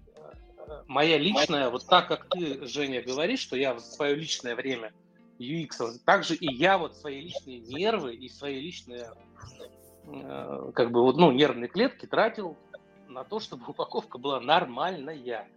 моя 0.89 1.17
личная, 1.17 1.71
вот 1.71 1.87
так, 1.87 2.09
как 2.09 2.29
ты, 2.29 2.67
Женя, 2.67 3.01
говоришь, 3.01 3.41
что 3.41 3.57
я 3.57 3.73
в 3.73 3.81
свое 3.81 4.15
личное 4.15 4.57
время 4.57 4.93
UX, 5.39 6.01
также 6.05 6.35
и 6.35 6.55
я 6.55 6.77
вот 6.77 6.95
свои 6.99 7.23
личные 7.23 7.61
нервы 7.61 8.15
и 8.15 8.29
свои 8.29 8.61
личные 8.61 9.09
Э, 9.09 9.34
как 10.75 10.91
бы 10.91 11.03
вот, 11.03 11.17
ну, 11.17 11.33
нервные 11.33 11.69
клетки 11.69 12.07
тратил 12.07 12.57
на 13.09 13.25
то, 13.25 13.41
чтобы 13.41 13.65
упаковка 13.69 14.19
была 14.19 14.41
нормальная. 14.41 15.49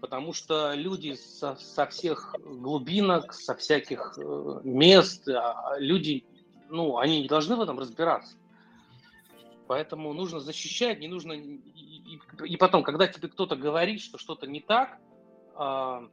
Потому 0.00 0.32
что 0.32 0.74
люди 0.74 1.14
со, 1.14 1.54
со 1.54 1.86
всех 1.86 2.34
глубинок, 2.44 3.32
со 3.32 3.54
всяких 3.54 4.18
э, 4.18 4.60
мест, 4.64 5.28
а, 5.28 5.74
а 5.74 5.78
люди, 5.78 6.24
ну, 6.68 6.98
они 6.98 7.22
не 7.22 7.28
должны 7.28 7.54
в 7.54 7.60
этом 7.60 7.78
разбираться. 7.78 8.36
Поэтому 9.68 10.12
нужно 10.12 10.40
защищать, 10.40 10.98
не 10.98 11.06
нужно... 11.06 11.34
И, 11.34 12.18
и, 12.44 12.56
потом, 12.56 12.82
когда 12.82 13.06
тебе 13.06 13.28
кто-то 13.28 13.54
говорит, 13.54 14.00
что 14.00 14.18
что-то 14.18 14.48
не 14.48 14.60
так, 14.60 14.98
э, 15.56 16.08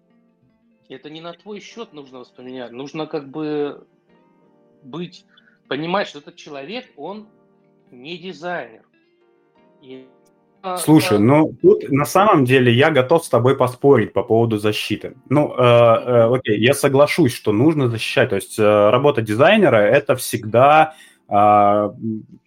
это 0.89 1.09
не 1.09 1.19
на 1.19 1.33
твой 1.33 1.59
счет 1.59 1.91
нужно 1.91 2.19
воспоминать. 2.19 2.71
Нужно 2.71 3.07
как 3.07 3.29
бы 3.29 3.87
быть, 4.83 5.25
понимать, 5.69 6.07
что 6.07 6.19
этот 6.19 6.35
человек, 6.35 6.85
он 6.97 7.27
не 7.91 8.17
дизайнер. 8.17 8.81
И... 9.81 10.05
Слушай, 10.77 11.19
ну 11.19 11.55
тут 11.61 11.89
на 11.89 12.03
самом 12.03 12.43
деле 12.43 12.73
я 12.73 12.91
готов 12.91 13.23
с 13.23 13.29
тобой 13.29 13.55
поспорить 13.55 14.11
по 14.11 14.23
поводу 14.23 14.57
защиты. 14.57 15.13
Ну, 15.29 15.53
э, 15.57 15.61
э, 15.61 16.35
окей, 16.35 16.59
я 16.59 16.73
соглашусь, 16.73 17.33
что 17.33 17.53
нужно 17.53 17.87
защищать. 17.87 18.29
То 18.29 18.35
есть 18.35 18.59
э, 18.59 18.89
работа 18.89 19.21
дизайнера 19.21 19.77
это 19.77 20.17
всегда 20.17 20.95
э, 21.29 21.89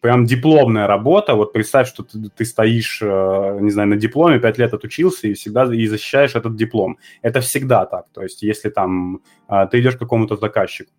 прям 0.03 0.27
дипломная 0.27 0.87
работа. 0.87 1.35
Вот 1.35 1.55
представь, 1.55 1.89
что 1.89 2.03
ты, 2.03 2.29
ты 2.37 2.45
стоишь, 2.45 3.01
э, 3.01 3.59
не 3.63 3.71
знаю, 3.71 3.89
на 3.89 3.97
дипломе, 3.97 4.41
пять 4.41 4.59
лет 4.59 4.75
отучился 4.75 5.29
и 5.29 5.33
всегда 5.33 5.75
и 5.75 5.87
защищаешь 5.87 6.35
этот 6.35 6.55
диплом. 6.55 6.99
Это 7.23 7.41
всегда 7.41 7.87
так. 7.87 8.05
То 8.13 8.23
есть 8.23 8.43
если 8.43 8.69
там 8.69 9.23
э, 9.49 9.67
ты 9.71 9.81
идешь 9.81 9.97
к 9.97 10.01
какому-то 10.01 10.37
заказчику. 10.37 10.91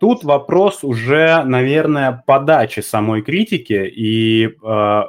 Тут 0.00 0.24
вопрос 0.24 0.80
уже, 0.82 1.42
наверное, 1.44 2.22
подачи 2.26 2.80
самой 2.80 3.22
критики 3.22 3.90
и 3.96 4.46
э, 4.46 5.02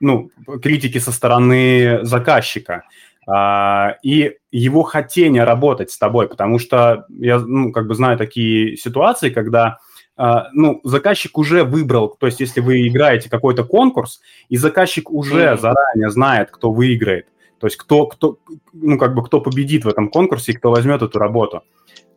ну, 0.00 0.30
критики 0.62 0.98
со 0.98 1.12
стороны 1.12 2.00
заказчика 2.02 2.84
э, 3.26 3.94
и 4.02 4.36
его 4.52 4.82
хотение 4.82 5.44
работать 5.44 5.90
с 5.90 5.98
тобой, 5.98 6.28
потому 6.28 6.58
что 6.58 7.06
я 7.08 7.38
ну, 7.38 7.72
как 7.72 7.86
бы 7.86 7.94
знаю 7.94 8.18
такие 8.18 8.76
ситуации, 8.76 9.30
когда 9.30 9.78
э, 10.16 10.34
ну, 10.52 10.80
заказчик 10.84 11.38
уже 11.38 11.64
выбрал, 11.64 12.08
то 12.08 12.26
есть 12.26 12.40
если 12.40 12.60
вы 12.60 12.86
играете 12.86 13.30
какой-то 13.30 13.64
конкурс, 13.64 14.20
и 14.48 14.56
заказчик 14.56 15.10
уже 15.10 15.46
mm-hmm. 15.46 15.58
заранее 15.58 16.10
знает, 16.10 16.50
кто 16.50 16.70
выиграет, 16.70 17.26
то 17.58 17.66
есть 17.66 17.76
кто, 17.76 18.06
кто, 18.06 18.38
ну, 18.72 18.98
как 18.98 19.14
бы 19.14 19.24
кто 19.24 19.40
победит 19.40 19.84
в 19.84 19.88
этом 19.88 20.10
конкурсе 20.10 20.52
и 20.52 20.54
кто 20.54 20.70
возьмет 20.70 21.02
эту 21.02 21.18
работу. 21.18 21.62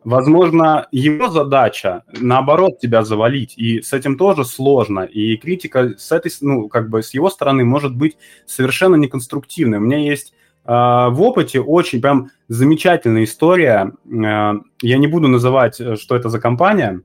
Возможно, 0.04 0.88
его 0.90 1.28
задача, 1.28 2.02
наоборот, 2.18 2.80
тебя 2.80 3.04
завалить, 3.04 3.54
и 3.56 3.82
с 3.82 3.92
этим 3.92 4.16
тоже 4.16 4.44
сложно. 4.44 5.00
И 5.00 5.36
критика 5.36 5.94
с 5.96 6.10
этой, 6.10 6.32
ну, 6.40 6.68
как 6.68 6.90
бы 6.90 7.02
с 7.02 7.14
его 7.14 7.30
стороны 7.30 7.64
может 7.64 7.94
быть 7.94 8.16
совершенно 8.46 8.96
неконструктивной. 8.96 9.78
У 9.78 9.82
меня 9.82 9.98
есть 9.98 10.32
э, 10.64 10.70
в 10.72 11.16
опыте 11.22 11.60
очень 11.60 12.00
прям 12.00 12.30
замечательная 12.48 13.24
история. 13.24 13.92
Э, 14.04 14.54
я 14.82 14.98
не 14.98 15.06
буду 15.06 15.28
называть, 15.28 15.80
э, 15.80 15.96
что 15.96 16.16
это 16.16 16.28
за 16.28 16.40
компания, 16.40 17.00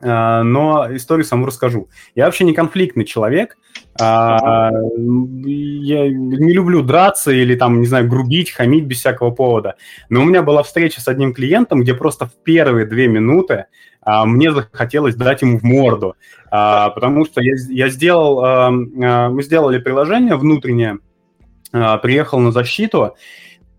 но 0.00 0.86
историю 0.90 1.24
саму 1.24 1.46
расскажу. 1.46 1.88
Я 2.14 2.26
вообще 2.26 2.44
не 2.44 2.54
конфликтный 2.54 3.04
человек, 3.04 3.56
а, 4.00 4.70
я 4.70 6.08
не 6.08 6.52
люблю 6.52 6.82
драться 6.82 7.32
или 7.32 7.56
там, 7.56 7.80
не 7.80 7.86
знаю, 7.86 8.08
грубить, 8.08 8.50
хамить 8.50 8.84
без 8.84 8.98
всякого 8.98 9.30
повода. 9.30 9.74
Но 10.08 10.22
у 10.22 10.24
меня 10.24 10.42
была 10.42 10.62
встреча 10.62 11.00
с 11.00 11.08
одним 11.08 11.34
клиентом, 11.34 11.80
где 11.80 11.94
просто 11.94 12.26
в 12.26 12.34
первые 12.44 12.86
две 12.86 13.08
минуты 13.08 13.66
а, 14.02 14.24
мне 14.24 14.52
захотелось 14.52 15.16
дать 15.16 15.42
ему 15.42 15.58
в 15.58 15.62
морду, 15.64 16.14
а, 16.50 16.90
потому 16.90 17.24
что 17.24 17.40
я, 17.40 17.54
я 17.68 17.88
сделал, 17.88 18.44
а, 18.44 18.68
а, 18.68 19.28
мы 19.30 19.42
сделали 19.42 19.78
приложение 19.78 20.36
внутреннее, 20.36 20.98
а, 21.72 21.98
приехал 21.98 22.38
на 22.38 22.52
защиту, 22.52 23.16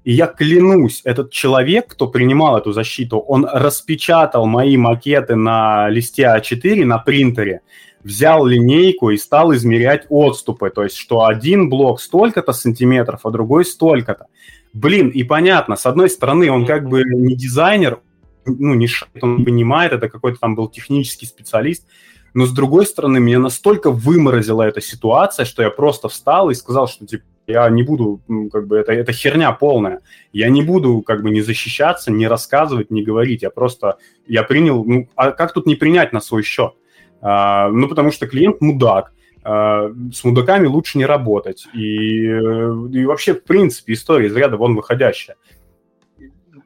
и 0.10 0.14
я 0.14 0.26
клянусь, 0.26 1.02
этот 1.04 1.30
человек, 1.30 1.90
кто 1.90 2.08
принимал 2.08 2.58
эту 2.58 2.72
защиту, 2.72 3.20
он 3.20 3.46
распечатал 3.46 4.48
мои 4.48 4.76
макеты 4.76 5.36
на 5.36 5.88
листе 5.88 6.24
А4 6.24 6.84
на 6.84 6.98
принтере, 6.98 7.62
взял 8.04 8.44
линейку 8.44 9.12
и 9.12 9.18
стал 9.18 9.54
измерять 9.54 10.08
отступы, 10.10 10.72
то 10.72 10.84
есть 10.84 10.96
что 10.96 11.26
один 11.26 11.70
блок 11.70 12.02
столько-то 12.02 12.54
сантиметров, 12.54 13.20
а 13.24 13.30
другой 13.30 13.66
столько-то. 13.66 14.26
Блин, 14.74 15.10
и 15.10 15.22
понятно, 15.22 15.76
с 15.76 15.86
одной 15.86 16.10
стороны, 16.10 16.50
он 16.50 16.66
как 16.66 16.90
бы 16.90 17.04
не 17.04 17.36
дизайнер, 17.36 18.00
ну, 18.48 18.74
не 18.74 18.88
он 19.22 19.46
понимает, 19.46 19.94
это 19.94 20.10
какой-то 20.10 20.40
там 20.40 20.56
был 20.56 20.70
технический 20.70 21.28
специалист, 21.28 21.86
Но 22.34 22.48
с 22.48 22.52
другой 22.52 22.88
стороны, 22.88 23.20
меня 23.20 23.38
настолько 23.38 23.92
выморозила 23.92 24.64
эта 24.64 24.82
ситуация, 24.82 25.46
что 25.46 25.62
я 25.62 25.70
просто 25.70 26.10
встал 26.10 26.50
и 26.50 26.56
сказал, 26.56 26.88
что 26.88 27.06
типа 27.06 27.26
я 27.50 27.70
не 27.70 27.84
буду, 27.84 28.22
как 28.52 28.68
бы, 28.68 28.78
это, 28.78 28.92
это 28.92 29.12
херня 29.12 29.52
полная. 29.52 30.02
Я 30.32 30.50
не 30.50 30.62
буду, 30.62 31.02
как 31.02 31.24
бы, 31.24 31.32
не 31.32 31.42
защищаться, 31.42 32.12
не 32.12 32.28
рассказывать, 32.28 32.92
не 32.92 33.02
говорить. 33.02 33.42
Я 33.42 33.50
просто, 33.50 33.98
я 34.28 34.44
принял, 34.44 34.86
ну, 34.86 35.10
а 35.16 35.32
как 35.32 35.54
тут 35.54 35.66
не 35.66 35.76
принять 35.76 36.14
на 36.14 36.22
свой 36.22 36.44
счет? 36.44 36.74
А, 37.22 37.70
ну, 37.70 37.88
потому 37.88 38.12
что 38.12 38.28
клиент 38.28 38.62
мудак, 38.62 39.14
а, 39.44 39.90
с 40.14 40.24
мудаками 40.24 40.68
лучше 40.68 41.00
не 41.00 41.06
работать. 41.06 41.66
И, 41.74 42.26
и 42.26 43.06
вообще, 43.06 43.34
в 43.34 43.44
принципе, 43.44 43.94
история 43.94 44.28
из 44.28 44.36
ряда 44.36 44.58
вон 44.58 44.76
выходящая. 44.76 45.36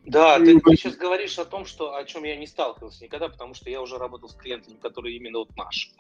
Да, 0.05 0.37
ты, 0.37 0.59
ты 0.59 0.75
сейчас 0.75 0.97
говоришь 0.97 1.39
о 1.39 1.45
том, 1.45 1.65
что, 1.65 1.95
о 1.95 2.03
чем 2.03 2.25
я 2.25 2.35
не 2.35 2.45
сталкивался 2.45 3.05
никогда, 3.05 3.29
потому 3.29 3.53
что 3.53 3.69
я 3.69 3.81
уже 3.81 3.97
работал 3.97 4.27
с 4.27 4.35
клиентами, 4.35 4.75
которые 4.81 5.15
именно 5.15 5.39
вот 5.39 5.55
наши. 5.55 5.91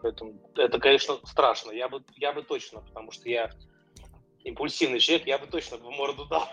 Поэтому 0.00 0.34
это, 0.56 0.78
конечно, 0.78 1.16
страшно. 1.24 1.70
Я 1.72 1.88
бы, 1.88 2.02
я 2.16 2.32
бы 2.32 2.42
точно, 2.42 2.80
потому 2.80 3.10
что 3.10 3.28
я 3.28 3.50
импульсивный 4.44 5.00
человек, 5.00 5.26
я 5.26 5.38
бы 5.38 5.46
точно 5.46 5.78
в 5.78 5.90
морду 5.90 6.26
дал. 6.26 6.48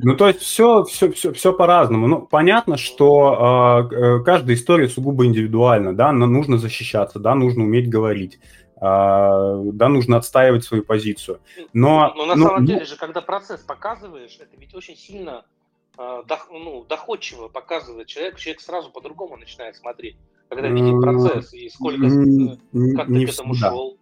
Ну, 0.00 0.16
то 0.16 0.28
есть 0.28 0.40
все, 0.40 0.84
все, 0.84 1.10
все, 1.10 1.32
все 1.32 1.52
по-разному. 1.52 2.06
Ну, 2.06 2.22
понятно, 2.22 2.76
что 2.76 3.88
э, 3.90 4.22
каждая 4.24 4.54
история 4.54 4.88
сугубо 4.88 5.26
индивидуальна, 5.26 5.94
да, 5.94 6.12
но 6.12 6.26
нужно 6.26 6.56
защищаться, 6.56 7.18
да, 7.18 7.34
нужно 7.34 7.64
уметь 7.64 7.90
говорить, 7.90 8.38
э, 8.76 8.80
да, 8.80 9.88
нужно 9.88 10.16
отстаивать 10.16 10.62
свою 10.62 10.84
позицию. 10.84 11.40
Но, 11.72 12.14
но 12.14 12.26
на 12.26 12.36
но, 12.36 12.46
самом 12.46 12.66
деле 12.66 12.84
же, 12.84 12.96
когда 12.96 13.20
процесс 13.20 13.60
показываешь, 13.62 14.38
это 14.40 14.56
ведь 14.56 14.72
очень 14.72 14.96
сильно 14.96 15.44
э, 15.98 16.22
дох, 16.28 16.48
ну, 16.52 16.84
доходчиво 16.88 17.48
показывает 17.48 18.06
человек, 18.06 18.36
человек 18.36 18.60
сразу 18.60 18.92
по-другому 18.92 19.36
начинает 19.36 19.74
смотреть, 19.74 20.16
когда 20.48 20.68
видит 20.68 21.00
процесс 21.02 21.52
и 21.52 21.68
сколько, 21.68 22.02
как 22.02 23.08
ты 23.08 23.26
к 23.26 23.30
этому 23.30 23.54
шел. 23.54 23.98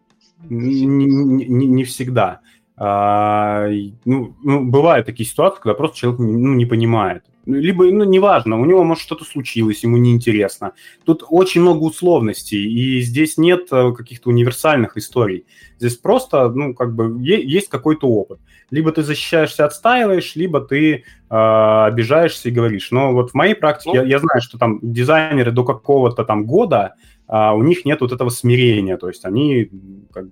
Не, 0.49 0.85
не, 0.85 1.07
не, 1.07 1.67
не 1.67 1.85
всегда. 1.85 2.41
А, 2.79 3.69
ну, 4.05 4.37
ну, 4.43 4.65
бывают 4.65 5.07
такие 5.07 5.27
ситуации, 5.27 5.61
когда 5.63 5.75
просто 5.75 5.97
человек 5.97 6.21
ну, 6.21 6.55
не 6.55 6.67
понимает. 6.67 7.25
Либо, 7.47 7.85
ну, 7.85 8.05
неважно, 8.05 8.61
у 8.61 8.65
него, 8.65 8.83
может, 8.83 9.05
что-то 9.05 9.25
случилось, 9.25 9.85
ему 9.85 9.97
неинтересно. 9.99 10.73
Тут 11.05 11.25
очень 11.29 11.61
много 11.61 11.85
условностей, 11.85 12.59
и 12.59 13.01
здесь 13.01 13.39
нет 13.39 13.69
э, 13.71 13.93
каких-то 13.93 14.31
универсальных 14.31 14.97
историй. 14.97 15.47
Здесь 15.79 15.97
просто, 15.97 16.49
ну, 16.51 16.75
как 16.75 16.95
бы, 16.95 17.23
есть 17.25 17.69
какой-то 17.69 18.09
опыт. 18.09 18.41
Либо 18.71 18.91
ты 18.91 19.05
защищаешься, 19.05 19.65
отстаиваешь, 19.65 20.35
либо 20.35 20.61
ты 20.61 20.95
э, 20.95 21.03
обижаешься 21.31 22.49
и 22.49 22.53
говоришь. 22.53 22.91
Но 22.91 23.13
вот 23.13 23.31
в 23.31 23.35
моей 23.35 23.55
практике 23.55 24.01
ну, 24.01 24.03
я, 24.03 24.17
я 24.17 24.19
знаю, 24.19 24.43
что 24.43 24.59
там 24.59 24.81
дизайнеры 24.83 25.53
до 25.53 25.65
какого-то 25.65 26.25
там 26.25 26.47
года, 26.47 26.95
э, 26.97 27.16
у 27.29 27.63
них 27.63 27.85
нет 27.85 28.01
вот 28.01 28.13
этого 28.13 28.29
смирения, 28.31 28.97
то 28.97 29.09
есть 29.09 29.25
они 29.25 29.71
как, 30.13 30.27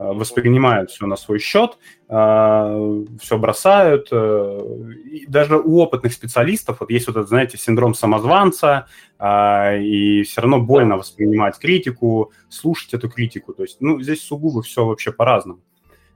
Э, 0.00 0.12
воспринимают 0.14 0.90
все 0.90 1.04
на 1.06 1.16
свой 1.16 1.38
счет, 1.38 1.76
э, 2.08 3.04
все 3.20 3.38
бросают. 3.38 4.08
Э, 4.10 4.58
и 5.04 5.26
даже 5.26 5.58
у 5.58 5.78
опытных 5.78 6.14
специалистов 6.14 6.80
вот 6.80 6.90
есть 6.90 7.06
вот 7.06 7.16
этот, 7.16 7.28
знаете, 7.28 7.58
синдром 7.58 7.92
самозванца, 7.92 8.86
и 9.22 10.22
все 10.22 10.40
равно 10.40 10.60
больно 10.60 10.96
воспринимать 10.96 11.58
критику, 11.58 12.32
слушать 12.48 12.94
эту 12.94 13.10
критику. 13.10 13.52
То 13.52 13.62
есть, 13.62 13.82
ну, 13.82 14.00
здесь 14.00 14.22
сугубо 14.24 14.62
все 14.62 14.86
вообще 14.86 15.12
по-разному. 15.12 15.60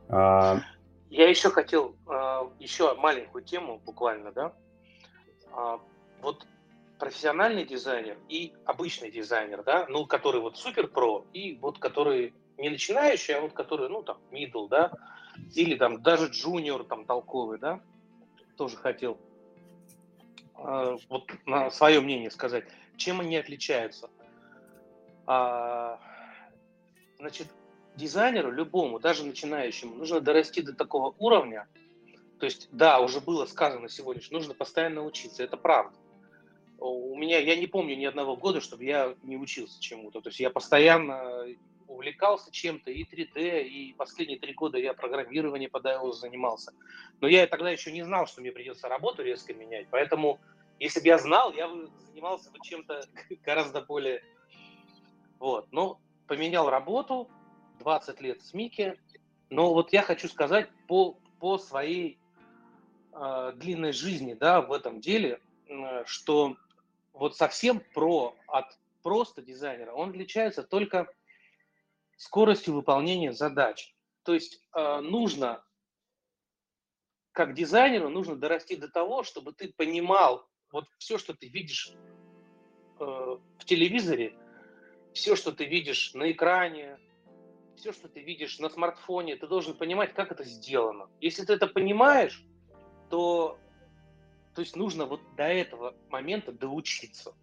Я 0.09 0.63
еще 1.11 1.51
хотел 1.51 1.95
еще 2.59 2.95
маленькую 2.95 3.45
тему 3.45 3.83
буквально, 3.85 4.33
да. 4.33 4.53
Вот 6.23 6.47
профессиональный 6.99 7.65
дизайнер 7.65 8.19
и 8.29 8.55
обычный 8.65 9.11
дизайнер, 9.11 9.63
да, 9.63 9.87
ну, 9.89 10.07
который 10.07 10.41
вот 10.41 10.57
супер 10.57 10.89
про 10.89 11.25
и 11.33 11.57
вот 11.57 11.79
который 11.79 12.35
не 12.57 12.71
начинающий, 12.71 13.35
а 13.35 13.41
вот 13.41 13.53
который, 13.53 13.89
ну, 13.89 14.03
там, 14.03 14.19
middle, 14.31 14.69
да, 14.69 14.93
или 15.55 15.77
там 15.77 16.03
даже 16.03 16.31
junior, 16.31 16.85
там, 16.85 17.05
толковый, 17.05 17.59
да, 17.59 17.81
тоже 18.57 18.77
хотел 18.77 19.19
э, 20.57 20.97
вот 21.09 21.31
на 21.47 21.71
свое 21.71 22.01
мнение 22.01 22.31
сказать, 22.31 22.65
чем 22.97 23.21
они 23.21 23.37
отличаются. 23.37 24.09
А, 25.27 25.99
значит, 27.19 27.49
дизайнеру 27.97 28.53
любому, 28.53 29.01
даже 29.01 29.25
начинающему, 29.25 29.95
нужно 29.95 30.21
дорасти 30.21 30.61
до 30.61 30.75
такого 30.75 31.15
уровня, 31.19 31.67
то 32.39 32.47
есть, 32.47 32.69
да, 32.73 33.01
уже 33.01 33.21
было 33.21 33.47
сказано 33.47 33.89
сегодня, 33.89 34.23
что 34.23 34.35
нужно 34.35 34.55
постоянно 34.55 35.03
учиться, 35.03 35.43
это 35.43 35.57
правда. 35.57 35.97
У 36.87 37.17
меня, 37.17 37.39
я 37.39 37.57
не 37.57 37.67
помню 37.67 37.97
ни 37.97 38.05
одного 38.05 38.37
года, 38.37 38.61
чтобы 38.61 38.85
я 38.85 39.15
не 39.23 39.39
учился 39.39 39.81
чему-то. 39.81 40.21
То 40.21 40.29
есть 40.29 40.39
я 40.39 40.51
постоянно 40.51 41.47
увлекался 41.89 42.53
чем-то, 42.53 42.91
и 42.91 43.05
3D, 43.05 43.63
и 43.65 43.95
последние 43.95 44.39
три 44.39 44.53
года 44.53 44.77
я 44.77 44.93
программированием 44.93 45.71
по 45.71 45.79
DIOS 45.79 46.13
занимался. 46.13 46.73
Но 47.21 47.29
я 47.29 47.47
тогда 47.47 47.71
еще 47.71 47.91
не 47.91 48.03
знал, 48.03 48.27
что 48.27 48.43
мне 48.43 48.53
придется 48.53 48.89
работу 48.89 49.23
резко 49.23 49.55
менять, 49.55 49.87
поэтому 49.91 50.39
если 50.79 51.01
бы 51.01 51.07
я 51.07 51.17
знал, 51.17 51.55
я 51.55 51.69
бы 51.69 51.89
занимался 52.09 52.51
бы 52.51 52.59
чем-то 52.63 53.07
гораздо 53.45 53.81
более... 53.81 54.23
Вот, 55.39 55.67
но 55.73 55.99
поменял 56.27 56.69
работу, 56.69 57.31
20 57.81 58.21
лет 58.21 58.43
с 58.43 58.53
Мики, 58.53 58.99
но 59.49 59.73
вот 59.73 59.93
я 59.93 60.03
хочу 60.03 60.29
сказать 60.29 60.69
по, 60.87 61.17
по 61.41 61.57
своей 61.57 62.19
э, 63.13 63.53
длинной 63.57 63.93
жизни, 63.93 64.35
да, 64.35 64.61
в 64.61 64.73
этом 64.73 65.01
деле, 65.01 65.41
э, 65.69 66.05
что 66.07 66.57
вот 67.15 67.37
совсем 67.37 67.81
про 67.95 68.37
от 68.49 68.67
просто 69.03 69.41
дизайнера 69.43 69.93
он 69.93 70.11
отличается 70.11 70.63
только 70.63 71.13
скоростью 72.17 72.75
выполнения 72.75 73.33
задач. 73.33 73.95
То 74.25 74.35
есть 74.35 74.61
э, 74.75 75.01
нужно, 75.01 75.65
как 77.33 77.55
дизайнеру, 77.55 78.09
нужно 78.09 78.37
дорасти 78.37 78.77
до 78.77 78.89
того, 78.89 79.23
чтобы 79.23 79.53
ты 79.53 79.73
понимал 79.73 80.49
вот 80.73 80.87
все, 80.99 81.19
что 81.19 81.35
ты 81.35 81.49
видишь 81.49 81.93
э, 82.99 83.05
в 83.05 83.65
телевизоре, 83.65 84.37
все, 85.13 85.37
что 85.37 85.53
ты 85.53 85.67
видишь 85.67 86.15
на 86.15 86.31
экране, 86.33 86.99
все, 87.77 87.93
что 87.93 88.09
ты 88.09 88.21
видишь 88.21 88.59
на 88.59 88.69
смартфоне, 88.69 89.37
ты 89.37 89.47
должен 89.47 89.77
понимать, 89.77 90.15
как 90.15 90.33
это 90.33 90.45
сделано. 90.45 91.09
Если 91.21 91.45
ты 91.45 91.53
это 91.53 91.67
понимаешь, 91.67 92.45
то, 93.11 93.59
то 94.55 94.61
есть 94.61 94.77
нужно 94.77 95.07
вот 95.07 95.21
до 95.37 95.45
этого 95.45 95.95
момента 96.11 96.53
доучиться 96.53 97.35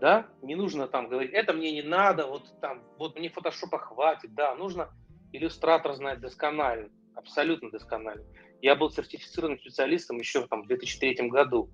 да, 0.00 0.26
не 0.42 0.54
нужно 0.54 0.88
там 0.88 1.08
говорить, 1.08 1.32
это 1.32 1.52
мне 1.52 1.70
не 1.72 1.82
надо, 1.82 2.26
вот 2.26 2.50
там, 2.60 2.82
вот 2.96 3.18
мне 3.18 3.28
фотошопа 3.28 3.78
хватит, 3.78 4.34
да, 4.34 4.54
нужно 4.54 4.90
иллюстратор 5.32 5.92
знать 5.92 6.20
досконально, 6.20 6.88
абсолютно 7.14 7.70
досконально. 7.70 8.24
Я 8.62 8.76
был 8.76 8.90
сертифицированным 8.90 9.58
специалистом 9.58 10.18
еще 10.18 10.46
там, 10.46 10.62
в 10.62 10.66
2003 10.66 11.28
году. 11.28 11.70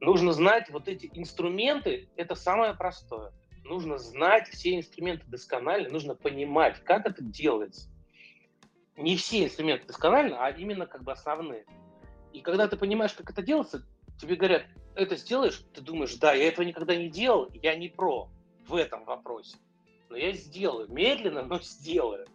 Нужно 0.00 0.32
знать 0.32 0.68
вот 0.70 0.88
эти 0.88 1.10
инструменты, 1.14 2.08
это 2.16 2.34
самое 2.34 2.74
простое. 2.74 3.32
Нужно 3.64 3.98
знать 3.98 4.48
все 4.48 4.74
инструменты 4.76 5.24
досконально, 5.28 5.90
нужно 5.90 6.14
понимать, 6.14 6.82
как 6.82 7.06
это 7.06 7.22
делается. 7.22 7.88
Не 8.96 9.16
все 9.16 9.44
инструменты 9.44 9.86
досконально, 9.86 10.44
а 10.44 10.50
именно 10.50 10.86
как 10.86 11.04
бы 11.04 11.12
основные. 11.12 11.64
И 12.32 12.40
когда 12.40 12.68
ты 12.68 12.76
понимаешь, 12.76 13.12
как 13.12 13.30
это 13.30 13.42
делается, 13.42 13.84
тебе 14.18 14.36
говорят, 14.36 14.64
это 14.94 15.16
сделаешь, 15.16 15.62
ты 15.74 15.80
думаешь, 15.80 16.14
да, 16.16 16.32
я 16.32 16.48
этого 16.48 16.64
никогда 16.64 16.96
не 16.96 17.08
делал, 17.08 17.48
я 17.54 17.76
не 17.76 17.88
про 17.88 18.28
в 18.66 18.74
этом 18.74 19.04
вопросе. 19.04 19.56
Но 20.08 20.16
я 20.16 20.32
сделаю, 20.32 20.90
медленно, 20.90 21.42
но 21.42 21.58
сделаю. 21.60 22.26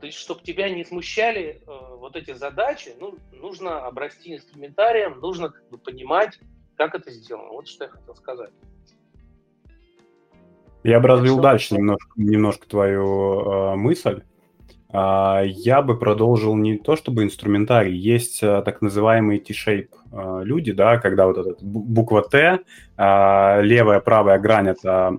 То 0.00 0.06
есть, 0.06 0.18
чтобы 0.18 0.42
тебя 0.42 0.68
не 0.68 0.84
смущали 0.84 1.62
э, 1.66 1.96
вот 1.96 2.16
эти 2.16 2.34
задачи, 2.34 2.94
ну, 3.00 3.16
нужно 3.32 3.86
обрасти 3.86 4.34
инструментарием, 4.34 5.18
нужно 5.20 5.48
как 5.48 5.68
бы 5.70 5.78
понимать, 5.78 6.38
как 6.76 6.94
это 6.94 7.10
сделано. 7.10 7.50
Вот 7.50 7.68
что 7.68 7.84
я 7.84 7.90
хотел 7.90 8.14
сказать. 8.14 8.50
Я 10.82 11.00
бы 11.00 11.08
развил 11.08 11.40
дальше 11.40 11.74
немножко, 11.74 12.10
немножко 12.16 12.68
твою 12.68 13.40
э, 13.40 13.76
мысль. 13.76 14.22
А, 14.96 15.42
я 15.44 15.82
бы 15.82 15.98
продолжил 15.98 16.54
не 16.54 16.78
то 16.78 16.94
чтобы 16.94 17.24
инструментарий, 17.24 17.96
есть 17.96 18.44
а, 18.44 18.62
так 18.62 18.80
называемые 18.80 19.40
T-shape 19.40 19.88
а, 20.12 20.40
люди, 20.42 20.70
да, 20.70 20.98
когда 20.98 21.26
вот 21.26 21.36
эта 21.36 21.56
буква 21.60 22.22
Т, 22.22 22.60
левая, 22.96 23.98
правая 23.98 24.38
грань 24.38 24.68
это 24.68 25.18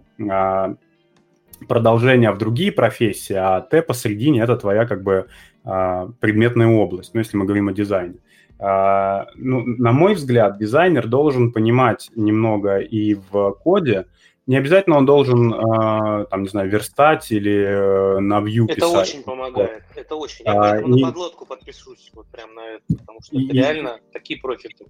продолжение 1.68 2.32
в 2.32 2.38
другие 2.38 2.72
профессии, 2.72 3.36
а 3.36 3.60
Т 3.60 3.82
посередине 3.82 4.42
это 4.42 4.56
твоя 4.56 4.86
как 4.86 5.04
бы 5.04 5.28
предметная 5.64 6.68
область, 6.68 7.14
ну, 7.14 7.20
если 7.20 7.36
мы 7.36 7.44
говорим 7.44 7.68
о 7.68 7.74
дизайне. 7.74 8.16
Ну, 8.60 9.26
на 9.36 9.92
мой 9.92 10.14
взгляд, 10.14 10.58
дизайнер 10.60 11.08
должен 11.08 11.52
понимать 11.52 12.12
немного 12.16 12.78
и 12.78 13.16
в 13.16 13.52
коде, 13.64 14.06
не 14.48 14.58
обязательно 14.58 14.98
он 14.98 15.06
должен, 15.06 15.54
э, 15.54 16.26
там, 16.30 16.44
не 16.44 16.50
знаю, 16.50 16.70
верстать 16.70 17.32
или 17.32 17.56
э, 17.56 18.20
на 18.20 18.42
view 18.42 18.66
это 18.66 18.76
писать. 18.76 18.92
Это 18.92 19.00
очень 19.00 19.24
помогает, 19.24 19.84
вот. 19.90 19.98
это 19.98 20.16
очень. 20.16 20.46
Я 20.46 20.52
а, 20.52 20.72
поэтому 20.72 20.98
и... 20.98 21.02
на 21.02 21.08
подлодку 21.08 21.46
подпишусь 21.46 22.12
вот 22.14 22.28
прям 22.28 22.54
на 22.54 22.76
это, 22.76 22.84
потому 23.00 23.22
что 23.22 23.36
и... 23.36 23.46
это 23.46 23.54
реально 23.54 24.00
такие 24.14 24.40
профиты. 24.40 24.86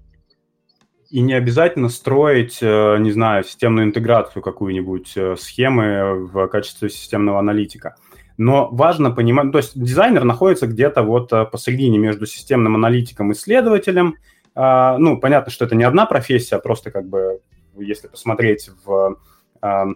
и 1.09 1.21
не 1.21 1.33
обязательно 1.33 1.89
строить, 1.89 2.59
э, 2.61 2.97
не 2.99 3.11
знаю, 3.11 3.43
системную 3.43 3.85
интеграцию 3.85 4.43
какую-нибудь 4.43 5.13
э, 5.15 5.35
схемы 5.37 6.25
в 6.25 6.47
качестве 6.47 6.89
системного 6.89 7.39
аналитика. 7.39 7.95
Но 8.37 8.67
важно 8.69 9.11
понимать, 9.11 9.53
то 9.53 9.59
есть 9.59 9.79
дизайнер 9.81 10.25
находится 10.25 10.67
где-то 10.67 11.03
вот 11.03 11.31
э, 11.31 11.45
посередине 11.45 11.97
между 11.97 12.25
системным 12.25 12.75
аналитиком 12.75 13.31
и 13.31 13.33
исследователем. 13.33 14.17
А, 14.53 14.97
ну, 14.97 15.17
понятно, 15.17 15.51
что 15.51 15.63
это 15.63 15.75
не 15.75 15.85
одна 15.85 16.05
профессия, 16.05 16.57
а 16.57 16.59
просто 16.59 16.91
как 16.91 17.07
бы, 17.07 17.39
если 17.77 18.07
посмотреть 18.07 18.69
в, 18.83 19.17
ну, 19.61 19.95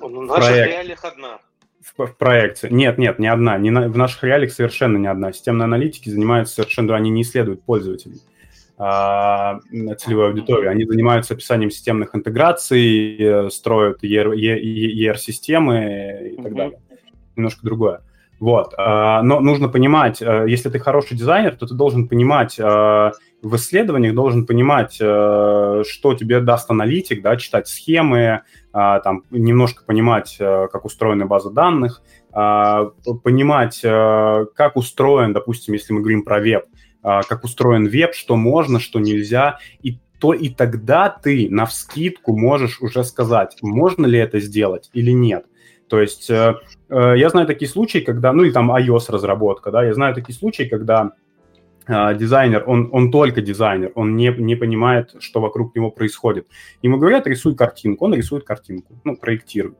в 0.00 0.10
наших 0.24 0.48
проект, 0.48 0.72
реалиях 0.72 1.04
одна. 1.04 1.38
В, 1.80 2.06
в 2.06 2.16
проекции. 2.16 2.68
Нет, 2.70 2.98
нет, 2.98 3.18
не 3.18 3.26
одна. 3.26 3.58
Не 3.58 3.70
на, 3.70 3.88
в 3.88 3.96
наших 3.96 4.24
реалиях 4.24 4.52
совершенно 4.52 4.98
не 4.98 5.06
одна. 5.06 5.32
Системные 5.32 5.64
аналитики 5.64 6.08
занимаются 6.08 6.54
совершенно, 6.54 6.96
они 6.96 7.10
не 7.10 7.22
исследуют 7.22 7.62
пользователей 7.62 8.20
а, 8.78 9.60
целевой 9.98 10.28
аудитории. 10.28 10.68
Они 10.68 10.84
занимаются 10.84 11.34
описанием 11.34 11.70
системных 11.70 12.14
интеграций, 12.14 13.16
э, 13.18 13.50
строят 13.50 14.02
ER-системы 14.02 14.70
и 16.32 16.36
так 16.36 16.46
mm-hmm. 16.46 16.56
далее 16.56 16.78
немножко 17.36 17.64
другое. 17.64 18.00
Вот. 18.40 18.74
А, 18.76 19.22
но 19.22 19.40
нужно 19.40 19.68
понимать, 19.68 20.20
э, 20.20 20.44
если 20.48 20.68
ты 20.68 20.78
хороший 20.78 21.16
дизайнер, 21.16 21.56
то 21.56 21.66
ты 21.66 21.74
должен 21.74 22.08
понимать 22.08 22.58
в 23.44 23.56
исследованиях, 23.56 24.14
должен 24.14 24.46
понимать, 24.46 24.98
э, 25.00 25.82
что 25.86 26.14
тебе 26.14 26.40
даст 26.40 26.70
аналитик, 26.70 27.22
да, 27.22 27.36
читать 27.36 27.68
схемы, 27.68 28.42
там, 28.72 29.22
немножко 29.30 29.84
понимать, 29.84 30.36
как 30.36 30.84
устроена 30.84 31.26
база 31.26 31.50
данных, 31.50 32.02
понимать, 32.32 33.80
как 33.82 34.72
устроен, 34.74 35.32
допустим, 35.32 35.74
если 35.74 35.92
мы 35.92 36.00
говорим 36.00 36.24
про 36.24 36.40
веб, 36.40 36.64
как 37.00 37.44
устроен 37.44 37.86
веб, 37.86 38.14
что 38.14 38.34
можно, 38.34 38.80
что 38.80 38.98
нельзя, 38.98 39.58
и 39.80 40.00
то 40.18 40.32
и 40.32 40.48
тогда 40.48 41.08
ты 41.08 41.48
на 41.50 41.66
вскидку 41.66 42.36
можешь 42.36 42.80
уже 42.80 43.04
сказать, 43.04 43.56
можно 43.62 44.06
ли 44.06 44.18
это 44.18 44.40
сделать 44.40 44.90
или 44.92 45.12
нет. 45.12 45.44
То 45.88 46.00
есть 46.00 46.30
э, 46.30 46.54
э, 46.88 47.14
я 47.16 47.28
знаю 47.28 47.46
такие 47.46 47.70
случаи, 47.70 47.98
когда, 47.98 48.32
ну 48.32 48.44
и 48.44 48.50
там 48.50 48.72
iOS-разработка, 48.72 49.70
да, 49.70 49.84
я 49.84 49.94
знаю 49.94 50.14
такие 50.14 50.34
случаи, 50.34 50.64
когда 50.64 51.04
э, 51.04 51.10
дизайнер, 51.86 52.64
он, 52.66 52.88
он 52.92 53.10
только 53.10 53.42
дизайнер, 53.42 53.92
он 53.94 54.16
не, 54.16 54.34
не 54.38 54.56
понимает, 54.56 55.14
что 55.20 55.40
вокруг 55.40 55.74
него 55.76 55.90
происходит. 55.90 56.46
Ему 56.82 56.98
говорят, 56.98 57.26
рисуй 57.26 57.54
картинку, 57.54 58.06
он 58.06 58.14
рисует 58.14 58.44
картинку, 58.44 58.94
ну, 59.04 59.16
проектирует 59.16 59.78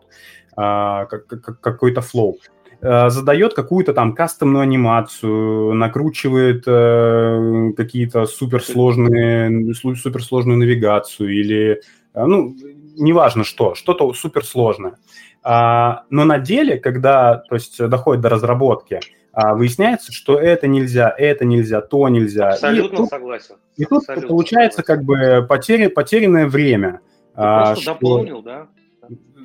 э, 0.52 0.56
как, 0.56 1.26
как, 1.26 1.60
какой-то 1.60 2.02
флоу 2.02 2.38
э, 2.80 3.08
задает 3.08 3.54
какую-то 3.54 3.94
там 3.94 4.14
кастомную 4.14 4.62
анимацию, 4.62 5.74
накручивает 5.74 6.64
э, 6.66 7.72
какие-то 7.76 8.26
суперсложные, 8.26 9.74
суперсложную 9.74 10.58
навигацию 10.58 11.30
или, 11.30 11.80
э, 12.14 12.24
ну, 12.24 12.54
неважно 12.96 13.44
что, 13.44 13.74
что-то 13.74 14.12
суперсложное. 14.12 14.96
А, 15.42 16.04
но 16.08 16.24
на 16.24 16.38
деле, 16.38 16.78
когда 16.78 17.36
то 17.36 17.54
есть, 17.54 17.78
доходит 17.78 18.22
до 18.22 18.30
разработки, 18.30 19.00
а, 19.34 19.54
выясняется, 19.54 20.12
что 20.12 20.38
это 20.38 20.68
нельзя, 20.68 21.12
это 21.16 21.44
нельзя, 21.44 21.80
то 21.80 22.08
нельзя. 22.08 22.50
Абсолютно 22.50 22.94
и 22.94 22.98
тут, 22.98 23.08
согласен. 23.08 23.56
И 23.76 23.84
тут 23.84 23.98
Абсолютно 23.98 24.28
получается 24.28 24.82
согласен. 24.82 25.06
как 25.06 25.40
бы 25.40 25.46
потери, 25.48 25.86
потерянное 25.88 26.46
время. 26.46 27.00
Ты 27.34 27.42
а, 27.42 27.64
просто 27.64 27.82
что, 27.82 27.92
дополнил, 27.94 28.42
да? 28.42 28.68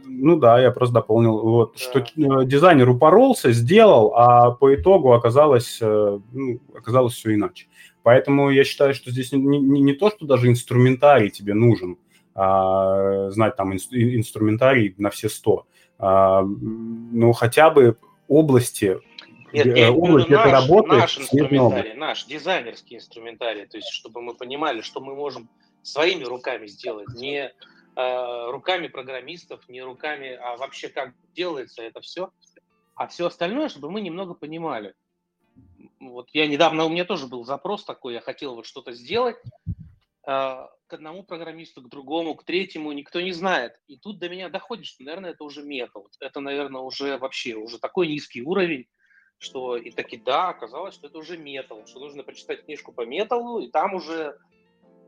Ну 0.05 0.37
да, 0.37 0.59
я 0.59 0.71
просто 0.71 0.95
дополнил. 0.95 1.39
Вот, 1.39 1.73
да. 1.73 1.79
Что 1.79 1.99
э, 1.99 2.45
дизайнер 2.45 2.87
упоролся, 2.89 3.51
сделал, 3.51 4.13
а 4.15 4.51
по 4.51 4.75
итогу 4.75 5.13
оказалось, 5.13 5.79
э, 5.81 6.19
ну, 6.31 6.59
оказалось 6.75 7.13
все 7.13 7.33
иначе. 7.33 7.67
Поэтому 8.03 8.49
я 8.49 8.63
считаю, 8.63 8.93
что 8.93 9.11
здесь 9.11 9.31
не, 9.31 9.39
не, 9.39 9.81
не 9.81 9.93
то, 9.93 10.09
что 10.09 10.25
даже 10.25 10.49
инструментарий 10.49 11.29
тебе 11.29 11.53
нужен, 11.53 11.97
а, 12.35 13.29
знать 13.31 13.55
там 13.55 13.73
инструментарий 13.73 14.93
на 14.97 15.09
все 15.09 15.29
сто, 15.29 15.65
а, 15.97 16.41
ну, 16.43 17.33
хотя 17.33 17.69
бы 17.69 17.97
области, 18.27 18.99
нет, 19.54 19.78
я 19.78 19.91
область 19.91 20.30
наш, 20.30 20.52
работы. 20.52 20.89
Наш 20.89 21.20
инструментарий, 21.20 21.93
наш 21.93 22.26
дизайнерский 22.26 22.97
инструментарий, 22.97 23.66
то 23.66 23.78
есть 23.78 23.89
чтобы 23.89 24.22
мы 24.22 24.34
понимали, 24.36 24.82
что 24.82 25.00
мы 25.02 25.16
можем 25.16 25.50
своими 25.82 26.24
руками 26.24 26.68
сделать, 26.68 27.10
не 27.16 27.52
э, 27.95 28.52
руками 28.52 28.88
программистов, 28.88 29.68
не 29.70 29.82
руками, 29.82 30.38
а 30.41 30.58
вообще 30.58 30.89
как 30.89 31.14
делается 31.34 31.82
это 31.82 32.02
все, 32.02 32.32
а 32.95 33.08
все 33.08 33.28
остальное, 33.28 33.70
чтобы 33.70 33.89
мы 33.89 34.02
немного 34.02 34.34
понимали. 34.34 34.93
Вот 36.00 36.30
я 36.34 36.47
недавно, 36.47 36.86
у 36.86 36.89
меня 36.89 37.06
тоже 37.06 37.28
был 37.28 37.43
запрос 37.43 37.84
такой, 37.84 38.14
я 38.14 38.22
хотел 38.22 38.56
вот 38.56 38.66
что-то 38.66 38.93
сделать, 38.93 39.38
э, 40.28 40.68
к 40.89 40.93
одному 40.93 41.24
программисту, 41.24 41.82
к 41.82 41.89
другому, 41.89 42.36
к 42.36 42.43
третьему, 42.43 42.91
никто 42.91 43.22
не 43.22 43.32
знает. 43.32 43.80
И 43.88 43.95
тут 43.95 44.20
до 44.20 44.28
меня 44.28 44.50
доходит, 44.50 44.88
что, 44.88 45.04
наверное, 45.04 45.32
это 45.32 45.43
уже 45.43 45.62
мета. 45.62 46.02
Это, 46.20 46.39
наверное, 46.39 46.82
уже 46.82 47.18
вообще 47.18 47.54
уже 47.56 47.78
такой 47.78 48.08
низкий 48.08 48.41
уровень, 48.41 48.88
что 49.39 49.77
и 49.77 49.89
таки 49.89 50.17
да, 50.17 50.49
оказалось, 50.49 50.93
что 50.93 51.07
это 51.07 51.17
уже 51.17 51.37
метал, 51.37 51.87
что 51.87 51.99
нужно 51.99 52.23
прочитать 52.23 52.65
книжку 52.65 52.91
по 52.91 53.05
металлу, 53.05 53.59
и 53.59 53.69
там 53.69 53.95
уже 53.95 54.37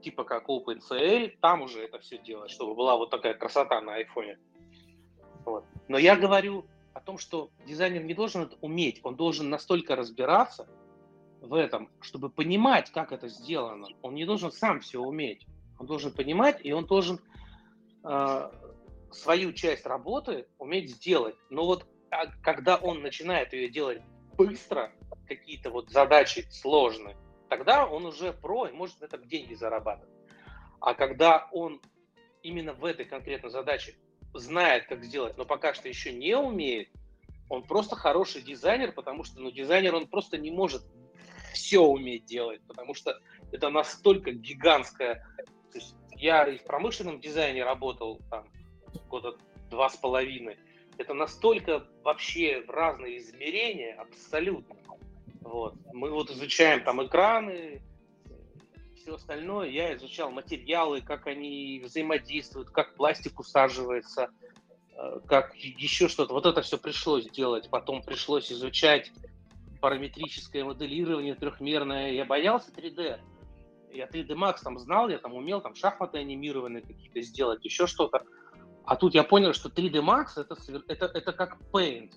типа 0.01 0.23
как 0.23 0.49
OpenCL, 0.49 1.37
там 1.41 1.61
уже 1.61 1.83
это 1.83 1.99
все 1.99 2.17
делать, 2.17 2.49
чтобы 2.49 2.73
была 2.73 2.97
вот 2.97 3.11
такая 3.11 3.33
красота 3.33 3.81
на 3.81 3.95
айфоне. 3.95 4.39
Вот. 5.45 5.65
Но 5.87 5.97
я 5.97 6.15
говорю 6.15 6.65
о 6.93 7.01
том, 7.01 7.17
что 7.17 7.51
дизайнер 7.67 8.03
не 8.03 8.13
должен 8.13 8.43
это 8.43 8.57
уметь, 8.61 9.01
он 9.03 9.15
должен 9.15 9.49
настолько 9.49 9.95
разбираться 9.95 10.67
в 11.41 11.53
этом, 11.53 11.89
чтобы 11.99 12.29
понимать, 12.29 12.91
как 12.91 13.11
это 13.11 13.27
сделано. 13.27 13.87
Он 14.01 14.13
не 14.13 14.25
должен 14.25 14.51
сам 14.51 14.79
все 14.79 14.99
уметь. 14.99 15.45
Он 15.79 15.87
должен 15.87 16.13
понимать, 16.13 16.63
и 16.63 16.71
он 16.71 16.85
должен 16.85 17.19
э, 18.03 18.51
свою 19.11 19.51
часть 19.53 19.85
работы 19.87 20.47
уметь 20.59 20.91
сделать. 20.91 21.35
Но 21.49 21.65
вот 21.65 21.87
а, 22.11 22.27
когда 22.43 22.75
он 22.75 23.01
начинает 23.01 23.53
ее 23.53 23.69
делать 23.69 24.01
быстро, 24.47 24.91
какие-то 25.27 25.69
вот 25.69 25.89
задачи 25.89 26.45
сложные, 26.49 27.17
тогда 27.49 27.85
он 27.85 28.05
уже 28.05 28.33
про 28.33 28.67
и 28.67 28.71
может 28.71 28.99
на 29.01 29.05
этом 29.05 29.27
деньги 29.27 29.53
зарабатывать. 29.53 30.13
А 30.79 30.93
когда 30.93 31.47
он 31.51 31.81
именно 32.43 32.73
в 32.73 32.85
этой 32.85 33.05
конкретной 33.05 33.49
задаче 33.49 33.95
знает, 34.33 34.87
как 34.87 35.03
сделать, 35.03 35.37
но 35.37 35.45
пока 35.45 35.73
что 35.73 35.87
еще 35.87 36.11
не 36.11 36.35
умеет, 36.35 36.89
он 37.49 37.63
просто 37.63 37.95
хороший 37.95 38.41
дизайнер, 38.41 38.93
потому 38.93 39.23
что 39.23 39.41
ну, 39.41 39.51
дизайнер 39.51 39.93
он 39.93 40.07
просто 40.07 40.37
не 40.37 40.51
может 40.51 40.83
все 41.53 41.81
уметь 41.81 42.25
делать, 42.25 42.61
потому 42.65 42.93
что 42.93 43.19
это 43.51 43.69
настолько 43.69 44.31
гигантская 44.31 45.25
то 45.71 45.77
есть 45.77 45.95
я 46.15 46.43
и 46.43 46.57
в 46.57 46.63
промышленном 46.63 47.19
дизайне 47.19 47.63
работал 47.63 48.19
там 48.29 48.45
года 49.09 49.37
два 49.69 49.89
с 49.89 49.95
половиной. 49.95 50.57
Это 50.97 51.13
настолько 51.13 51.85
вообще 52.03 52.63
разные 52.67 53.17
измерения, 53.17 53.95
абсолютно. 53.95 54.75
Вот. 55.41 55.75
Мы 55.93 56.11
вот 56.11 56.29
изучаем 56.29 56.83
там 56.83 57.03
экраны, 57.05 57.81
все 58.95 59.15
остальное. 59.15 59.69
Я 59.69 59.95
изучал 59.95 60.31
материалы, 60.31 61.01
как 61.01 61.27
они 61.27 61.81
взаимодействуют, 61.83 62.69
как 62.69 62.95
пластик 62.95 63.39
усаживается, 63.39 64.29
э, 64.95 65.19
как 65.27 65.55
еще 65.55 66.07
что-то. 66.07 66.33
Вот 66.33 66.45
это 66.45 66.61
все 66.61 66.77
пришлось 66.77 67.29
делать. 67.29 67.69
Потом 67.69 68.03
пришлось 68.03 68.51
изучать 68.51 69.11
параметрическое 69.79 70.63
моделирование 70.63 71.33
трехмерное. 71.33 72.11
Я 72.11 72.25
боялся 72.25 72.71
3D 72.71 73.19
я 73.93 74.05
3D 74.07 74.29
Max 74.29 74.57
там 74.63 74.79
знал, 74.79 75.09
я 75.09 75.17
там 75.17 75.33
умел 75.33 75.61
там 75.61 75.75
шахматы 75.75 76.19
анимированные 76.19 76.81
какие-то 76.81 77.21
сделать, 77.21 77.63
еще 77.63 77.87
что-то. 77.87 78.23
А 78.91 78.97
тут 78.97 79.15
я 79.15 79.23
понял, 79.23 79.53
что 79.53 79.69
3D 79.69 80.03
Max 80.03 80.31
это, 80.35 80.57
это, 80.89 81.05
это 81.05 81.31
как 81.31 81.57
Paint 81.71 82.11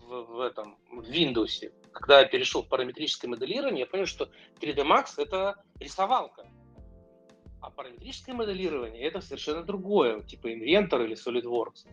в, 0.00 0.22
в 0.22 0.40
этом 0.40 0.78
в 0.88 1.00
Windows. 1.00 1.72
Когда 1.90 2.20
я 2.20 2.26
перешел 2.26 2.62
в 2.62 2.68
параметрическое 2.68 3.28
моделирование, 3.28 3.80
я 3.80 3.86
понял, 3.86 4.06
что 4.06 4.30
3D 4.60 4.86
Max 4.86 5.14
это 5.16 5.60
рисовалка. 5.80 6.46
А 7.60 7.70
параметрическое 7.70 8.36
моделирование 8.36 9.02
это 9.02 9.20
совершенно 9.20 9.64
другое, 9.64 10.22
типа 10.22 10.46
Inventor 10.52 11.04
или 11.06 11.16
SolidWorks. 11.16 11.88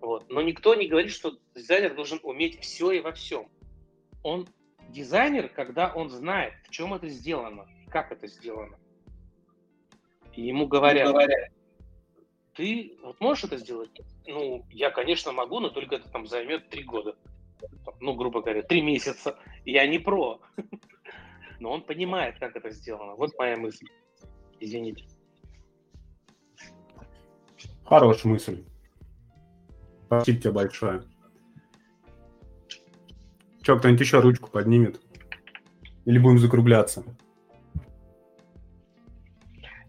Вот. 0.00 0.30
Но 0.30 0.40
никто 0.40 0.74
не 0.74 0.88
говорит, 0.88 1.12
что 1.12 1.36
дизайнер 1.54 1.94
должен 1.94 2.20
уметь 2.22 2.62
все 2.62 2.92
и 2.92 3.00
во 3.00 3.12
всем. 3.12 3.50
Он 4.22 4.48
дизайнер, 4.88 5.50
когда 5.50 5.92
он 5.94 6.08
знает, 6.08 6.54
в 6.64 6.70
чем 6.70 6.94
это 6.94 7.06
сделано 7.10 7.68
как 7.90 8.12
это 8.12 8.26
сделано. 8.26 8.78
И 10.34 10.42
ему 10.42 10.66
говорят, 10.66 11.08
говорят, 11.08 11.50
ты 12.56 12.96
вот 13.02 13.20
можешь 13.20 13.44
это 13.44 13.58
сделать? 13.58 13.90
Ну, 14.26 14.64
я, 14.70 14.90
конечно, 14.90 15.32
могу, 15.32 15.60
но 15.60 15.68
только 15.68 15.96
это 15.96 16.08
там 16.08 16.26
займет 16.26 16.68
три 16.70 16.82
года. 16.82 17.14
Ну, 18.00 18.14
грубо 18.14 18.40
говоря, 18.42 18.62
три 18.62 18.80
месяца. 18.80 19.38
Я 19.64 19.86
не 19.86 19.98
про. 19.98 20.40
Но 21.60 21.70
он 21.70 21.82
понимает, 21.82 22.38
как 22.38 22.56
это 22.56 22.70
сделано. 22.70 23.14
Вот 23.14 23.32
моя 23.38 23.56
мысль. 23.56 23.86
Извините. 24.60 25.04
Хорошая 27.84 28.32
мысль. 28.32 28.64
Спасибо 30.06 30.40
тебе 30.40 30.52
большое. 30.52 31.02
Че, 33.62 33.78
кто-нибудь 33.78 34.00
еще 34.00 34.20
ручку 34.20 34.50
поднимет? 34.50 35.00
Или 36.04 36.18
будем 36.18 36.38
закругляться? 36.38 37.04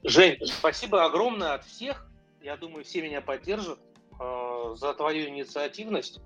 Жень, 0.04 0.38
спасибо 0.46 1.06
огромное 1.06 1.54
от 1.54 1.66
всех. 1.66 2.07
Я 2.48 2.56
думаю, 2.56 2.86
все 2.86 3.02
меня 3.02 3.20
поддержат 3.20 3.78
э, 4.22 4.76
за 4.76 4.94
твою 4.94 5.28
инициативность, 5.28 6.22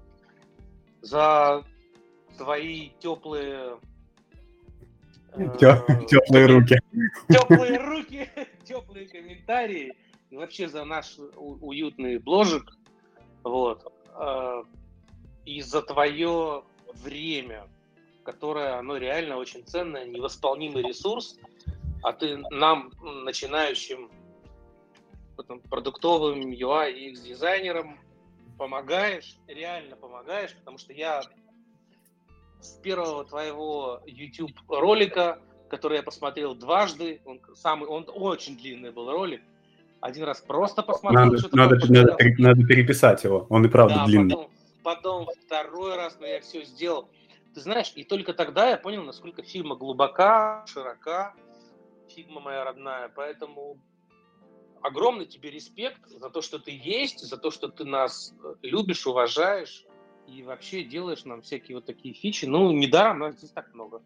за 1.02 1.66
твои 2.38 2.90
теплые 3.00 3.80
Теплые 5.34 6.46
руки. 6.46 6.78
Теплые 7.28 7.78
руки, 7.80 8.30
теплые 8.64 9.08
комментарии. 9.08 9.94
И 10.30 10.38
вообще 10.38 10.68
за 10.68 10.86
наш 10.86 11.18
уютный 11.38 12.20
бложик. 12.20 12.72
Вот. 13.44 13.92
А, 14.14 14.64
и 15.48 15.62
за 15.64 15.82
твое 15.82 16.64
время, 17.02 17.68
которое, 18.24 18.78
оно 18.78 18.98
реально 18.98 19.38
очень 19.38 19.66
ценное, 19.66 20.06
невосполнимый 20.06 20.84
ресурс. 20.84 21.40
А 22.04 22.14
ты 22.14 22.38
нам, 22.52 22.92
начинающим 23.02 24.12
продуктовым 25.70 26.52
UI 26.52 26.92
и 26.92 27.12
UX 27.12 27.24
дизайнерам 27.24 28.00
помогаешь, 28.58 29.38
реально 29.48 29.96
помогаешь, 29.96 30.54
потому 30.56 30.78
что 30.78 30.94
я 30.94 31.24
с 32.60 32.74
первого 32.84 33.26
твоего 33.26 34.02
YouTube 34.06 34.52
ролика, 34.68 35.40
который 35.70 35.98
я 35.98 36.04
посмотрел 36.04 36.54
дважды, 36.54 37.22
он 37.26 37.42
самый, 37.56 37.88
он 37.88 38.06
очень 38.08 38.58
длинный 38.58 38.92
был 38.92 39.10
ролик. 39.12 39.42
Один 40.00 40.24
раз 40.24 40.42
просто 40.42 40.84
посмотрел. 40.84 41.26
Надо, 41.26 41.50
надо, 41.56 41.92
надо, 41.92 42.18
надо 42.38 42.64
переписать 42.66 43.24
его, 43.24 43.46
он 43.50 43.66
и 43.66 43.70
правда 43.70 43.96
да, 43.96 44.06
длинный. 44.06 44.36
Потом, 44.36 44.52
потом 44.84 45.28
второй 45.46 45.96
раз, 45.96 46.18
но 46.20 46.28
я 46.28 46.42
все 46.42 46.64
сделал. 46.64 47.10
Ты 47.54 47.62
знаешь, 47.62 47.92
и 47.96 48.04
только 48.04 48.34
тогда 48.34 48.70
я 48.70 48.78
понял, 48.78 49.04
насколько 49.04 49.44
Figma 49.44 49.76
глубока, 49.76 50.64
широка, 50.68 51.34
Figma 52.10 52.40
моя 52.42 52.64
родная. 52.64 53.10
Поэтому 53.10 53.78
огромный 54.82 55.26
тебе 55.26 55.52
респект 55.52 56.08
за 56.08 56.30
то, 56.30 56.42
что 56.42 56.60
ты 56.60 56.72
есть, 56.72 57.20
за 57.20 57.38
то, 57.38 57.52
что 57.52 57.68
ты 57.68 57.86
нас 57.86 58.34
любишь, 58.62 59.06
уважаешь 59.08 59.86
и 60.28 60.44
вообще 60.44 60.84
делаешь 60.84 61.26
нам 61.26 61.42
всякие 61.42 61.76
вот 61.76 61.86
такие 61.86 62.14
фичи. 62.14 62.46
Ну, 62.46 62.72
недаром 62.72 63.20
нас 63.20 63.36
здесь 63.38 63.52
так 63.52 63.74
много. 63.74 64.02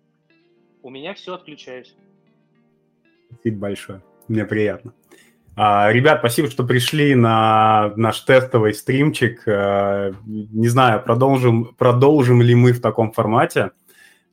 У 0.82 0.90
меня 0.90 1.14
все, 1.14 1.34
отключаюсь. 1.34 1.96
Спасибо 3.32 3.58
большое. 3.60 4.04
Мне 4.28 4.46
приятно. 4.46 4.94
А, 5.56 5.92
ребят, 5.92 6.20
спасибо, 6.20 6.50
что 6.50 6.66
пришли 6.66 7.16
на 7.16 7.94
наш 7.96 8.20
тестовый 8.22 8.74
стримчик. 8.74 9.44
А, 9.48 10.12
не 10.26 10.68
знаю, 10.68 11.02
продолжим, 11.04 11.76
продолжим 11.76 12.42
ли 12.42 12.56
мы 12.56 12.74
в 12.74 12.82
таком 12.82 13.12
формате, 13.12 13.72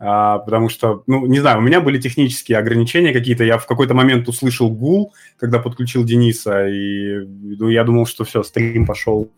а, 0.05 0.41
потому 0.41 0.69
что, 0.69 1.05
ну, 1.07 1.27
не 1.27 1.39
знаю, 1.39 1.59
у 1.59 1.61
меня 1.61 1.81
были 1.81 2.01
технические 2.01 2.59
ограничения 2.59 3.13
какие-то. 3.13 3.45
Я 3.45 3.57
в 3.59 3.67
какой-то 3.67 3.95
момент 3.95 4.29
услышал 4.29 4.69
гул, 4.69 5.15
когда 5.37 5.61
подключил 5.61 6.03
Дениса, 6.03 6.67
и 6.67 7.19
ну, 7.25 7.69
я 7.69 7.85
думал, 7.85 8.07
что 8.07 8.25
все, 8.25 8.43
стрим 8.43 8.85
пошел 8.85 9.31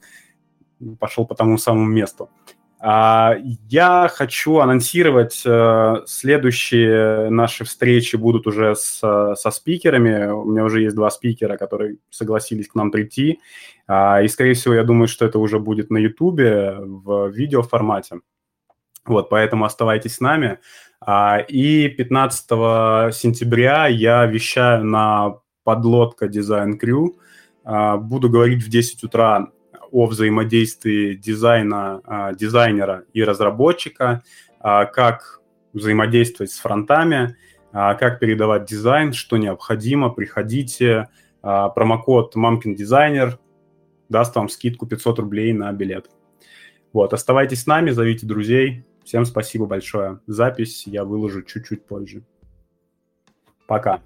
пошел 0.98 1.26
по 1.26 1.34
тому 1.34 1.58
самому 1.58 1.86
месту. 1.86 2.30
А, 2.78 3.36
я 3.68 4.10
хочу 4.10 4.58
анонсировать, 4.58 5.42
э, 5.44 5.96
следующие 6.06 7.28
наши 7.30 7.64
встречи 7.64 8.16
будут 8.16 8.46
уже 8.46 8.74
с, 8.74 9.00
со 9.36 9.50
спикерами. 9.50 10.30
У 10.30 10.44
меня 10.44 10.64
уже 10.64 10.82
есть 10.82 10.96
два 10.96 11.10
спикера, 11.10 11.58
которые 11.58 11.96
согласились 12.10 12.68
к 12.68 12.74
нам 12.74 12.90
прийти. 12.90 13.38
А, 13.86 14.22
и, 14.22 14.28
скорее 14.28 14.54
всего, 14.54 14.74
я 14.74 14.84
думаю, 14.84 15.08
что 15.08 15.26
это 15.26 15.38
уже 15.38 15.58
будет 15.58 15.90
на 15.90 15.98
YouTube 15.98 16.40
в 16.40 17.30
видеоформате. 17.30 18.20
Вот, 19.06 19.28
поэтому 19.28 19.64
оставайтесь 19.64 20.16
с 20.16 20.20
нами. 20.20 20.58
А, 21.00 21.38
и 21.38 21.88
15 21.88 23.14
сентября 23.14 23.86
я 23.86 24.24
вещаю 24.26 24.84
на 24.84 25.36
подлодка 25.64 26.26
Design 26.26 26.78
Crew. 26.78 27.14
Буду 27.98 28.28
говорить 28.28 28.62
в 28.62 28.68
10 28.68 29.02
утра 29.04 29.48
о 29.94 30.06
взаимодействии 30.06 31.14
дизайна, 31.14 32.00
а, 32.04 32.34
дизайнера 32.34 33.04
и 33.12 33.22
разработчика, 33.22 34.24
а, 34.58 34.86
как 34.86 35.40
взаимодействовать 35.72 36.50
с 36.50 36.58
фронтами, 36.58 37.36
а, 37.72 37.94
как 37.94 38.18
передавать 38.18 38.64
дизайн, 38.64 39.12
что 39.12 39.36
необходимо, 39.36 40.10
приходите. 40.10 41.08
Промокод 41.42 42.34
Мамкин 42.36 42.74
Дизайнер 42.74 43.38
даст 44.08 44.34
вам 44.34 44.48
скидку 44.48 44.86
500 44.86 45.18
рублей 45.18 45.52
на 45.52 45.70
билет. 45.72 46.10
Вот, 46.94 47.12
оставайтесь 47.12 47.62
с 47.62 47.66
нами, 47.66 47.90
зовите 47.90 48.26
друзей. 48.26 48.86
Всем 49.04 49.24
спасибо 49.26 49.66
большое. 49.66 50.20
Запись 50.26 50.86
я 50.86 51.04
выложу 51.04 51.42
чуть-чуть 51.42 51.86
позже. 51.86 52.24
Пока. 53.66 54.02